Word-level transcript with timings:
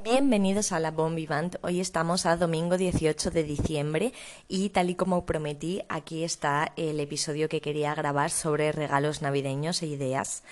Bienvenidos 0.00 0.70
a 0.70 0.78
la 0.78 0.92
Bombi 0.92 1.26
Band. 1.26 1.58
Hoy 1.62 1.80
estamos 1.80 2.24
a 2.24 2.36
domingo 2.36 2.76
18 2.76 3.32
de 3.32 3.42
diciembre 3.42 4.12
y 4.46 4.68
tal 4.68 4.90
y 4.90 4.94
como 4.94 5.26
prometí, 5.26 5.82
aquí 5.88 6.22
está 6.22 6.72
el 6.76 7.00
episodio 7.00 7.48
que 7.48 7.60
quería 7.60 7.96
grabar 7.96 8.30
sobre 8.30 8.70
regalos 8.70 9.22
navideños 9.22 9.82
e 9.82 9.86
ideas. 9.86 10.44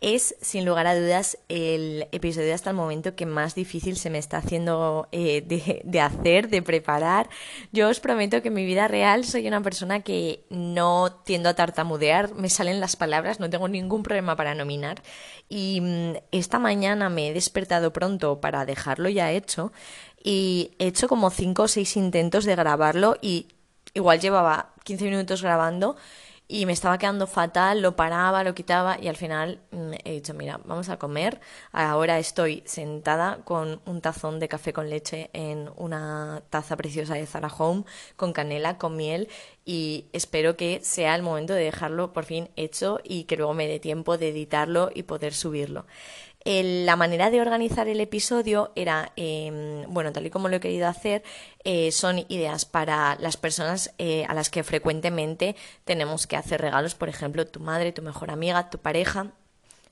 Es, 0.00 0.34
sin 0.40 0.64
lugar 0.64 0.86
a 0.86 0.98
dudas, 0.98 1.36
el 1.50 2.08
episodio 2.10 2.54
hasta 2.54 2.70
el 2.70 2.76
momento 2.76 3.14
que 3.14 3.26
más 3.26 3.54
difícil 3.54 3.98
se 3.98 4.08
me 4.08 4.16
está 4.16 4.38
haciendo 4.38 5.08
eh, 5.12 5.42
de, 5.84 6.00
hacer, 6.00 6.48
de 6.48 6.62
preparar. 6.62 7.28
Yo 7.70 7.90
os 7.90 8.00
prometo 8.00 8.40
que 8.40 8.48
en 8.48 8.54
mi 8.54 8.64
vida 8.64 8.88
real 8.88 9.26
soy 9.26 9.46
una 9.46 9.62
persona 9.62 10.00
que 10.00 10.42
no 10.48 11.12
tiendo 11.24 11.50
a 11.50 11.54
tartamudear, 11.54 12.34
me 12.34 12.48
salen 12.48 12.80
las 12.80 12.96
palabras, 12.96 13.40
no 13.40 13.50
tengo 13.50 13.68
ningún 13.68 14.02
problema 14.02 14.36
para 14.36 14.54
nominar. 14.54 15.02
Y 15.50 15.82
mmm, 15.82 16.12
esta 16.32 16.58
mañana 16.58 17.10
me 17.10 17.28
he 17.28 17.34
despertado 17.34 17.92
pronto 17.92 18.40
para 18.40 18.64
dejarlo 18.64 19.10
ya 19.10 19.30
hecho 19.32 19.70
y 20.24 20.70
he 20.78 20.86
hecho 20.86 21.08
como 21.08 21.28
cinco 21.28 21.64
o 21.64 21.68
seis 21.68 21.94
intentos 21.98 22.46
de 22.46 22.56
grabarlo 22.56 23.18
y 23.20 23.48
igual 23.92 24.18
llevaba 24.18 24.72
15 24.84 25.04
minutos 25.04 25.42
grabando 25.42 25.96
y 26.50 26.66
me 26.66 26.72
estaba 26.72 26.98
quedando 26.98 27.28
fatal, 27.28 27.80
lo 27.80 27.94
paraba, 27.94 28.42
lo 28.42 28.54
quitaba 28.54 28.98
y 29.00 29.06
al 29.06 29.16
final 29.16 29.60
mmm, 29.70 29.92
he 30.04 30.14
dicho, 30.14 30.34
mira, 30.34 30.60
vamos 30.64 30.88
a 30.88 30.98
comer. 30.98 31.40
Ahora 31.70 32.18
estoy 32.18 32.64
sentada 32.66 33.38
con 33.44 33.80
un 33.86 34.00
tazón 34.00 34.40
de 34.40 34.48
café 34.48 34.72
con 34.72 34.90
leche 34.90 35.30
en 35.32 35.70
una 35.76 36.42
taza 36.50 36.76
preciosa 36.76 37.14
de 37.14 37.26
Zara 37.26 37.52
Home, 37.56 37.84
con 38.16 38.32
canela, 38.32 38.78
con 38.78 38.96
miel 38.96 39.28
y 39.64 40.06
espero 40.12 40.56
que 40.56 40.80
sea 40.82 41.14
el 41.14 41.22
momento 41.22 41.52
de 41.52 41.62
dejarlo 41.62 42.12
por 42.12 42.24
fin 42.24 42.48
hecho 42.56 42.98
y 43.04 43.24
que 43.24 43.36
luego 43.36 43.54
me 43.54 43.68
dé 43.68 43.78
tiempo 43.78 44.18
de 44.18 44.30
editarlo 44.30 44.90
y 44.92 45.04
poder 45.04 45.32
subirlo. 45.32 45.86
Eh, 46.44 46.84
la 46.86 46.96
manera 46.96 47.30
de 47.30 47.40
organizar 47.40 47.86
el 47.88 48.00
episodio 48.00 48.72
era, 48.74 49.12
eh, 49.16 49.84
bueno, 49.88 50.12
tal 50.12 50.26
y 50.26 50.30
como 50.30 50.48
lo 50.48 50.56
he 50.56 50.60
querido 50.60 50.88
hacer, 50.88 51.22
eh, 51.64 51.92
son 51.92 52.24
ideas 52.28 52.64
para 52.64 53.16
las 53.16 53.36
personas 53.36 53.92
eh, 53.98 54.24
a 54.26 54.34
las 54.34 54.48
que 54.48 54.64
frecuentemente 54.64 55.54
tenemos 55.84 56.26
que 56.26 56.36
hacer 56.36 56.60
regalos, 56.60 56.94
por 56.94 57.08
ejemplo, 57.10 57.46
tu 57.46 57.60
madre, 57.60 57.92
tu 57.92 58.02
mejor 58.02 58.30
amiga, 58.30 58.70
tu 58.70 58.78
pareja, 58.78 59.32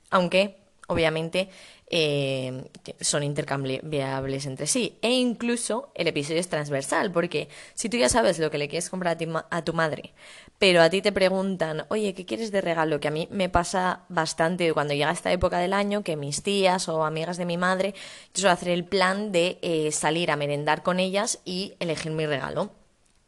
aunque 0.09 0.58
obviamente 0.89 1.49
eh, 1.91 2.69
son 2.99 3.23
intercambiables 3.23 4.45
entre 4.45 4.67
sí. 4.67 4.97
E 5.01 5.11
incluso 5.11 5.91
el 5.95 6.07
episodio 6.07 6.39
es 6.39 6.49
transversal, 6.49 7.11
porque 7.11 7.47
si 7.73 7.89
tú 7.89 7.97
ya 7.97 8.09
sabes 8.09 8.39
lo 8.39 8.51
que 8.51 8.57
le 8.57 8.67
quieres 8.67 8.89
comprar 8.89 9.15
a, 9.15 9.17
ti, 9.17 9.27
a, 9.49 9.63
tu 9.63 9.73
madre, 9.73 10.13
pero 10.57 10.81
a 10.81 10.89
ti 10.89 11.01
te 11.01 11.11
preguntan, 11.11 11.85
oye, 11.89 12.13
¿qué 12.13 12.25
quieres 12.25 12.51
de 12.51 12.61
regalo? 12.61 12.99
Que 12.99 13.07
a 13.07 13.11
mí 13.11 13.27
me 13.31 13.49
pasa 13.49 14.01
bastante 14.09 14.73
cuando 14.73 14.93
llega 14.93 15.11
esta 15.11 15.31
época 15.31 15.59
del 15.59 15.73
año, 15.73 16.03
que 16.03 16.15
mis 16.15 16.43
tías 16.43 16.89
o 16.89 17.05
amigas 17.05 17.37
de 17.37 17.45
mi 17.45 17.57
madre, 17.57 17.93
yo 18.33 18.41
suelo 18.41 18.51
hacer 18.51 18.69
el 18.69 18.85
plan 18.85 19.31
de 19.31 19.59
eh, 19.61 19.91
salir 19.91 20.31
a 20.31 20.35
merendar 20.35 20.83
con 20.83 20.99
ellas 20.99 21.39
y 21.45 21.75
elegir 21.79 22.11
mi 22.11 22.25
regalo. 22.25 22.78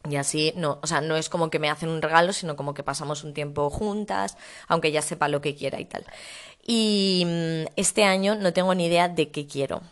Y 0.08 0.16
así, 0.16 0.52
no, 0.56 0.78
o 0.82 0.86
sea, 0.86 1.00
no 1.00 1.16
es 1.16 1.28
como 1.28 1.48
que 1.48 1.58
me 1.58 1.70
hacen 1.70 1.88
un 1.88 2.02
regalo, 2.02 2.32
sino 2.32 2.56
como 2.56 2.74
que 2.74 2.82
pasamos 2.82 3.22
un 3.22 3.34
tiempo 3.34 3.70
juntas, 3.70 4.36
aunque 4.66 4.90
ya 4.90 5.00
sepa 5.00 5.28
lo 5.28 5.40
que 5.40 5.54
quiera 5.54 5.80
y 5.80 5.84
tal. 5.84 6.04
Y 6.66 7.26
este 7.76 8.04
año 8.04 8.34
no 8.34 8.52
tengo 8.52 8.74
ni 8.74 8.86
idea 8.86 9.08
de 9.08 9.30
qué 9.30 9.46
quiero. 9.46 9.82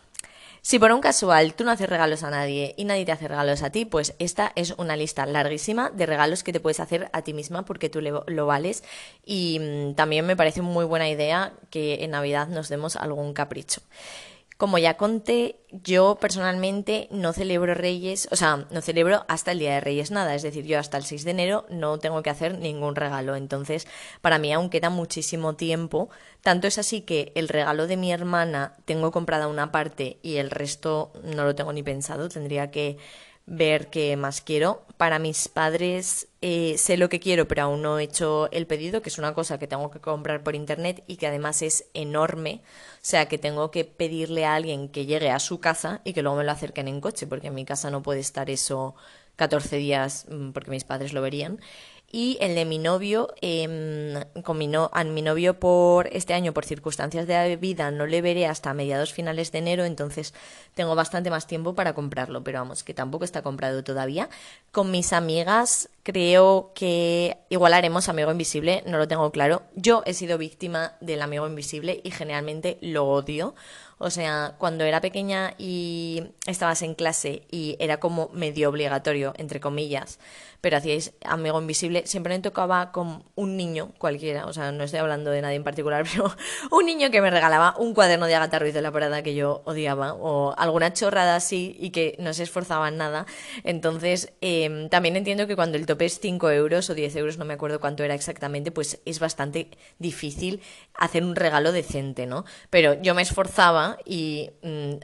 Si 0.63 0.77
por 0.77 0.91
un 0.91 1.01
casual 1.01 1.55
tú 1.55 1.63
no 1.63 1.71
haces 1.71 1.89
regalos 1.89 2.21
a 2.21 2.29
nadie 2.29 2.75
y 2.77 2.85
nadie 2.85 3.03
te 3.03 3.11
hace 3.11 3.27
regalos 3.27 3.63
a 3.63 3.71
ti, 3.71 3.85
pues 3.85 4.13
esta 4.19 4.51
es 4.55 4.75
una 4.77 4.95
lista 4.95 5.25
larguísima 5.25 5.89
de 5.89 6.05
regalos 6.05 6.43
que 6.43 6.53
te 6.53 6.59
puedes 6.59 6.79
hacer 6.79 7.09
a 7.13 7.23
ti 7.23 7.33
misma 7.33 7.65
porque 7.65 7.89
tú 7.89 7.99
lo 7.99 8.45
vales. 8.45 8.83
Y 9.25 9.93
también 9.95 10.25
me 10.27 10.35
parece 10.35 10.61
muy 10.61 10.85
buena 10.85 11.09
idea 11.09 11.53
que 11.71 12.03
en 12.03 12.11
Navidad 12.11 12.47
nos 12.47 12.69
demos 12.69 12.95
algún 12.95 13.33
capricho. 13.33 13.81
Como 14.61 14.77
ya 14.77 14.95
conté, 14.95 15.55
yo 15.71 16.19
personalmente 16.21 17.07
no 17.09 17.33
celebro 17.33 17.73
Reyes, 17.73 18.27
o 18.29 18.35
sea, 18.35 18.67
no 18.69 18.81
celebro 18.81 19.25
hasta 19.27 19.53
el 19.53 19.57
Día 19.57 19.73
de 19.73 19.81
Reyes 19.81 20.11
nada, 20.11 20.35
es 20.35 20.43
decir, 20.43 20.65
yo 20.65 20.77
hasta 20.77 20.97
el 20.97 21.03
6 21.03 21.23
de 21.23 21.31
enero 21.31 21.65
no 21.71 21.97
tengo 21.97 22.21
que 22.21 22.29
hacer 22.29 22.59
ningún 22.59 22.95
regalo, 22.95 23.35
entonces 23.35 23.87
para 24.21 24.37
mí 24.37 24.53
aún 24.53 24.69
queda 24.69 24.91
muchísimo 24.91 25.55
tiempo, 25.55 26.11
tanto 26.43 26.67
es 26.67 26.77
así 26.77 27.01
que 27.01 27.31
el 27.33 27.49
regalo 27.49 27.87
de 27.87 27.97
mi 27.97 28.11
hermana 28.13 28.75
tengo 28.85 29.09
comprada 29.09 29.47
una 29.47 29.71
parte 29.71 30.19
y 30.21 30.35
el 30.35 30.51
resto 30.51 31.11
no 31.23 31.43
lo 31.43 31.55
tengo 31.55 31.73
ni 31.73 31.81
pensado, 31.81 32.29
tendría 32.29 32.69
que 32.69 32.99
ver 33.45 33.89
qué 33.89 34.15
más 34.17 34.41
quiero. 34.41 34.85
Para 34.97 35.19
mis 35.19 35.47
padres 35.47 36.27
eh, 36.41 36.75
sé 36.77 36.97
lo 36.97 37.09
que 37.09 37.19
quiero, 37.19 37.47
pero 37.47 37.63
aún 37.63 37.81
no 37.81 37.99
he 37.99 38.03
hecho 38.03 38.49
el 38.51 38.67
pedido, 38.67 39.01
que 39.01 39.09
es 39.09 39.17
una 39.17 39.33
cosa 39.33 39.57
que 39.57 39.67
tengo 39.67 39.91
que 39.91 39.99
comprar 39.99 40.43
por 40.43 40.55
internet 40.55 41.03
y 41.07 41.17
que 41.17 41.27
además 41.27 41.61
es 41.61 41.85
enorme. 41.93 42.61
O 42.95 42.99
sea, 43.01 43.27
que 43.27 43.37
tengo 43.37 43.71
que 43.71 43.85
pedirle 43.85 44.45
a 44.45 44.55
alguien 44.55 44.89
que 44.89 45.05
llegue 45.05 45.31
a 45.31 45.39
su 45.39 45.59
casa 45.59 46.01
y 46.03 46.13
que 46.13 46.21
luego 46.21 46.37
me 46.37 46.43
lo 46.43 46.51
acerquen 46.51 46.87
en 46.87 47.01
coche, 47.01 47.27
porque 47.27 47.47
en 47.47 47.55
mi 47.55 47.65
casa 47.65 47.89
no 47.89 48.03
puede 48.03 48.19
estar 48.19 48.49
eso 48.49 48.95
14 49.37 49.77
días 49.77 50.27
porque 50.53 50.69
mis 50.71 50.83
padres 50.83 51.13
lo 51.13 51.21
verían 51.21 51.59
y 52.11 52.37
el 52.41 52.55
de 52.55 52.65
mi 52.65 52.77
novio, 52.77 53.33
eh, 53.41 54.25
con 54.43 54.57
mi, 54.57 54.67
no, 54.67 54.89
a 54.93 55.03
mi 55.03 55.21
novio 55.21 55.59
por 55.59 56.07
este 56.07 56.33
año, 56.33 56.53
por 56.53 56.65
circunstancias 56.65 57.27
de 57.27 57.55
vida, 57.55 57.91
no 57.91 58.05
le 58.05 58.21
veré 58.21 58.47
hasta 58.47 58.73
mediados 58.73 59.13
finales 59.13 59.51
de 59.51 59.59
enero, 59.59 59.85
entonces 59.85 60.33
tengo 60.73 60.95
bastante 60.95 61.29
más 61.29 61.47
tiempo 61.47 61.73
para 61.73 61.93
comprarlo, 61.93 62.43
pero 62.43 62.59
vamos, 62.59 62.83
que 62.83 62.93
tampoco 62.93 63.23
está 63.23 63.41
comprado 63.41 63.83
todavía. 63.83 64.29
Con 64.71 64.91
mis 64.91 65.13
amigas 65.13 65.89
creo 66.03 66.71
que 66.75 67.37
igual 67.49 67.73
haremos 67.73 68.09
Amigo 68.09 68.31
Invisible, 68.31 68.83
no 68.85 68.97
lo 68.97 69.07
tengo 69.07 69.31
claro. 69.31 69.63
Yo 69.75 70.03
he 70.05 70.13
sido 70.13 70.37
víctima 70.37 70.93
del 70.99 71.21
Amigo 71.21 71.47
Invisible 71.47 72.01
y 72.03 72.11
generalmente 72.11 72.77
lo 72.81 73.05
odio. 73.05 73.55
O 74.01 74.09
sea, 74.09 74.55
cuando 74.57 74.83
era 74.83 74.99
pequeña 74.99 75.53
y 75.59 76.23
estabas 76.47 76.81
en 76.81 76.95
clase 76.95 77.43
y 77.51 77.75
era 77.79 77.99
como 77.99 78.29
medio 78.33 78.69
obligatorio, 78.69 79.33
entre 79.37 79.59
comillas, 79.59 80.17
pero 80.59 80.77
hacíais 80.77 81.13
amigo 81.23 81.59
invisible, 81.59 82.03
siempre 82.05 82.35
me 82.35 82.41
tocaba 82.41 82.91
con 82.91 83.23
un 83.35 83.57
niño 83.57 83.91
cualquiera, 83.99 84.45
o 84.45 84.53
sea, 84.53 84.71
no 84.71 84.83
estoy 84.83 84.99
hablando 84.99 85.29
de 85.29 85.41
nadie 85.41 85.55
en 85.55 85.63
particular, 85.63 86.05
pero 86.11 86.35
un 86.71 86.85
niño 86.85 87.11
que 87.11 87.21
me 87.21 87.29
regalaba 87.29 87.75
un 87.77 87.93
cuaderno 87.93 88.25
de 88.25 88.35
Agatha 88.35 88.57
Ruiz 88.57 88.73
de 88.73 88.81
la 88.81 88.91
Parada 88.91 89.21
que 89.21 89.35
yo 89.35 89.61
odiaba, 89.65 90.13
o 90.13 90.55
alguna 90.57 90.93
chorrada 90.93 91.35
así 91.35 91.75
y 91.79 91.91
que 91.91 92.15
no 92.19 92.33
se 92.33 92.43
esforzaba 92.43 92.87
en 92.87 92.97
nada. 92.97 93.25
Entonces, 93.63 94.33
eh, 94.41 94.87
también 94.89 95.15
entiendo 95.15 95.45
que 95.45 95.55
cuando 95.55 95.77
el 95.77 95.85
tope 95.85 96.05
es 96.05 96.19
5 96.19 96.49
euros 96.51 96.89
o 96.89 96.95
10 96.95 97.15
euros, 97.17 97.37
no 97.37 97.45
me 97.45 97.53
acuerdo 97.53 97.79
cuánto 97.79 98.03
era 98.03 98.15
exactamente, 98.15 98.71
pues 98.71 98.99
es 99.05 99.19
bastante 99.19 99.69
difícil 99.99 100.61
hacer 100.95 101.23
un 101.23 101.35
regalo 101.35 101.71
decente, 101.71 102.25
¿no? 102.25 102.45
Pero 102.69 103.01
yo 103.01 103.15
me 103.15 103.21
esforzaba 103.21 103.90
y 104.05 104.51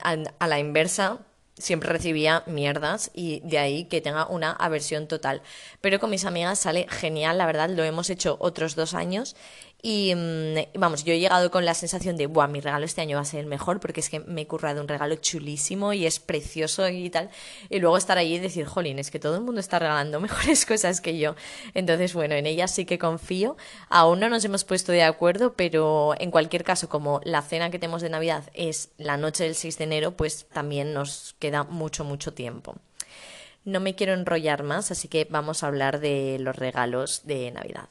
a, 0.03 0.17
a 0.39 0.47
la 0.47 0.59
inversa 0.59 1.19
siempre 1.57 1.89
recibía 1.89 2.43
mierdas 2.45 3.09
y 3.13 3.39
de 3.41 3.57
ahí 3.57 3.85
que 3.85 4.01
tenga 4.01 4.27
una 4.27 4.51
aversión 4.51 5.07
total. 5.07 5.41
Pero 5.81 5.99
con 5.99 6.09
mis 6.09 6.25
amigas 6.25 6.59
sale 6.59 6.87
genial, 6.89 7.37
la 7.37 7.45
verdad, 7.45 7.69
lo 7.69 7.83
hemos 7.83 8.09
hecho 8.09 8.37
otros 8.39 8.75
dos 8.75 8.93
años 8.93 9.35
y 9.81 10.13
vamos, 10.73 11.03
yo 11.03 11.13
he 11.13 11.19
llegado 11.19 11.51
con 11.51 11.63
la 11.63 11.75
sensación 11.75 12.17
de, 12.17 12.25
Buah, 12.25 12.47
mi 12.47 12.61
regalo 12.61 12.83
este 12.83 13.01
año 13.01 13.17
va 13.17 13.21
a 13.21 13.25
ser 13.25 13.41
el 13.41 13.45
mejor 13.45 13.79
porque 13.79 13.99
es 13.99 14.09
que 14.09 14.19
me 14.21 14.41
he 14.41 14.47
currado 14.47 14.81
un 14.81 14.87
regalo 14.87 15.15
chulísimo 15.15 15.93
y 15.93 16.07
es 16.07 16.19
precioso 16.19 16.89
y 16.89 17.09
tal. 17.11 17.29
Y 17.69 17.79
luego 17.79 17.95
estar 17.95 18.17
allí 18.17 18.35
y 18.35 18.39
decir, 18.39 18.65
jolín, 18.65 18.97
es 18.97 19.11
que 19.11 19.19
todo 19.19 19.35
el 19.35 19.41
mundo 19.41 19.61
está 19.61 19.77
regalando 19.77 20.19
mejores 20.21 20.65
cosas 20.65 20.99
que 20.99 21.17
yo. 21.19 21.35
Entonces, 21.75 22.13
bueno, 22.15 22.33
en 22.33 22.47
ella 22.47 22.67
sí 22.67 22.85
que 22.85 22.97
confío. 22.97 23.55
Aún 23.87 24.19
no 24.19 24.29
nos 24.29 24.43
hemos 24.45 24.63
puesto 24.63 24.91
de 24.91 25.03
acuerdo, 25.03 25.53
pero 25.53 26.15
en 26.19 26.31
cualquier 26.31 26.63
caso, 26.63 26.89
como 26.89 27.21
la 27.23 27.43
cena 27.43 27.69
que 27.69 27.77
tenemos 27.77 28.01
de 28.01 28.09
Navidad 28.09 28.49
es 28.55 28.89
la 28.97 29.17
noche 29.17 29.43
del 29.43 29.53
6 29.53 29.77
de 29.77 29.83
enero, 29.83 30.17
pues 30.17 30.47
también 30.51 30.93
nos 30.93 31.35
queda 31.37 31.63
mucho, 31.63 32.03
mucho 32.03 32.33
tiempo. 32.33 32.75
No 33.63 33.79
me 33.79 33.95
quiero 33.95 34.13
enrollar 34.13 34.63
más, 34.63 34.89
así 34.91 35.07
que 35.07 35.27
vamos 35.29 35.61
a 35.61 35.67
hablar 35.67 35.99
de 35.99 36.37
los 36.39 36.55
regalos 36.55 37.21
de 37.25 37.51
Navidad. 37.51 37.89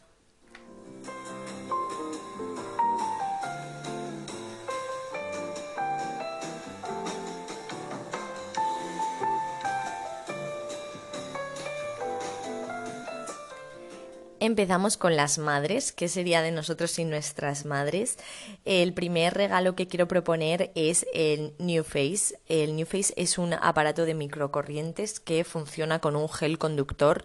Empezamos 14.47 14.97
con 14.97 15.17
las 15.17 15.39
madres. 15.39 15.91
¿Qué 15.91 16.07
sería 16.07 16.41
de 16.41 16.53
nosotros 16.53 16.93
sin 16.93 17.11
nuestras 17.11 17.65
madres? 17.65 18.17
El 18.65 18.95
primer 18.95 19.35
regalo 19.35 19.75
que 19.75 19.89
quiero 19.89 20.07
proponer 20.07 20.71
es 20.77 21.05
el 21.13 21.53
New 21.59 21.83
Face. 21.83 22.39
El 22.47 22.77
New 22.77 22.87
Face 22.87 23.13
es 23.17 23.39
un 23.39 23.55
aparato 23.55 24.05
de 24.05 24.15
microcorrientes 24.15 25.19
que 25.19 25.43
funciona 25.43 25.99
con 25.99 26.15
un 26.15 26.29
gel 26.29 26.59
conductor. 26.59 27.25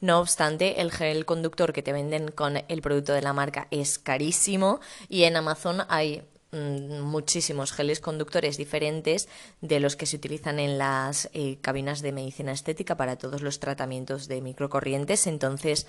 No 0.00 0.20
obstante, 0.20 0.80
el 0.80 0.92
gel 0.92 1.24
conductor 1.24 1.72
que 1.72 1.82
te 1.82 1.92
venden 1.92 2.30
con 2.30 2.62
el 2.68 2.82
producto 2.82 3.14
de 3.14 3.22
la 3.22 3.32
marca 3.32 3.66
es 3.72 3.98
carísimo 3.98 4.78
y 5.08 5.24
en 5.24 5.34
Amazon 5.34 5.82
hay 5.88 6.22
mm, 6.52 7.00
muchísimos 7.00 7.72
geles 7.72 7.98
conductores 7.98 8.56
diferentes 8.56 9.28
de 9.60 9.80
los 9.80 9.96
que 9.96 10.06
se 10.06 10.18
utilizan 10.18 10.60
en 10.60 10.78
las 10.78 11.30
eh, 11.32 11.58
cabinas 11.62 12.00
de 12.00 12.12
medicina 12.12 12.52
estética 12.52 12.96
para 12.96 13.16
todos 13.16 13.42
los 13.42 13.58
tratamientos 13.58 14.28
de 14.28 14.40
microcorrientes. 14.40 15.26
Entonces, 15.26 15.88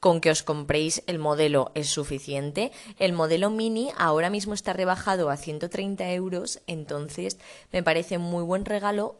con 0.00 0.20
que 0.20 0.30
os 0.30 0.42
compréis 0.42 1.02
el 1.06 1.18
modelo 1.18 1.72
es 1.74 1.88
suficiente. 1.88 2.72
El 2.98 3.12
modelo 3.12 3.50
mini 3.50 3.90
ahora 3.96 4.30
mismo 4.30 4.54
está 4.54 4.72
rebajado 4.72 5.30
a 5.30 5.36
130 5.36 6.12
euros, 6.12 6.60
entonces 6.66 7.38
me 7.72 7.82
parece 7.82 8.18
muy 8.18 8.44
buen 8.44 8.64
regalo. 8.64 9.16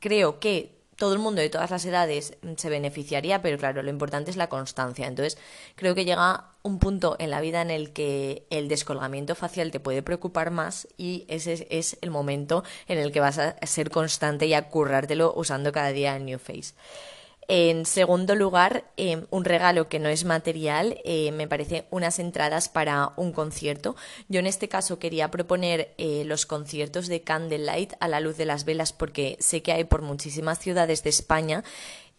Creo 0.00 0.40
que 0.40 0.78
todo 0.98 1.12
el 1.12 1.20
mundo 1.20 1.40
de 1.40 1.48
todas 1.48 1.70
las 1.70 1.84
edades 1.84 2.36
se 2.56 2.68
beneficiaría, 2.68 3.40
pero 3.40 3.56
claro, 3.56 3.84
lo 3.84 3.90
importante 3.90 4.32
es 4.32 4.36
la 4.36 4.48
constancia. 4.48 5.06
Entonces, 5.06 5.38
creo 5.76 5.94
que 5.94 6.04
llega 6.04 6.46
un 6.62 6.80
punto 6.80 7.14
en 7.20 7.30
la 7.30 7.40
vida 7.40 7.62
en 7.62 7.70
el 7.70 7.92
que 7.92 8.46
el 8.50 8.66
descolgamiento 8.66 9.36
facial 9.36 9.70
te 9.70 9.78
puede 9.78 10.02
preocupar 10.02 10.50
más 10.50 10.88
y 10.96 11.24
ese 11.28 11.68
es 11.70 11.98
el 12.00 12.10
momento 12.10 12.64
en 12.88 12.98
el 12.98 13.12
que 13.12 13.20
vas 13.20 13.38
a 13.38 13.54
ser 13.64 13.90
constante 13.90 14.46
y 14.46 14.54
a 14.54 14.68
currártelo 14.68 15.32
usando 15.36 15.70
cada 15.70 15.92
día 15.92 16.16
el 16.16 16.24
New 16.24 16.40
Face. 16.40 16.74
En 17.50 17.86
segundo 17.86 18.34
lugar, 18.34 18.84
em, 18.98 19.24
un 19.30 19.46
regalo 19.46 19.88
que 19.88 19.98
no 19.98 20.10
es 20.10 20.26
material, 20.26 21.00
eh, 21.02 21.32
me 21.32 21.48
parece 21.48 21.86
unas 21.90 22.18
entradas 22.18 22.68
para 22.68 23.12
un 23.16 23.32
concierto. 23.32 23.96
Yo 24.28 24.40
en 24.40 24.46
este 24.46 24.68
caso 24.68 24.98
quería 24.98 25.30
proponer 25.30 25.94
eh, 25.96 26.24
los 26.26 26.44
conciertos 26.44 27.08
de 27.08 27.22
Candlelight 27.22 27.94
a 28.00 28.08
la 28.08 28.20
luz 28.20 28.36
de 28.36 28.44
las 28.44 28.66
velas 28.66 28.92
porque 28.92 29.38
sé 29.40 29.62
que 29.62 29.72
hay 29.72 29.84
por 29.84 30.02
muchísimas 30.02 30.58
ciudades 30.58 31.02
de 31.02 31.08
España 31.08 31.64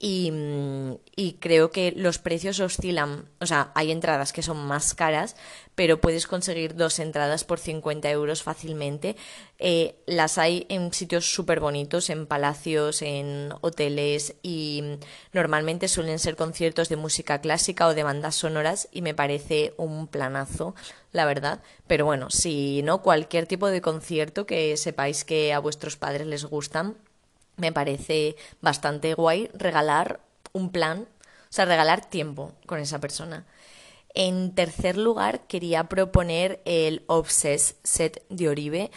Y, 0.01 1.35
creo 1.41 1.71
que 1.71 1.91
los 1.91 2.19
precios 2.19 2.61
oscilan, 2.61 3.25
o 3.41 3.45
sea, 3.45 3.71
hay 3.75 3.91
entradas 3.91 4.31
que 4.31 4.41
son 4.41 4.57
más 4.57 4.93
caras, 4.93 5.35
pero 5.75 5.99
puedes 5.99 6.25
conseguir 6.25 6.75
dos 6.75 6.99
entradas 6.99 7.43
por 7.43 7.59
50 7.59 8.09
euros 8.09 8.41
fácilmente. 8.41 9.17
Eh, 9.57 9.95
las 10.05 10.37
hay 10.37 10.65
en 10.69 10.93
sitios 10.93 11.33
súper 11.33 11.59
bonitos, 11.59 12.09
en 12.09 12.27
palacios, 12.27 13.01
en 13.01 13.49
hoteles 13.59 14.35
y 14.41 14.83
normalmente 15.33 15.89
suelen 15.89 16.19
ser 16.19 16.37
conciertos 16.37 16.87
de 16.87 16.95
música 16.95 17.41
clásica 17.41 17.87
o 17.87 17.93
de 17.93 18.03
bandas 18.03 18.35
sonoras 18.35 18.87
y 18.93 19.01
me 19.01 19.13
parece 19.13 19.73
un 19.75 20.07
planazo, 20.07 20.75
la 21.11 21.25
verdad. 21.25 21.61
Pero 21.87 22.05
bueno, 22.05 22.29
si 22.29 22.81
no, 22.83 23.01
cualquier 23.01 23.47
tipo 23.47 23.67
de 23.67 23.81
concierto 23.81 24.45
que 24.45 24.77
sepáis 24.77 25.25
que 25.25 25.51
a 25.51 25.59
vuestros 25.59 25.97
padres 25.97 26.25
les 26.27 26.45
gustan, 26.45 26.95
me 27.59 27.71
parece 27.71 28.35
bastante 28.61 29.13
guay 29.13 29.49
regalar 29.53 30.19
un 30.53 30.71
plan, 30.71 31.01
o 31.01 31.51
sea, 31.51 31.65
regalar 31.65 32.09
tiempo 32.09 32.53
con 32.65 32.79
esa 32.79 32.99
persona. 32.99 33.45
En 34.13 34.55
tercer 34.55 34.97
lugar, 34.97 35.47
quería 35.47 35.85
proponer 35.85 36.61
el 36.65 37.03
Obsess 37.07 37.75
Set 37.83 38.25
de 38.29 38.49
Oribe. 38.49 38.91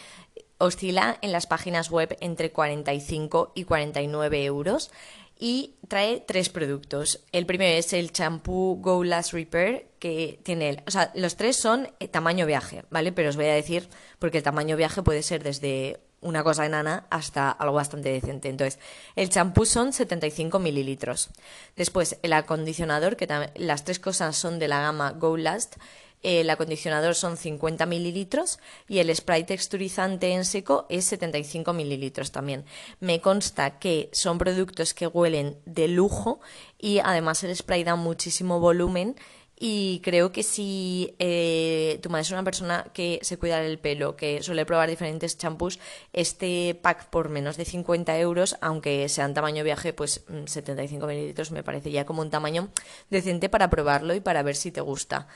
Oscila 0.58 1.18
en 1.22 1.32
las 1.32 1.46
páginas 1.46 1.90
web 1.90 2.16
entre 2.20 2.52
45 2.52 3.52
y 3.54 3.64
49 3.64 4.44
euros 4.44 4.90
y 5.38 5.74
trae 5.88 6.20
tres 6.20 6.50
productos. 6.50 7.24
El 7.32 7.46
primero 7.46 7.76
es 7.76 7.92
el 7.92 8.12
champú 8.12 8.78
Go 8.80 9.02
Last 9.02 9.32
Repair, 9.32 9.88
que 9.98 10.38
tiene, 10.44 10.84
o 10.86 10.90
sea, 10.92 11.10
los 11.16 11.34
tres 11.34 11.56
son 11.56 11.88
eh, 11.98 12.06
tamaño 12.06 12.46
viaje, 12.46 12.84
¿vale? 12.90 13.10
Pero 13.10 13.28
os 13.28 13.36
voy 13.36 13.46
a 13.46 13.54
decir, 13.54 13.88
porque 14.20 14.38
el 14.38 14.44
tamaño 14.44 14.76
viaje 14.76 15.02
puede 15.02 15.24
ser 15.24 15.42
desde 15.42 15.98
una 16.22 16.42
cosa 16.42 16.64
enana 16.64 17.06
hasta 17.10 17.50
algo 17.50 17.74
bastante 17.74 18.08
decente. 18.08 18.48
Entonces, 18.48 18.80
el 19.16 19.28
champú 19.28 19.66
son 19.66 19.92
75 19.92 20.58
mililitros. 20.58 21.28
Después, 21.76 22.16
el 22.22 22.32
acondicionador, 22.32 23.16
que 23.16 23.28
las 23.56 23.84
tres 23.84 23.98
cosas 23.98 24.36
son 24.36 24.58
de 24.58 24.68
la 24.68 24.80
gama 24.80 25.12
Go 25.12 25.36
Last. 25.36 25.76
El 26.22 26.48
acondicionador 26.50 27.16
son 27.16 27.36
50 27.36 27.84
mililitros 27.86 28.60
y 28.88 29.00
el 29.00 29.14
spray 29.14 29.42
texturizante 29.42 30.32
en 30.32 30.44
seco 30.44 30.86
es 30.88 31.04
75 31.06 31.72
mililitros 31.72 32.30
también. 32.30 32.64
Me 33.00 33.20
consta 33.20 33.80
que 33.80 34.08
son 34.12 34.38
productos 34.38 34.94
que 34.94 35.08
huelen 35.08 35.58
de 35.66 35.88
lujo 35.88 36.40
y 36.78 37.00
además 37.00 37.42
el 37.42 37.56
spray 37.56 37.82
da 37.82 37.96
muchísimo 37.96 38.60
volumen 38.60 39.16
y 39.64 40.00
creo 40.00 40.32
que 40.32 40.42
si 40.42 41.14
eh, 41.20 42.00
tu 42.02 42.10
madre 42.10 42.22
es 42.22 42.30
una 42.32 42.42
persona 42.42 42.86
que 42.92 43.20
se 43.22 43.38
cuida 43.38 43.60
del 43.60 43.78
pelo, 43.78 44.16
que 44.16 44.42
suele 44.42 44.66
probar 44.66 44.90
diferentes 44.90 45.38
champús, 45.38 45.78
este 46.12 46.76
pack 46.82 47.06
por 47.10 47.28
menos 47.28 47.56
de 47.56 47.64
50 47.64 48.18
euros, 48.18 48.56
aunque 48.60 49.08
sea 49.08 49.24
en 49.24 49.34
tamaño 49.34 49.62
viaje, 49.62 49.92
pues 49.92 50.24
75 50.46 51.06
mm, 51.06 51.08
mililitros 51.08 51.52
me 51.52 51.62
parece 51.62 51.92
ya 51.92 52.04
como 52.04 52.22
un 52.22 52.30
tamaño 52.30 52.70
decente 53.08 53.48
para 53.48 53.70
probarlo 53.70 54.14
y 54.14 54.20
para 54.20 54.42
ver 54.42 54.56
si 54.56 54.72
te 54.72 54.80
gusta. 54.80 55.28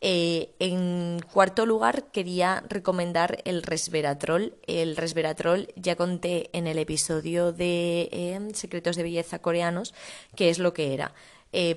Eh, 0.00 0.54
en 0.58 1.20
cuarto 1.30 1.66
lugar, 1.66 2.04
quería 2.12 2.64
recomendar 2.70 3.42
el 3.44 3.62
resveratrol. 3.62 4.54
El 4.66 4.96
resveratrol 4.96 5.68
ya 5.76 5.96
conté 5.96 6.48
en 6.54 6.66
el 6.66 6.78
episodio 6.78 7.52
de 7.52 8.08
eh, 8.10 8.40
Secretos 8.54 8.96
de 8.96 9.02
Belleza 9.02 9.40
coreanos 9.40 9.92
qué 10.34 10.48
es 10.48 10.58
lo 10.58 10.72
que 10.72 10.94
era. 10.94 11.12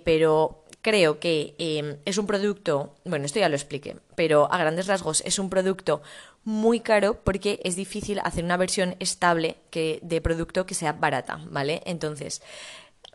pero 0.05 0.63
creo 0.81 1.19
que 1.19 1.55
em, 1.57 1.97
es 2.05 2.17
un 2.17 2.27
producto, 2.27 2.95
bueno, 3.05 3.25
esto 3.25 3.39
ya 3.39 3.49
lo 3.49 3.55
expliqué, 3.55 3.97
pero 4.15 4.51
a 4.51 4.57
grandes 4.57 4.87
rasgos 4.87 5.21
es 5.25 5.39
un 5.39 5.49
producto 5.49 6.01
muy 6.43 6.79
caro 6.79 7.19
porque 7.23 7.59
es 7.63 7.75
difícil 7.75 8.19
hacer 8.19 8.43
una 8.43 8.57
versión 8.57 8.95
estable 8.99 9.57
de 9.71 10.21
producto 10.21 10.65
que 10.65 10.73
sea 10.73 10.93
barata, 10.93 11.39
¿vale? 11.49 11.81
Entonces, 11.85 12.41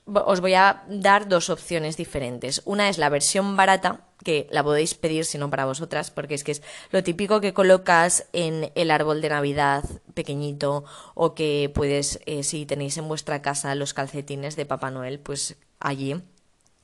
os 0.06 0.40
voy 0.40 0.54
a 0.54 0.84
dar 0.88 1.28
dos 1.28 1.48
opciones 1.48 1.96
diferentes. 1.96 2.60
Una 2.64 2.88
es 2.88 2.98
la 2.98 3.08
versión 3.08 3.56
barata, 3.56 4.00
que 4.22 4.48
la 4.50 4.62
podéis 4.62 4.94
pedir 4.94 5.24
si 5.24 5.38
no 5.38 5.50
para 5.50 5.64
vosotras, 5.64 6.10
porque 6.10 6.34
es 6.34 6.44
que 6.44 6.52
es 6.52 6.62
lo 6.90 7.02
típico 7.02 7.40
que 7.40 7.54
colocas 7.54 8.26
en 8.32 8.70
el 8.74 8.90
árbol 8.90 9.20
de 9.20 9.30
Navidad 9.30 9.84
pequeñito 10.14 10.84
o 11.14 11.34
que 11.34 11.70
puedes, 11.74 12.20
eh, 12.26 12.42
si 12.42 12.66
tenéis 12.66 12.96
en 12.98 13.08
vuestra 13.08 13.42
casa 13.42 13.74
los 13.74 13.94
calcetines 13.94 14.56
de 14.56 14.66
Papá 14.66 14.90
Noel, 14.90 15.20
pues 15.20 15.56
allí 15.78 16.22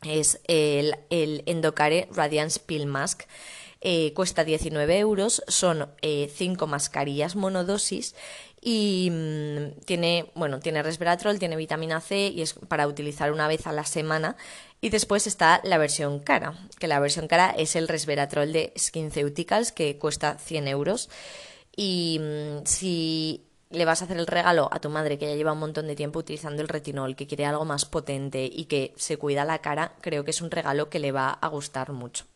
es 0.05 0.41
el, 0.47 0.97
el 1.11 1.43
Endocare 1.47 2.09
Radiance 2.13 2.61
Peel 2.61 2.87
Mask. 2.87 3.23
Eh, 3.83 4.13
cuesta 4.13 4.45
19 4.45 4.99
euros, 4.99 5.43
son 5.49 5.89
5 6.03 6.03
eh, 6.03 6.69
mascarillas 6.69 7.35
monodosis 7.35 8.15
y 8.61 9.09
mm, 9.11 9.81
tiene, 9.87 10.31
bueno, 10.35 10.61
tiene 10.61 10.83
resveratrol, 10.83 11.39
tiene 11.39 11.57
vitamina 11.57 12.01
C 12.03 12.29
y 12.29 12.43
es 12.43 12.53
para 12.53 12.87
utilizar 12.87 13.33
una 13.33 13.49
vez 13.49 13.67
a 13.67 13.73
la 13.73 13.85
semana. 13.85 14.37
Y 14.83 14.91
después 14.91 15.27
está 15.27 15.61
la 15.65 15.79
versión 15.79 16.21
cara, 16.21 16.55
que 16.79 16.89
la 16.89 17.01
versión 17.01 17.27
cara 17.27 17.51
es 17.57 17.75
el 17.77 17.89
resveratrol 17.89 18.53
de 18.53 18.73
SkinCeuticals 18.79 19.73
que 19.73 19.99
cuesta 19.99 20.37
100 20.39 20.69
euros. 20.69 21.09
Y 21.75 22.19
mm, 22.21 22.67
si 22.67 23.50
le 23.71 23.85
vas 23.85 24.03
a 24.03 24.05
hacer 24.05 24.19
el 24.19 24.27
regalo 24.27 24.69
a 24.73 24.81
tu 24.81 24.91
madre 24.91 25.19
que 25.19 25.29
ya 25.29 25.37
lleva 25.37 25.53
un 25.53 25.61
montón 25.61 25.87
de 25.87 25.97
tiempo 25.97 26.19
utilizando 26.19 26.61
el 26.61 26.69
retinol, 26.69 27.17
que 27.17 27.27
quiere 27.27 27.47
algo 27.47 27.65
más 27.65 27.87
potente 27.87 28.45
y 28.45 28.65
que 28.67 28.93
se 28.97 29.17
cuida 29.17 29.45
la 29.45 29.61
cara, 29.61 29.93
creo 30.01 30.25
que 30.25 30.33
es 30.33 30.43
un 30.43 30.51
regalo 30.51 30.91
que 30.91 30.99
le 30.99 31.13
va 31.13 31.31
a 31.31 31.49
gustar 31.49 31.93
mucho. 31.93 32.30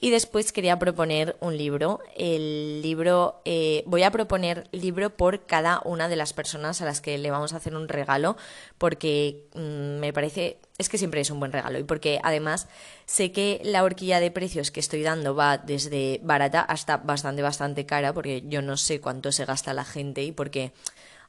Y 0.00 0.10
después 0.10 0.52
quería 0.52 0.78
proponer 0.78 1.36
un 1.40 1.56
libro. 1.56 2.00
El 2.16 2.82
libro, 2.82 3.40
eh, 3.44 3.84
voy 3.86 4.02
a 4.02 4.10
proponer 4.10 4.68
libro 4.72 5.10
por 5.16 5.46
cada 5.46 5.80
una 5.84 6.08
de 6.08 6.16
las 6.16 6.32
personas 6.32 6.82
a 6.82 6.84
las 6.84 7.00
que 7.00 7.16
le 7.16 7.30
vamos 7.30 7.52
a 7.52 7.56
hacer 7.56 7.74
un 7.74 7.88
regalo, 7.88 8.36
porque 8.76 9.46
mm, 9.54 10.00
me 10.00 10.12
parece, 10.12 10.58
es 10.78 10.88
que 10.88 10.98
siempre 10.98 11.20
es 11.20 11.30
un 11.30 11.38
buen 11.40 11.52
regalo 11.52 11.78
y 11.78 11.84
porque 11.84 12.20
además 12.22 12.68
sé 13.06 13.32
que 13.32 13.60
la 13.64 13.82
horquilla 13.82 14.20
de 14.20 14.30
precios 14.30 14.70
que 14.70 14.80
estoy 14.80 15.02
dando 15.02 15.34
va 15.34 15.58
desde 15.58 16.20
barata 16.22 16.60
hasta 16.60 16.98
bastante, 16.98 17.40
bastante 17.40 17.86
cara, 17.86 18.12
porque 18.12 18.42
yo 18.46 18.62
no 18.62 18.76
sé 18.76 19.00
cuánto 19.00 19.32
se 19.32 19.46
gasta 19.46 19.72
la 19.72 19.84
gente 19.84 20.22
y 20.22 20.32
porque 20.32 20.72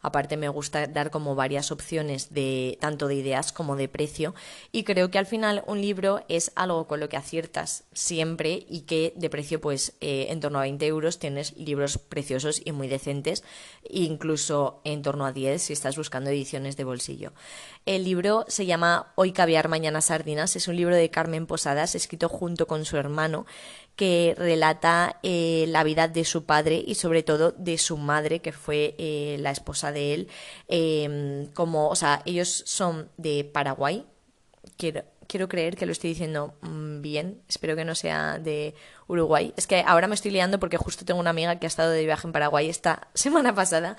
Aparte 0.06 0.38
me 0.38 0.50
gusta 0.50 0.86
dar 0.86 1.10
como 1.10 1.34
varias 1.34 1.72
opciones 1.72 2.32
de 2.32 2.78
tanto 2.80 3.08
de 3.08 3.16
ideas 3.16 3.52
como 3.52 3.76
de 3.76 3.88
precio 3.88 4.36
y 4.72 4.84
creo 4.84 5.10
que 5.10 5.18
al 5.18 5.26
final 5.26 5.64
un 5.66 5.82
libro 5.82 6.24
es 6.28 6.52
algo 6.56 6.86
con 6.86 7.00
lo 7.00 7.10
que 7.10 7.18
aciertas 7.18 7.86
siempre 7.92 8.68
y 8.70 8.82
que 8.82 9.14
de 9.16 9.32
precio 9.32 9.60
pues 9.60 9.94
eh, 10.02 10.28
en 10.30 10.42
torno 10.42 10.60
a 10.60 10.62
20 10.62 10.86
euros 10.86 11.18
tienes 11.18 11.58
libros 11.58 11.98
preciosos 11.98 12.62
y 12.64 12.72
muy 12.72 12.88
decentes, 12.88 13.44
incluso 13.90 14.80
en 14.84 15.02
torno 15.02 15.26
a 15.26 15.32
10 15.32 15.60
si 15.60 15.74
estás 15.74 15.98
buscando 15.98 16.30
ediciones 16.30 16.78
de 16.78 16.84
bolsillo. 16.84 17.34
El 17.88 18.04
libro 18.04 18.46
se 18.48 18.68
llama 18.68 19.12
Hoy 19.16 19.32
caviar, 19.32 19.70
mañana 19.70 20.02
sardinas, 20.02 20.56
es 20.56 20.68
un 20.68 20.76
libro 20.76 20.96
de 20.96 21.10
Carmen 21.10 21.48
Posadas 21.48 21.96
escrito 21.96 22.30
junto 22.30 22.68
con 22.68 22.86
su 22.86 22.98
hermano 22.98 23.48
que 23.96 24.36
relata 24.38 25.20
eh, 25.24 25.66
la 25.70 25.84
vida 25.84 26.08
de 26.08 26.26
su 26.26 26.46
padre 26.46 26.84
y 26.86 26.96
sobre 26.96 27.24
todo 27.24 27.52
de 27.58 27.78
su 27.78 27.98
madre, 27.98 28.40
que 28.42 28.52
fue 28.52 28.96
eh, 28.98 29.38
la 29.40 29.52
esposa 29.52 29.92
de 29.92 30.14
él. 30.14 30.28
Em, 30.68 31.48
como, 31.54 31.90
o 31.90 31.96
sea, 31.96 32.22
ellos 32.26 32.64
son 32.66 33.10
de 33.18 33.44
Paraguay. 33.46 34.06
Quiero, 34.78 35.04
quiero 35.28 35.48
creer 35.48 35.78
que 35.78 35.86
lo 35.86 35.94
estoy 35.94 36.10
diciendo 36.10 36.56
mm, 36.62 37.02
bien. 37.02 37.42
Espero 37.48 37.78
que 37.78 37.86
no 37.86 37.96
sea 37.96 38.38
de 38.38 38.76
Uruguay. 39.08 39.54
Es 39.56 39.66
que 39.66 39.84
ahora 39.86 40.08
me 40.08 40.16
estoy 40.16 40.32
liando 40.32 40.60
porque 40.60 40.78
justo 40.78 41.06
tengo 41.06 41.20
una 41.20 41.30
amiga 41.30 41.58
que 41.58 41.66
ha 41.66 41.68
estado 41.68 41.92
de 41.92 42.04
viaje 42.04 42.28
en 42.28 42.34
Paraguay 42.34 42.70
esta 42.70 43.08
semana 43.14 43.56
pasada. 43.56 43.96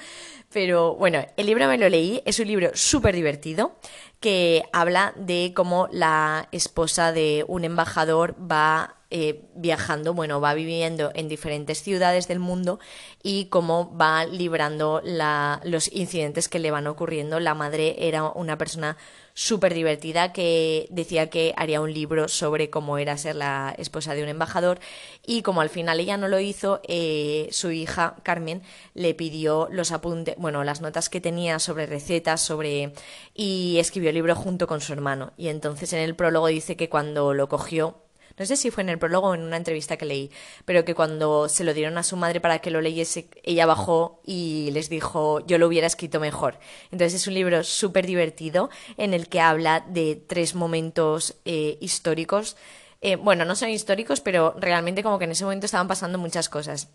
Pero 0.53 0.95
bueno, 0.97 1.25
el 1.39 1.47
libro 1.47 1.69
me 1.69 1.79
lo 1.79 1.89
leí. 1.89 2.23
Es 2.27 2.39
un 2.39 2.49
libro 2.49 2.71
súper 2.75 3.15
divertido 3.15 3.77
que 4.21 4.65
habla 4.75 5.15
de 5.17 5.53
cómo 5.55 5.89
la 5.91 6.49
esposa 6.53 7.13
de 7.13 7.47
un 7.49 7.65
embajador 7.65 8.35
va 8.39 8.96
eh, 9.11 9.45
viajando, 9.55 10.15
bueno, 10.15 10.41
va 10.41 10.55
viviendo 10.55 11.13
en 11.15 11.29
diferentes 11.29 11.81
ciudades 11.81 12.27
del 12.27 12.41
mundo 12.41 12.81
y 13.23 13.47
cómo 13.47 13.97
va 13.97 14.27
librando 14.27 15.01
los 15.05 15.93
incidentes 15.93 16.49
que 16.49 16.59
le 16.59 16.73
van 16.73 16.89
ocurriendo. 16.89 17.39
La 17.39 17.55
madre 17.55 18.09
era 18.09 18.25
una 18.25 18.59
persona 18.59 18.97
súper 19.33 19.75
divertida 19.75 20.33
que 20.33 20.89
decía 20.91 21.29
que 21.29 21.53
haría 21.57 21.83
un 21.83 21.93
libro 21.93 22.27
sobre 22.27 22.71
cómo 22.71 22.97
era 22.97 23.19
ser 23.19 23.37
la 23.37 23.75
esposa 23.77 24.15
de 24.15 24.23
un 24.23 24.31
embajador 24.31 24.81
y 25.27 25.43
como 25.43 25.61
al 25.61 25.69
final 25.69 26.01
ella 26.01 26.17
no 26.17 26.27
lo 26.27 26.41
hizo, 26.41 26.81
eh, 26.89 27.49
su 27.53 27.71
hija 27.71 28.17
Carmen 28.23 28.63
le 28.95 29.15
pidió 29.15 29.69
los 29.71 29.93
apuntes, 29.93 30.37
bueno, 30.39 30.65
las 30.65 30.81
notas 30.81 31.11
que 31.11 31.21
tenía 31.21 31.59
sobre 31.59 31.85
recetas, 31.85 32.41
sobre 32.41 32.93
y 33.35 33.77
escribió 33.79 34.09
el 34.09 34.15
libro 34.17 34.35
junto 34.35 34.67
con 34.67 34.81
su 34.81 34.95
hermano 34.95 35.35
y 35.37 35.49
entonces 35.49 35.93
en 35.93 36.01
el 36.01 36.17
prólogo 36.17 36.47
dice 36.47 36.77
que 36.77 36.89
cuando 36.89 37.35
lo 37.35 37.49
cogió 37.51 38.06
no 38.39 38.47
sé 38.47 38.57
si 38.57 38.71
fue 38.71 38.83
en 38.83 38.89
el 38.89 38.99
prólogo 38.99 39.29
o 39.29 39.35
en 39.35 39.43
una 39.43 39.57
entrevista 39.57 39.97
que 39.97 40.05
leí, 40.05 40.31
pero 40.65 40.85
que 40.85 40.95
cuando 40.95 41.49
se 41.49 41.65
lo 41.65 41.75
dieron 41.75 41.99
a 41.99 42.03
su 42.03 42.17
madre 42.17 42.41
para 42.41 42.59
que 42.59 42.71
lo 42.71 42.81
leyese, 42.81 43.29
ella 43.43 43.67
bajó 43.67 44.21
y 44.25 44.71
les 44.73 44.89
dijo, 44.89 45.45
yo 45.47 45.59
lo 45.59 45.67
hubiera 45.67 45.87
escrito 45.87 46.21
mejor. 46.21 46.59
Entonces 46.91 47.15
es 47.15 47.27
un 47.27 47.35
libro 47.35 47.65
súper 47.65 48.07
divertido 48.07 48.71
en 48.97 49.15
el 49.15 49.29
que 49.29 49.41
habla 49.41 49.85
de 49.89 50.17
tres 50.17 50.55
momentos 50.55 51.37
eh, 51.45 51.79
históricos. 51.81 52.57
Eh, 53.01 53.17
bueno, 53.17 53.45
no 53.45 53.57
son 53.57 53.71
históricos, 53.71 54.21
pero 54.21 54.55
realmente 54.59 55.03
como 55.03 55.19
que 55.19 55.25
en 55.25 55.33
ese 55.33 55.45
momento 55.45 55.67
estaban 55.67 55.89
pasando 55.89 56.19
muchas 56.19 56.49
cosas 56.49 56.89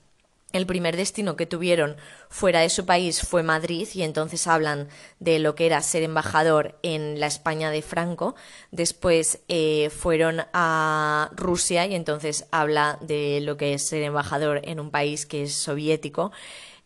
el 0.53 0.65
primer 0.65 0.98
destino 0.98 1.36
que 1.36 1.46
tuvieron 1.46 1.96
fuera 2.29 2.62
de 2.62 2.70
su 2.70 2.86
país 2.86 3.22
fue 3.22 3.43
Madrid 3.43 3.88
y 3.93 4.03
entonces 4.03 4.48
hablan 4.48 4.88
de 5.20 5.39
lo 5.39 5.55
que 5.55 5.65
era 5.65 5.81
ser 5.81 6.03
embajador 6.03 6.77
en 6.84 7.20
la 7.20 7.27
España 7.27 7.72
de 7.72 7.81
Franco. 7.81 8.36
Después 8.72 9.39
eh, 9.48 9.89
fueron 9.89 10.43
a 10.53 11.29
Rusia 11.36 11.86
y 11.86 11.96
entonces 11.96 12.46
habla 12.51 12.98
de 13.01 13.41
lo 13.41 13.58
que 13.58 13.74
es 13.74 13.84
ser 13.84 14.03
embajador 14.03 14.62
en 14.63 14.79
un 14.79 14.91
país 14.91 15.25
que 15.25 15.43
es 15.43 15.53
soviético. 15.53 16.31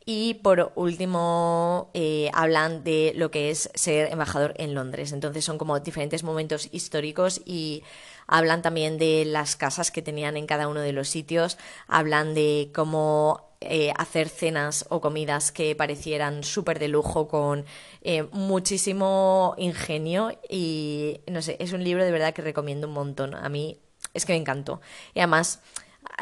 Y 0.07 0.35
por 0.35 0.71
último, 0.75 1.89
eh, 1.95 2.29
hablan 2.31 2.83
de 2.83 3.13
lo 3.15 3.31
que 3.31 3.49
es 3.49 3.71
ser 3.73 4.11
embajador 4.11 4.53
en 4.57 4.75
Londres. 4.75 5.11
Entonces 5.11 5.43
son 5.43 5.57
como 5.57 5.79
diferentes 5.79 6.23
momentos 6.23 6.69
históricos 6.71 7.41
y 7.43 7.81
hablan 8.27 8.61
también 8.61 8.99
de 8.99 9.25
las 9.25 9.55
casas 9.55 9.91
que 9.91 10.03
tenían 10.03 10.37
en 10.37 10.45
cada 10.45 10.67
uno 10.67 10.81
de 10.81 10.93
los 10.93 11.09
sitios, 11.09 11.57
hablan 11.87 12.35
de 12.35 12.71
cómo 12.73 13.44
eh, 13.61 13.91
hacer 13.97 14.29
cenas 14.29 14.85
o 14.89 15.01
comidas 15.01 15.51
que 15.51 15.75
parecieran 15.75 16.43
súper 16.43 16.77
de 16.77 16.87
lujo 16.87 17.27
con 17.27 17.65
eh, 18.01 18.23
muchísimo 18.31 19.55
ingenio 19.57 20.37
y 20.49 21.21
no 21.27 21.41
sé, 21.41 21.57
es 21.59 21.73
un 21.73 21.83
libro 21.83 22.03
de 22.03 22.11
verdad 22.11 22.33
que 22.33 22.41
recomiendo 22.41 22.87
un 22.87 22.93
montón. 22.93 23.33
A 23.33 23.49
mí 23.49 23.79
es 24.13 24.25
que 24.25 24.33
me 24.33 24.39
encantó. 24.39 24.81
Y 25.13 25.19
además 25.19 25.61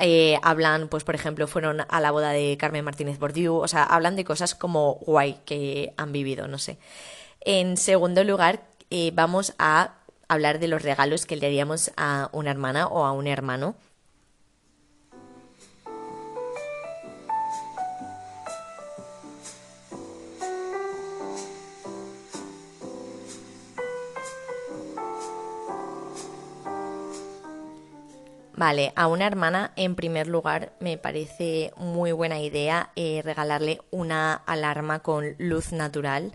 eh, 0.01 0.37
hablan, 0.41 0.87
pues 0.87 1.03
por 1.03 1.15
ejemplo, 1.15 1.47
fueron 1.47 1.81
a 1.87 1.99
la 1.99 2.11
boda 2.11 2.31
de 2.31 2.55
Carmen 2.57 2.85
Martínez 2.85 3.19
Bordiú, 3.19 3.55
o 3.55 3.67
sea, 3.67 3.83
hablan 3.83 4.15
de 4.15 4.23
cosas 4.23 4.55
como 4.55 4.95
guay 5.01 5.39
que 5.45 5.93
han 5.97 6.11
vivido, 6.11 6.47
no 6.47 6.59
sé. 6.59 6.77
En 7.41 7.77
segundo 7.77 8.23
lugar, 8.23 8.63
vamos 9.13 9.53
a 9.57 9.95
hablar 10.27 10.59
de 10.59 10.67
los 10.67 10.81
regalos 10.81 11.25
que 11.25 11.35
le 11.35 11.47
haríamos 11.47 11.91
a 11.97 12.29
una 12.31 12.51
hermana 12.51 12.87
o 12.87 13.05
a 13.05 13.11
un 13.11 13.27
hermano 13.27 13.75
Vale, 28.65 28.93
a 28.95 29.07
una 29.07 29.27
hermana 29.27 29.73
en 29.75 29.93
primer 29.93 30.27
lugar 30.27 30.71
me 30.79 30.97
parece 30.97 31.73
muy 31.75 32.13
buena 32.13 32.39
idea 32.39 32.91
eh, 32.95 33.21
regalarle 33.21 33.81
una 33.91 34.35
alarma 34.35 34.99
con 34.99 35.35
luz 35.37 35.73
natural. 35.73 36.31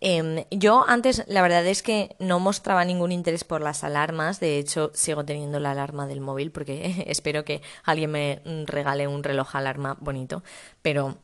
Em, 0.00 0.46
yo 0.50 0.86
antes 0.88 1.24
la 1.26 1.42
verdad 1.42 1.66
es 1.66 1.82
que 1.82 2.16
no 2.20 2.40
mostraba 2.40 2.86
ningún 2.86 3.12
interés 3.12 3.44
por 3.44 3.60
las 3.60 3.84
alarmas, 3.84 4.40
de 4.40 4.58
hecho 4.58 4.92
sigo 4.94 5.26
teniendo 5.26 5.60
la 5.60 5.72
alarma 5.72 6.06
del 6.06 6.22
móvil 6.22 6.52
porque 6.52 7.04
espero 7.06 7.44
que 7.44 7.60
alguien 7.84 8.12
me 8.12 8.40
regale 8.64 9.06
un 9.06 9.22
reloj 9.22 9.54
alarma 9.54 9.98
bonito, 10.00 10.42
pero 10.80 11.18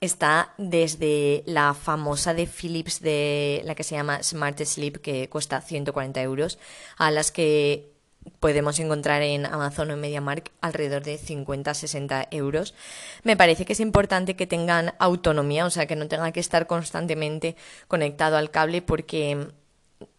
está 0.00 0.54
desde 0.56 1.42
la 1.44 1.74
famosa 1.74 2.32
de 2.32 2.46
Philips 2.46 3.02
de 3.02 3.60
la 3.66 3.74
que 3.74 3.84
se 3.84 3.96
llama 3.96 4.22
Smart 4.22 4.58
Sleep 4.58 5.02
que 5.02 5.28
cuesta 5.28 5.60
140 5.60 6.22
euros 6.22 6.58
a 6.96 7.10
las 7.10 7.30
que 7.30 7.99
podemos 8.38 8.78
encontrar 8.78 9.22
en 9.22 9.46
Amazon 9.46 9.90
o 9.90 9.94
en 9.94 10.00
MediaMark 10.00 10.50
alrededor 10.60 11.02
de 11.02 11.18
50-60 11.18 12.28
euros. 12.30 12.74
Me 13.22 13.36
parece 13.36 13.64
que 13.64 13.72
es 13.72 13.80
importante 13.80 14.36
que 14.36 14.46
tengan 14.46 14.94
autonomía, 14.98 15.66
o 15.66 15.70
sea, 15.70 15.86
que 15.86 15.96
no 15.96 16.08
tenga 16.08 16.32
que 16.32 16.40
estar 16.40 16.66
constantemente 16.66 17.56
conectado 17.88 18.36
al 18.36 18.50
cable 18.50 18.82
porque 18.82 19.48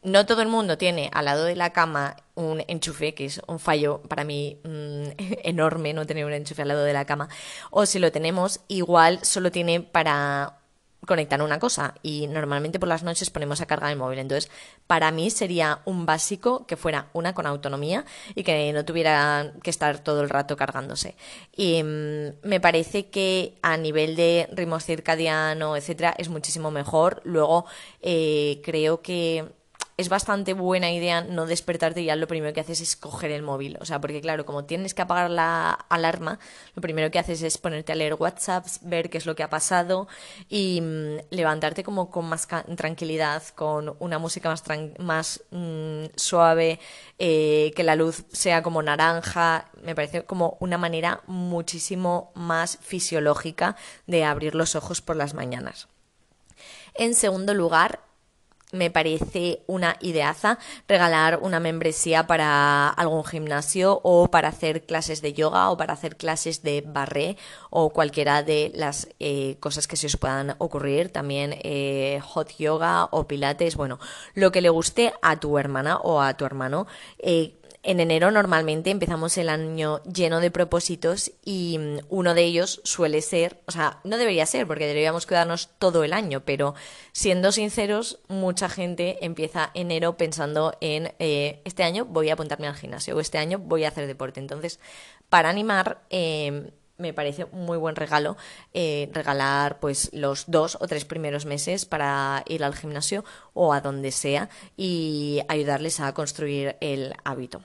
no 0.03 0.25
todo 0.25 0.41
el 0.41 0.47
mundo 0.47 0.77
tiene 0.77 1.09
al 1.13 1.25
lado 1.25 1.45
de 1.45 1.55
la 1.55 1.71
cama 1.71 2.17
un 2.35 2.63
enchufe, 2.67 3.13
que 3.13 3.25
es 3.25 3.41
un 3.47 3.59
fallo 3.59 4.01
para 4.03 4.23
mí 4.23 4.59
mm, 4.63 5.07
enorme 5.43 5.93
no 5.93 6.05
tener 6.05 6.25
un 6.25 6.33
enchufe 6.33 6.61
al 6.61 6.69
lado 6.69 6.83
de 6.83 6.93
la 6.93 7.05
cama, 7.05 7.29
o 7.69 7.85
si 7.85 7.99
lo 7.99 8.11
tenemos, 8.11 8.61
igual 8.67 9.19
solo 9.23 9.51
tiene 9.51 9.81
para 9.81 10.60
conectar 11.05 11.41
una 11.41 11.59
cosa 11.59 11.95
y 12.03 12.27
normalmente 12.27 12.79
por 12.79 12.87
las 12.87 13.03
noches 13.03 13.29
ponemos 13.29 13.59
a 13.61 13.65
cargar 13.65 13.91
el 13.91 13.97
móvil. 13.97 14.19
Entonces, 14.19 14.51
para 14.87 15.11
mí 15.11 15.29
sería 15.29 15.79
un 15.85 16.05
básico 16.05 16.65
que 16.67 16.77
fuera 16.77 17.07
una 17.13 17.33
con 17.33 17.47
autonomía 17.47 18.05
y 18.35 18.43
que 18.43 18.71
no 18.73 18.85
tuviera 18.85 19.53
que 19.63 19.69
estar 19.69 19.99
todo 19.99 20.21
el 20.21 20.29
rato 20.29 20.55
cargándose. 20.55 21.15
Y 21.55 21.81
mm, 21.81 22.47
me 22.47 22.59
parece 22.59 23.09
que 23.09 23.55
a 23.61 23.77
nivel 23.77 24.15
de 24.15 24.47
ritmo 24.51 24.79
circadiano, 24.79 25.75
etcétera, 25.75 26.13
es 26.17 26.29
muchísimo 26.29 26.71
mejor. 26.71 27.21
Luego, 27.23 27.65
eh, 28.01 28.61
creo 28.63 29.01
que 29.01 29.45
es 30.01 30.09
bastante 30.09 30.53
buena 30.53 30.91
idea 30.91 31.21
no 31.21 31.45
despertarte 31.45 32.01
y 32.01 32.05
ya 32.05 32.15
lo 32.15 32.27
primero 32.27 32.53
que 32.53 32.59
haces 32.59 32.81
es 32.81 32.95
coger 32.95 33.31
el 33.31 33.43
móvil. 33.43 33.77
O 33.79 33.85
sea, 33.85 34.01
porque 34.01 34.19
claro, 34.19 34.45
como 34.45 34.65
tienes 34.65 34.93
que 34.93 35.03
apagar 35.03 35.29
la 35.29 35.71
alarma, 35.89 36.39
lo 36.75 36.81
primero 36.81 37.11
que 37.11 37.19
haces 37.19 37.41
es 37.43 37.57
ponerte 37.57 37.91
a 37.91 37.95
leer 37.95 38.15
WhatsApps, 38.15 38.79
ver 38.81 39.09
qué 39.09 39.17
es 39.19 39.25
lo 39.25 39.35
que 39.35 39.43
ha 39.43 39.49
pasado 39.49 40.07
y 40.49 40.81
mm, 40.81 41.17
levantarte 41.29 41.83
como 41.83 42.09
con 42.09 42.25
más 42.27 42.47
tranquilidad, 42.75 43.43
con 43.55 43.95
una 43.99 44.19
música 44.19 44.49
más, 44.49 44.63
más 44.97 45.43
mm, 45.51 46.05
suave, 46.15 46.79
eh, 47.19 47.71
que 47.75 47.83
la 47.83 47.95
luz 47.95 48.25
sea 48.31 48.63
como 48.63 48.81
naranja. 48.81 49.69
Me 49.83 49.95
parece 49.95 50.23
como 50.23 50.57
una 50.59 50.77
manera 50.77 51.21
muchísimo 51.27 52.31
más 52.33 52.79
fisiológica 52.81 53.75
de 54.07 54.25
abrir 54.25 54.55
los 54.55 54.75
ojos 54.75 55.01
por 55.01 55.15
las 55.15 55.33
mañanas. 55.33 55.87
En 56.95 57.15
segundo 57.15 57.53
lugar, 57.53 57.99
me 58.71 58.89
parece 58.89 59.63
una 59.67 59.97
ideaza 59.99 60.57
regalar 60.87 61.39
una 61.41 61.59
membresía 61.59 62.27
para 62.27 62.89
algún 62.89 63.23
gimnasio 63.23 63.99
o 64.03 64.29
para 64.29 64.49
hacer 64.49 64.85
clases 64.85 65.21
de 65.21 65.33
yoga 65.33 65.69
o 65.69 65.77
para 65.77 65.93
hacer 65.93 66.17
clases 66.17 66.63
de 66.63 66.81
barré 66.81 67.37
o 67.69 67.89
cualquiera 67.89 68.43
de 68.43 68.71
las 68.75 69.09
eh, 69.19 69.57
cosas 69.59 69.87
que 69.87 69.97
se 69.97 70.07
os 70.07 70.17
puedan 70.17 70.55
ocurrir. 70.57 71.09
También 71.09 71.55
eh, 71.63 72.19
hot 72.23 72.55
yoga 72.57 73.05
o 73.11 73.27
pilates, 73.27 73.75
bueno, 73.75 73.99
lo 74.33 74.51
que 74.51 74.61
le 74.61 74.69
guste 74.69 75.13
a 75.21 75.39
tu 75.39 75.57
hermana 75.57 75.97
o 75.97 76.21
a 76.21 76.35
tu 76.35 76.45
hermano. 76.45 76.87
Eh, 77.19 77.60
en 77.83 77.99
enero 77.99 78.29
normalmente 78.29 78.91
empezamos 78.91 79.37
el 79.37 79.49
año 79.49 80.03
lleno 80.03 80.39
de 80.39 80.51
propósitos 80.51 81.31
y 81.43 81.77
mm, 81.79 82.05
uno 82.09 82.33
de 82.33 82.43
ellos 82.43 82.81
suele 82.83 83.21
ser, 83.21 83.61
o 83.65 83.71
sea, 83.71 83.99
no 84.03 84.17
debería 84.17 84.45
ser 84.45 84.67
porque 84.67 84.85
deberíamos 84.85 85.25
cuidarnos 85.25 85.69
todo 85.79 86.03
el 86.03 86.13
año, 86.13 86.41
pero 86.45 86.75
siendo 87.11 87.51
sinceros, 87.51 88.19
mucha 88.27 88.69
gente 88.69 89.25
empieza 89.25 89.71
enero 89.73 90.15
pensando 90.15 90.77
en 90.79 91.13
eh, 91.19 91.61
este 91.65 91.83
año 91.83 92.05
voy 92.05 92.29
a 92.29 92.33
apuntarme 92.33 92.67
al 92.67 92.75
gimnasio 92.75 93.15
o 93.15 93.19
este 93.19 93.39
año 93.39 93.57
voy 93.57 93.83
a 93.83 93.89
hacer 93.89 94.05
deporte. 94.05 94.39
Entonces, 94.39 94.79
para 95.29 95.49
animar, 95.49 96.01
em, 96.09 96.69
me 96.97 97.13
parece 97.13 97.45
muy 97.45 97.77
buen 97.77 97.95
regalo 97.95 98.37
eh, 98.73 99.09
regalar 99.11 99.79
pues 99.79 100.11
los 100.13 100.45
dos 100.47 100.77
o 100.79 100.87
tres 100.87 101.03
primeros 101.03 101.45
meses 101.45 101.85
para 101.85 102.43
ir 102.47 102.63
al 102.63 102.75
gimnasio 102.75 103.25
o 103.53 103.73
a 103.73 103.81
donde 103.81 104.11
sea 104.11 104.49
y 104.77 105.41
ayudarles 105.47 105.99
a 105.99 106.13
construir 106.13 106.77
el 106.79 107.15
hábito. 107.23 107.61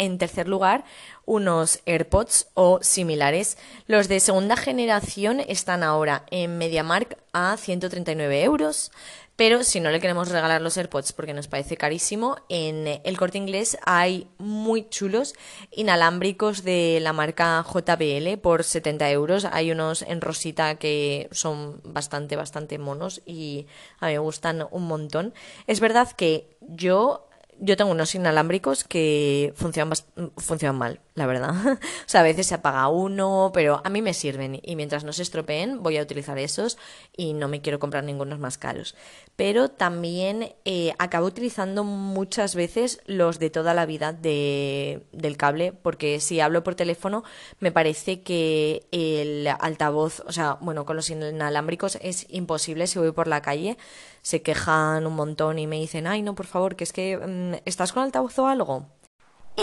En 0.00 0.16
tercer 0.16 0.48
lugar, 0.48 0.84
unos 1.26 1.80
AirPods 1.84 2.48
o 2.54 2.78
similares. 2.80 3.58
Los 3.86 4.08
de 4.08 4.18
segunda 4.20 4.56
generación 4.56 5.40
están 5.40 5.82
ahora 5.82 6.24
en 6.30 6.56
MediaMark 6.56 7.18
a 7.34 7.58
139 7.58 8.42
euros. 8.42 8.92
Pero 9.36 9.62
si 9.62 9.78
no 9.78 9.90
le 9.90 10.00
queremos 10.00 10.30
regalar 10.30 10.62
los 10.62 10.78
AirPods 10.78 11.12
porque 11.12 11.34
nos 11.34 11.48
parece 11.48 11.76
carísimo, 11.76 12.36
en 12.48 12.86
el 13.04 13.18
corte 13.18 13.36
inglés 13.36 13.76
hay 13.84 14.26
muy 14.38 14.88
chulos 14.88 15.34
inalámbricos 15.70 16.62
de 16.62 16.98
la 17.02 17.12
marca 17.12 17.62
JBL 17.62 18.38
por 18.38 18.64
70 18.64 19.10
euros. 19.10 19.44
Hay 19.44 19.70
unos 19.70 20.00
en 20.00 20.22
rosita 20.22 20.76
que 20.76 21.28
son 21.30 21.82
bastante, 21.84 22.36
bastante 22.36 22.78
monos 22.78 23.20
y 23.26 23.66
a 23.98 24.06
mí 24.06 24.12
me 24.12 24.18
gustan 24.18 24.66
un 24.70 24.86
montón. 24.86 25.34
Es 25.66 25.80
verdad 25.80 26.10
que 26.12 26.56
yo 26.60 27.29
yo 27.60 27.76
tengo 27.76 27.90
unos 27.90 28.14
inalámbricos 28.14 28.84
que 28.84 29.52
funcionan, 29.56 29.96
funcionan 30.36 30.78
mal. 30.78 31.00
La 31.14 31.26
verdad. 31.26 31.54
o 31.74 31.78
sea, 32.06 32.20
a 32.20 32.24
veces 32.24 32.46
se 32.46 32.54
apaga 32.54 32.88
uno, 32.88 33.50
pero 33.52 33.80
a 33.84 33.90
mí 33.90 34.02
me 34.02 34.14
sirven 34.14 34.60
y 34.62 34.76
mientras 34.76 35.04
no 35.04 35.12
se 35.12 35.22
estropeen 35.22 35.82
voy 35.82 35.96
a 35.98 36.02
utilizar 36.02 36.38
esos 36.38 36.78
y 37.16 37.32
no 37.32 37.48
me 37.48 37.60
quiero 37.60 37.78
comprar 37.78 38.04
ningunos 38.04 38.38
más 38.38 38.58
caros. 38.58 38.94
Pero 39.36 39.70
también 39.70 40.54
eh, 40.64 40.92
acabo 40.98 41.26
utilizando 41.26 41.84
muchas 41.84 42.54
veces 42.54 43.00
los 43.06 43.38
de 43.38 43.50
toda 43.50 43.74
la 43.74 43.86
vida 43.86 44.12
de, 44.12 45.06
del 45.12 45.36
cable, 45.36 45.72
porque 45.72 46.20
si 46.20 46.40
hablo 46.40 46.62
por 46.62 46.74
teléfono 46.74 47.24
me 47.58 47.72
parece 47.72 48.22
que 48.22 48.86
el 48.92 49.48
altavoz, 49.48 50.20
o 50.26 50.32
sea, 50.32 50.58
bueno, 50.60 50.84
con 50.86 50.96
los 50.96 51.10
inalámbricos 51.10 51.98
es 52.02 52.26
imposible 52.30 52.86
si 52.86 52.98
voy 52.98 53.12
por 53.12 53.26
la 53.26 53.42
calle. 53.42 53.76
Se 54.22 54.42
quejan 54.42 55.06
un 55.06 55.14
montón 55.14 55.58
y 55.58 55.66
me 55.66 55.76
dicen, 55.76 56.06
ay, 56.06 56.22
no, 56.22 56.34
por 56.34 56.46
favor, 56.46 56.76
que 56.76 56.84
es 56.84 56.92
que 56.92 57.16
mm, 57.16 57.62
estás 57.64 57.92
con 57.92 58.02
altavoz 58.02 58.38
o 58.38 58.46
algo 58.46 58.86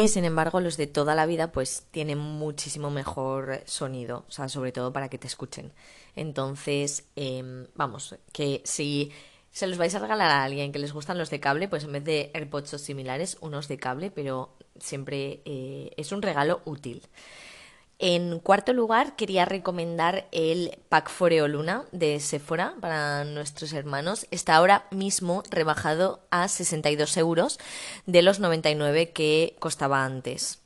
y 0.01 0.07
sin 0.07 0.25
embargo, 0.25 0.59
los 0.59 0.77
de 0.77 0.87
toda 0.87 1.15
la 1.15 1.25
vida, 1.25 1.51
pues 1.51 1.85
tienen 1.91 2.17
muchísimo 2.17 2.89
mejor 2.89 3.61
sonido, 3.65 4.25
o 4.27 4.31
sea, 4.31 4.49
sobre 4.49 4.71
todo 4.71 4.93
para 4.93 5.09
que 5.09 5.17
te 5.17 5.27
escuchen. 5.27 5.71
Entonces, 6.15 7.05
em, 7.15 7.67
vamos, 7.75 8.15
que 8.31 8.61
si 8.63 9.11
se 9.51 9.67
los 9.67 9.77
vais 9.77 9.95
a 9.95 9.99
regalar 9.99 10.29
a 10.29 10.43
alguien 10.43 10.71
que 10.71 10.79
les 10.79 10.93
gustan 10.93 11.17
los 11.17 11.29
de 11.29 11.39
cable, 11.39 11.67
pues 11.67 11.83
en 11.83 11.93
vez 11.93 12.03
de 12.03 12.31
AirPods 12.33 12.81
similares, 12.81 13.37
unos 13.41 13.67
de 13.67 13.77
cable, 13.77 14.11
pero 14.11 14.55
siempre 14.79 15.41
eh, 15.45 15.91
es 15.97 16.11
un 16.11 16.21
regalo 16.21 16.61
útil. 16.65 17.01
En 17.99 18.39
cuarto 18.39 18.73
lugar, 18.73 19.15
quería 19.15 19.45
recomendar 19.45 20.27
el 20.31 20.77
Pack 20.87 21.09
Foreo 21.09 21.47
Luna 21.47 21.85
de 21.91 22.19
Sephora 22.19 22.75
para 22.79 23.23
nuestros 23.23 23.73
hermanos. 23.73 24.27
Está 24.29 24.55
ahora 24.55 24.85
mismo 24.91 25.41
rebajado 25.49 26.19
a 26.29 26.47
62 26.47 27.17
euros 27.17 27.59
de 28.05 28.21
los 28.21 28.39
99 28.39 29.09
que 29.13 29.55
costaba 29.57 30.05
antes. 30.05 30.59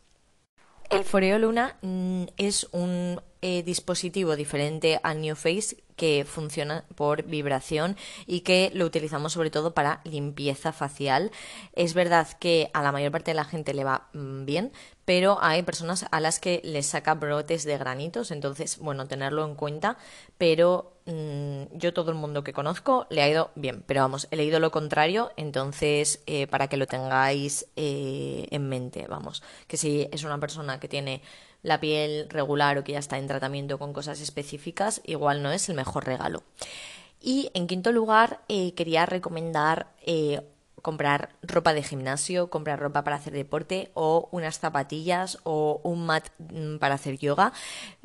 El 0.89 1.05
Foreo 1.05 1.39
Luna 1.39 1.77
mm, 1.81 2.23
es 2.35 2.67
un 2.73 3.21
eh, 3.41 3.63
dispositivo 3.63 4.35
diferente 4.35 4.99
al 5.01 5.21
New 5.21 5.37
Face 5.37 5.77
que 6.01 6.25
funciona 6.25 6.83
por 6.95 7.21
vibración 7.21 7.95
y 8.25 8.39
que 8.39 8.71
lo 8.73 8.87
utilizamos 8.87 9.33
sobre 9.33 9.51
todo 9.51 9.75
para 9.75 10.01
limpieza 10.03 10.73
facial. 10.73 11.29
Es 11.73 11.93
verdad 11.93 12.27
que 12.39 12.71
a 12.73 12.81
la 12.81 12.91
mayor 12.91 13.11
parte 13.11 13.29
de 13.29 13.35
la 13.35 13.45
gente 13.45 13.75
le 13.75 13.83
va 13.83 14.07
mm, 14.13 14.45
bien, 14.45 14.71
pero 15.05 15.37
hay 15.41 15.61
personas 15.61 16.07
a 16.09 16.19
las 16.19 16.39
que 16.39 16.59
les 16.63 16.87
saca 16.87 17.13
brotes 17.13 17.65
de 17.65 17.77
granitos, 17.77 18.31
entonces, 18.31 18.79
bueno, 18.79 19.07
tenerlo 19.07 19.45
en 19.45 19.53
cuenta, 19.53 19.99
pero 20.39 20.97
mm, 21.05 21.77
yo 21.77 21.93
todo 21.93 22.09
el 22.09 22.17
mundo 22.17 22.43
que 22.43 22.51
conozco 22.51 23.05
le 23.11 23.21
ha 23.21 23.29
ido 23.29 23.51
bien, 23.53 23.83
pero 23.85 24.01
vamos, 24.01 24.27
he 24.31 24.37
leído 24.37 24.59
lo 24.59 24.71
contrario, 24.71 25.31
entonces, 25.37 26.23
eh, 26.25 26.47
para 26.47 26.67
que 26.67 26.77
lo 26.77 26.87
tengáis 26.87 27.67
eh, 27.75 28.47
en 28.49 28.69
mente, 28.69 29.05
vamos, 29.07 29.43
que 29.67 29.77
si 29.77 30.07
es 30.11 30.23
una 30.23 30.39
persona 30.39 30.79
que 30.79 30.87
tiene 30.87 31.21
la 31.63 31.79
piel 31.79 32.27
regular 32.29 32.77
o 32.77 32.83
que 32.83 32.93
ya 32.93 32.99
está 32.99 33.17
en 33.17 33.27
tratamiento 33.27 33.79
con 33.79 33.93
cosas 33.93 34.21
específicas, 34.21 35.01
igual 35.05 35.43
no 35.43 35.51
es 35.51 35.69
el 35.69 35.75
mejor 35.75 36.05
regalo. 36.05 36.43
Y 37.19 37.51
en 37.53 37.67
quinto 37.67 37.91
lugar, 37.91 38.41
eh, 38.47 38.73
quería 38.73 39.05
recomendar 39.05 39.87
eh, 40.05 40.41
comprar 40.81 41.29
ropa 41.43 41.73
de 41.73 41.83
gimnasio, 41.83 42.49
comprar 42.49 42.79
ropa 42.79 43.03
para 43.03 43.17
hacer 43.17 43.33
deporte 43.33 43.91
o 43.93 44.29
unas 44.31 44.59
zapatillas 44.59 45.37
o 45.43 45.79
un 45.83 46.05
mat 46.05 46.27
mm, 46.39 46.77
para 46.77 46.95
hacer 46.95 47.17
yoga. 47.17 47.53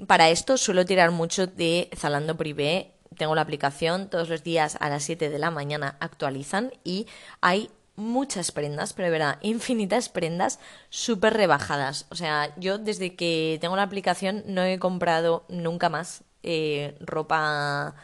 Para 0.06 0.28
esto 0.28 0.56
suelo 0.56 0.84
tirar 0.84 1.10
mucho 1.10 1.46
de 1.46 1.90
Zalando 1.96 2.36
Privé. 2.36 2.92
Tengo 3.16 3.34
la 3.34 3.40
aplicación, 3.40 4.10
todos 4.10 4.28
los 4.28 4.42
días 4.42 4.76
a 4.80 4.90
las 4.90 5.04
7 5.04 5.30
de 5.30 5.38
la 5.38 5.50
mañana 5.50 5.96
actualizan 6.00 6.72
y 6.84 7.06
hay 7.40 7.70
muchas 7.96 8.52
prendas, 8.52 8.92
pero 8.92 9.06
de 9.06 9.12
verdad, 9.12 9.38
infinitas 9.42 10.08
prendas 10.08 10.60
súper 10.90 11.34
rebajadas. 11.34 12.06
O 12.10 12.14
sea, 12.14 12.54
yo 12.56 12.78
desde 12.78 13.16
que 13.16 13.58
tengo 13.60 13.76
la 13.76 13.82
aplicación 13.82 14.44
no 14.46 14.62
he 14.62 14.78
comprado 14.78 15.44
nunca 15.48 15.88
más 15.88 16.24
eh, 16.42 16.96
ropa 17.00 17.94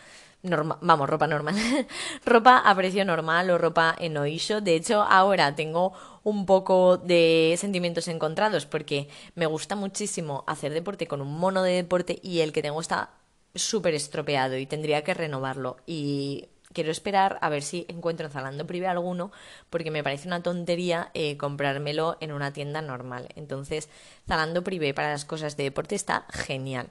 normal, 0.43 0.79
vamos, 0.81 1.09
ropa 1.09 1.27
normal, 1.27 1.55
ropa 2.27 2.59
a 2.59 2.75
precio 2.75 3.05
normal 3.05 3.51
o 3.51 3.59
ropa 3.59 3.95
en 3.99 4.17
oisho. 4.17 4.61
De 4.61 4.75
hecho, 4.75 5.03
ahora 5.03 5.55
tengo 5.55 5.93
un 6.25 6.47
poco 6.47 6.99
de 6.99 7.55
sentimientos 7.59 8.09
encontrados 8.09 8.67
porque 8.67 9.09
me 9.35 9.47
gusta 9.47 9.77
muchísimo 9.77 10.45
hacer 10.47 10.73
deporte 10.73 11.07
con 11.07 11.21
un 11.21 11.39
mono 11.39 11.63
de 11.63 11.73
deporte 11.73 12.19
y 12.23 12.41
el 12.41 12.53
que 12.53 12.63
tengo 12.63 12.81
está 12.81 13.11
súper 13.55 13.95
estropeado 13.95 14.57
y 14.57 14.67
tendría 14.67 15.05
que 15.05 15.15
renovarlo. 15.15 15.77
Y 15.87 16.49
quiero 16.73 16.91
esperar 16.91 17.39
a 17.41 17.49
ver 17.49 17.63
si 17.63 17.87
encuentro 17.89 18.27
en 18.27 18.33
Zalando 18.33 18.67
Privé 18.67 18.87
alguno, 18.87 19.33
porque 19.71 19.91
me 19.91 20.03
parece 20.03 20.29
una 20.29 20.43
tontería 20.43 21.11
eh, 21.15 21.37
comprármelo 21.37 22.17
en 22.21 22.33
una 22.33 22.53
tienda 22.53 22.83
normal. 22.83 23.29
Entonces, 23.37 23.89
Zalando 24.27 24.63
Privé 24.65 24.95
para 24.95 25.11
las 25.11 25.25
cosas 25.25 25.57
de 25.57 25.65
deporte 25.65 25.95
está 25.95 26.27
genial. 26.31 26.91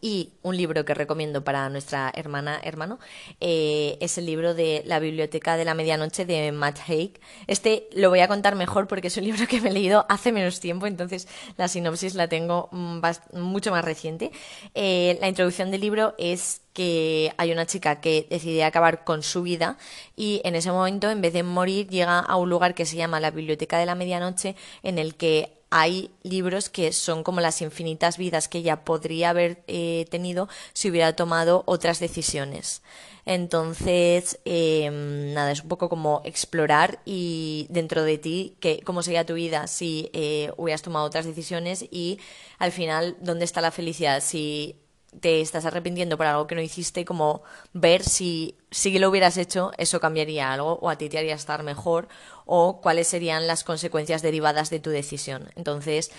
Y 0.00 0.32
un 0.42 0.56
libro 0.56 0.84
que 0.84 0.94
recomiendo 0.94 1.44
para 1.44 1.68
nuestra 1.68 2.12
hermana, 2.14 2.60
hermano, 2.62 2.98
eh, 3.40 3.96
es 4.00 4.18
el 4.18 4.26
libro 4.26 4.54
de 4.54 4.82
La 4.86 4.98
Biblioteca 4.98 5.56
de 5.56 5.64
la 5.64 5.74
Medianoche 5.74 6.24
de 6.24 6.52
Matt 6.52 6.78
Haig. 6.88 7.20
Este 7.46 7.88
lo 7.94 8.10
voy 8.10 8.20
a 8.20 8.28
contar 8.28 8.56
mejor 8.56 8.88
porque 8.88 9.08
es 9.08 9.16
un 9.16 9.24
libro 9.24 9.46
que 9.46 9.60
me 9.60 9.70
he 9.70 9.72
leído 9.72 10.06
hace 10.08 10.32
menos 10.32 10.60
tiempo, 10.60 10.86
entonces 10.86 11.28
la 11.56 11.68
sinopsis 11.68 12.14
la 12.14 12.28
tengo 12.28 12.68
mm, 12.72 13.00
mucho 13.34 13.70
más 13.70 13.84
reciente. 13.84 14.32
Eh, 14.74 15.18
la 15.20 15.28
introducción 15.28 15.70
del 15.70 15.80
libro 15.80 16.14
es 16.18 16.60
que 16.72 17.32
hay 17.36 17.52
una 17.52 17.66
chica 17.66 18.00
que 18.00 18.26
decide 18.28 18.64
acabar 18.64 19.04
con 19.04 19.22
su 19.22 19.42
vida 19.42 19.78
y 20.16 20.40
en 20.44 20.56
ese 20.56 20.72
momento, 20.72 21.10
en 21.10 21.20
vez 21.20 21.32
de 21.32 21.44
morir, 21.44 21.88
llega 21.88 22.18
a 22.18 22.36
un 22.36 22.50
lugar 22.50 22.74
que 22.74 22.84
se 22.84 22.96
llama 22.96 23.20
la 23.20 23.30
Biblioteca 23.30 23.78
de 23.78 23.86
la 23.86 23.94
Medianoche, 23.94 24.56
en 24.82 24.98
el 24.98 25.14
que 25.14 25.63
hay 25.76 26.12
libros 26.22 26.68
que 26.68 26.92
son 26.92 27.24
como 27.24 27.40
las 27.40 27.60
infinitas 27.60 28.16
vidas 28.16 28.46
que 28.46 28.58
ella 28.58 28.84
podría 28.84 29.30
haber 29.30 29.64
eh, 29.66 30.06
tenido 30.08 30.48
si 30.72 30.88
hubiera 30.88 31.16
tomado 31.16 31.64
otras 31.66 31.98
decisiones. 31.98 32.80
Entonces, 33.26 34.38
em, 34.44 35.34
nada, 35.34 35.50
es 35.50 35.62
un 35.62 35.68
poco 35.68 35.88
como 35.88 36.22
explorar 36.24 37.00
y 37.04 37.66
dentro 37.70 38.04
de 38.04 38.18
ti 38.18 38.56
que, 38.60 38.82
cómo 38.84 39.02
sería 39.02 39.26
tu 39.26 39.34
vida 39.34 39.66
si 39.66 40.10
eh, 40.12 40.52
hubieras 40.56 40.82
tomado 40.82 41.06
otras 41.06 41.26
decisiones 41.26 41.84
y 41.90 42.20
al 42.60 42.70
final 42.70 43.16
dónde 43.20 43.44
está 43.44 43.60
la 43.60 43.72
felicidad 43.72 44.22
si 44.22 44.76
te 45.20 45.40
estás 45.40 45.64
arrepintiendo 45.64 46.16
por 46.16 46.26
algo 46.26 46.46
que 46.46 46.54
no 46.54 46.60
hiciste, 46.60 47.04
como 47.04 47.42
ver 47.72 48.02
si, 48.02 48.56
si 48.70 48.98
lo 48.98 49.08
hubieras 49.08 49.36
hecho, 49.36 49.72
eso 49.78 50.00
cambiaría 50.00 50.52
algo 50.52 50.78
o 50.80 50.90
a 50.90 50.96
ti 50.96 51.08
te 51.08 51.18
haría 51.18 51.34
estar 51.34 51.62
mejor 51.62 52.08
o 52.46 52.80
cuáles 52.80 53.08
serían 53.08 53.46
las 53.46 53.64
consecuencias 53.64 54.22
derivadas 54.22 54.70
de 54.70 54.80
tu 54.80 54.90
decisión. 54.90 55.50
Entonces, 55.56 56.10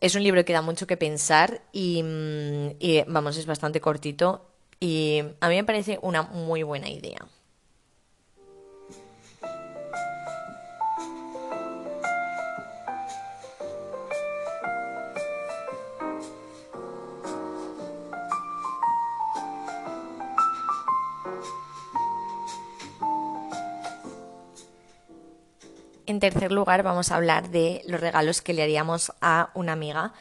es 0.00 0.14
un 0.14 0.22
libro 0.22 0.44
que 0.44 0.52
da 0.52 0.62
mucho 0.62 0.86
que 0.86 0.96
pensar 0.96 1.62
y, 1.72 2.02
mm, 2.02 3.12
vamos, 3.12 3.36
es 3.36 3.46
bastante 3.46 3.80
cortito 3.80 4.46
y 4.80 5.22
a 5.40 5.48
mí 5.48 5.56
me 5.56 5.64
parece 5.64 5.98
una 6.02 6.22
muy 6.22 6.62
buena 6.62 6.88
idea. 6.88 7.26
En 26.16 26.20
tercer 26.20 26.50
lugar, 26.50 26.82
vamos 26.82 27.12
a 27.12 27.16
hablar 27.16 27.50
de 27.50 27.82
los 27.86 28.00
regalos 28.00 28.40
que 28.40 28.54
le 28.54 28.62
haríamos 28.62 29.12
a 29.20 29.50
una 29.52 29.72
amiga. 29.72 30.14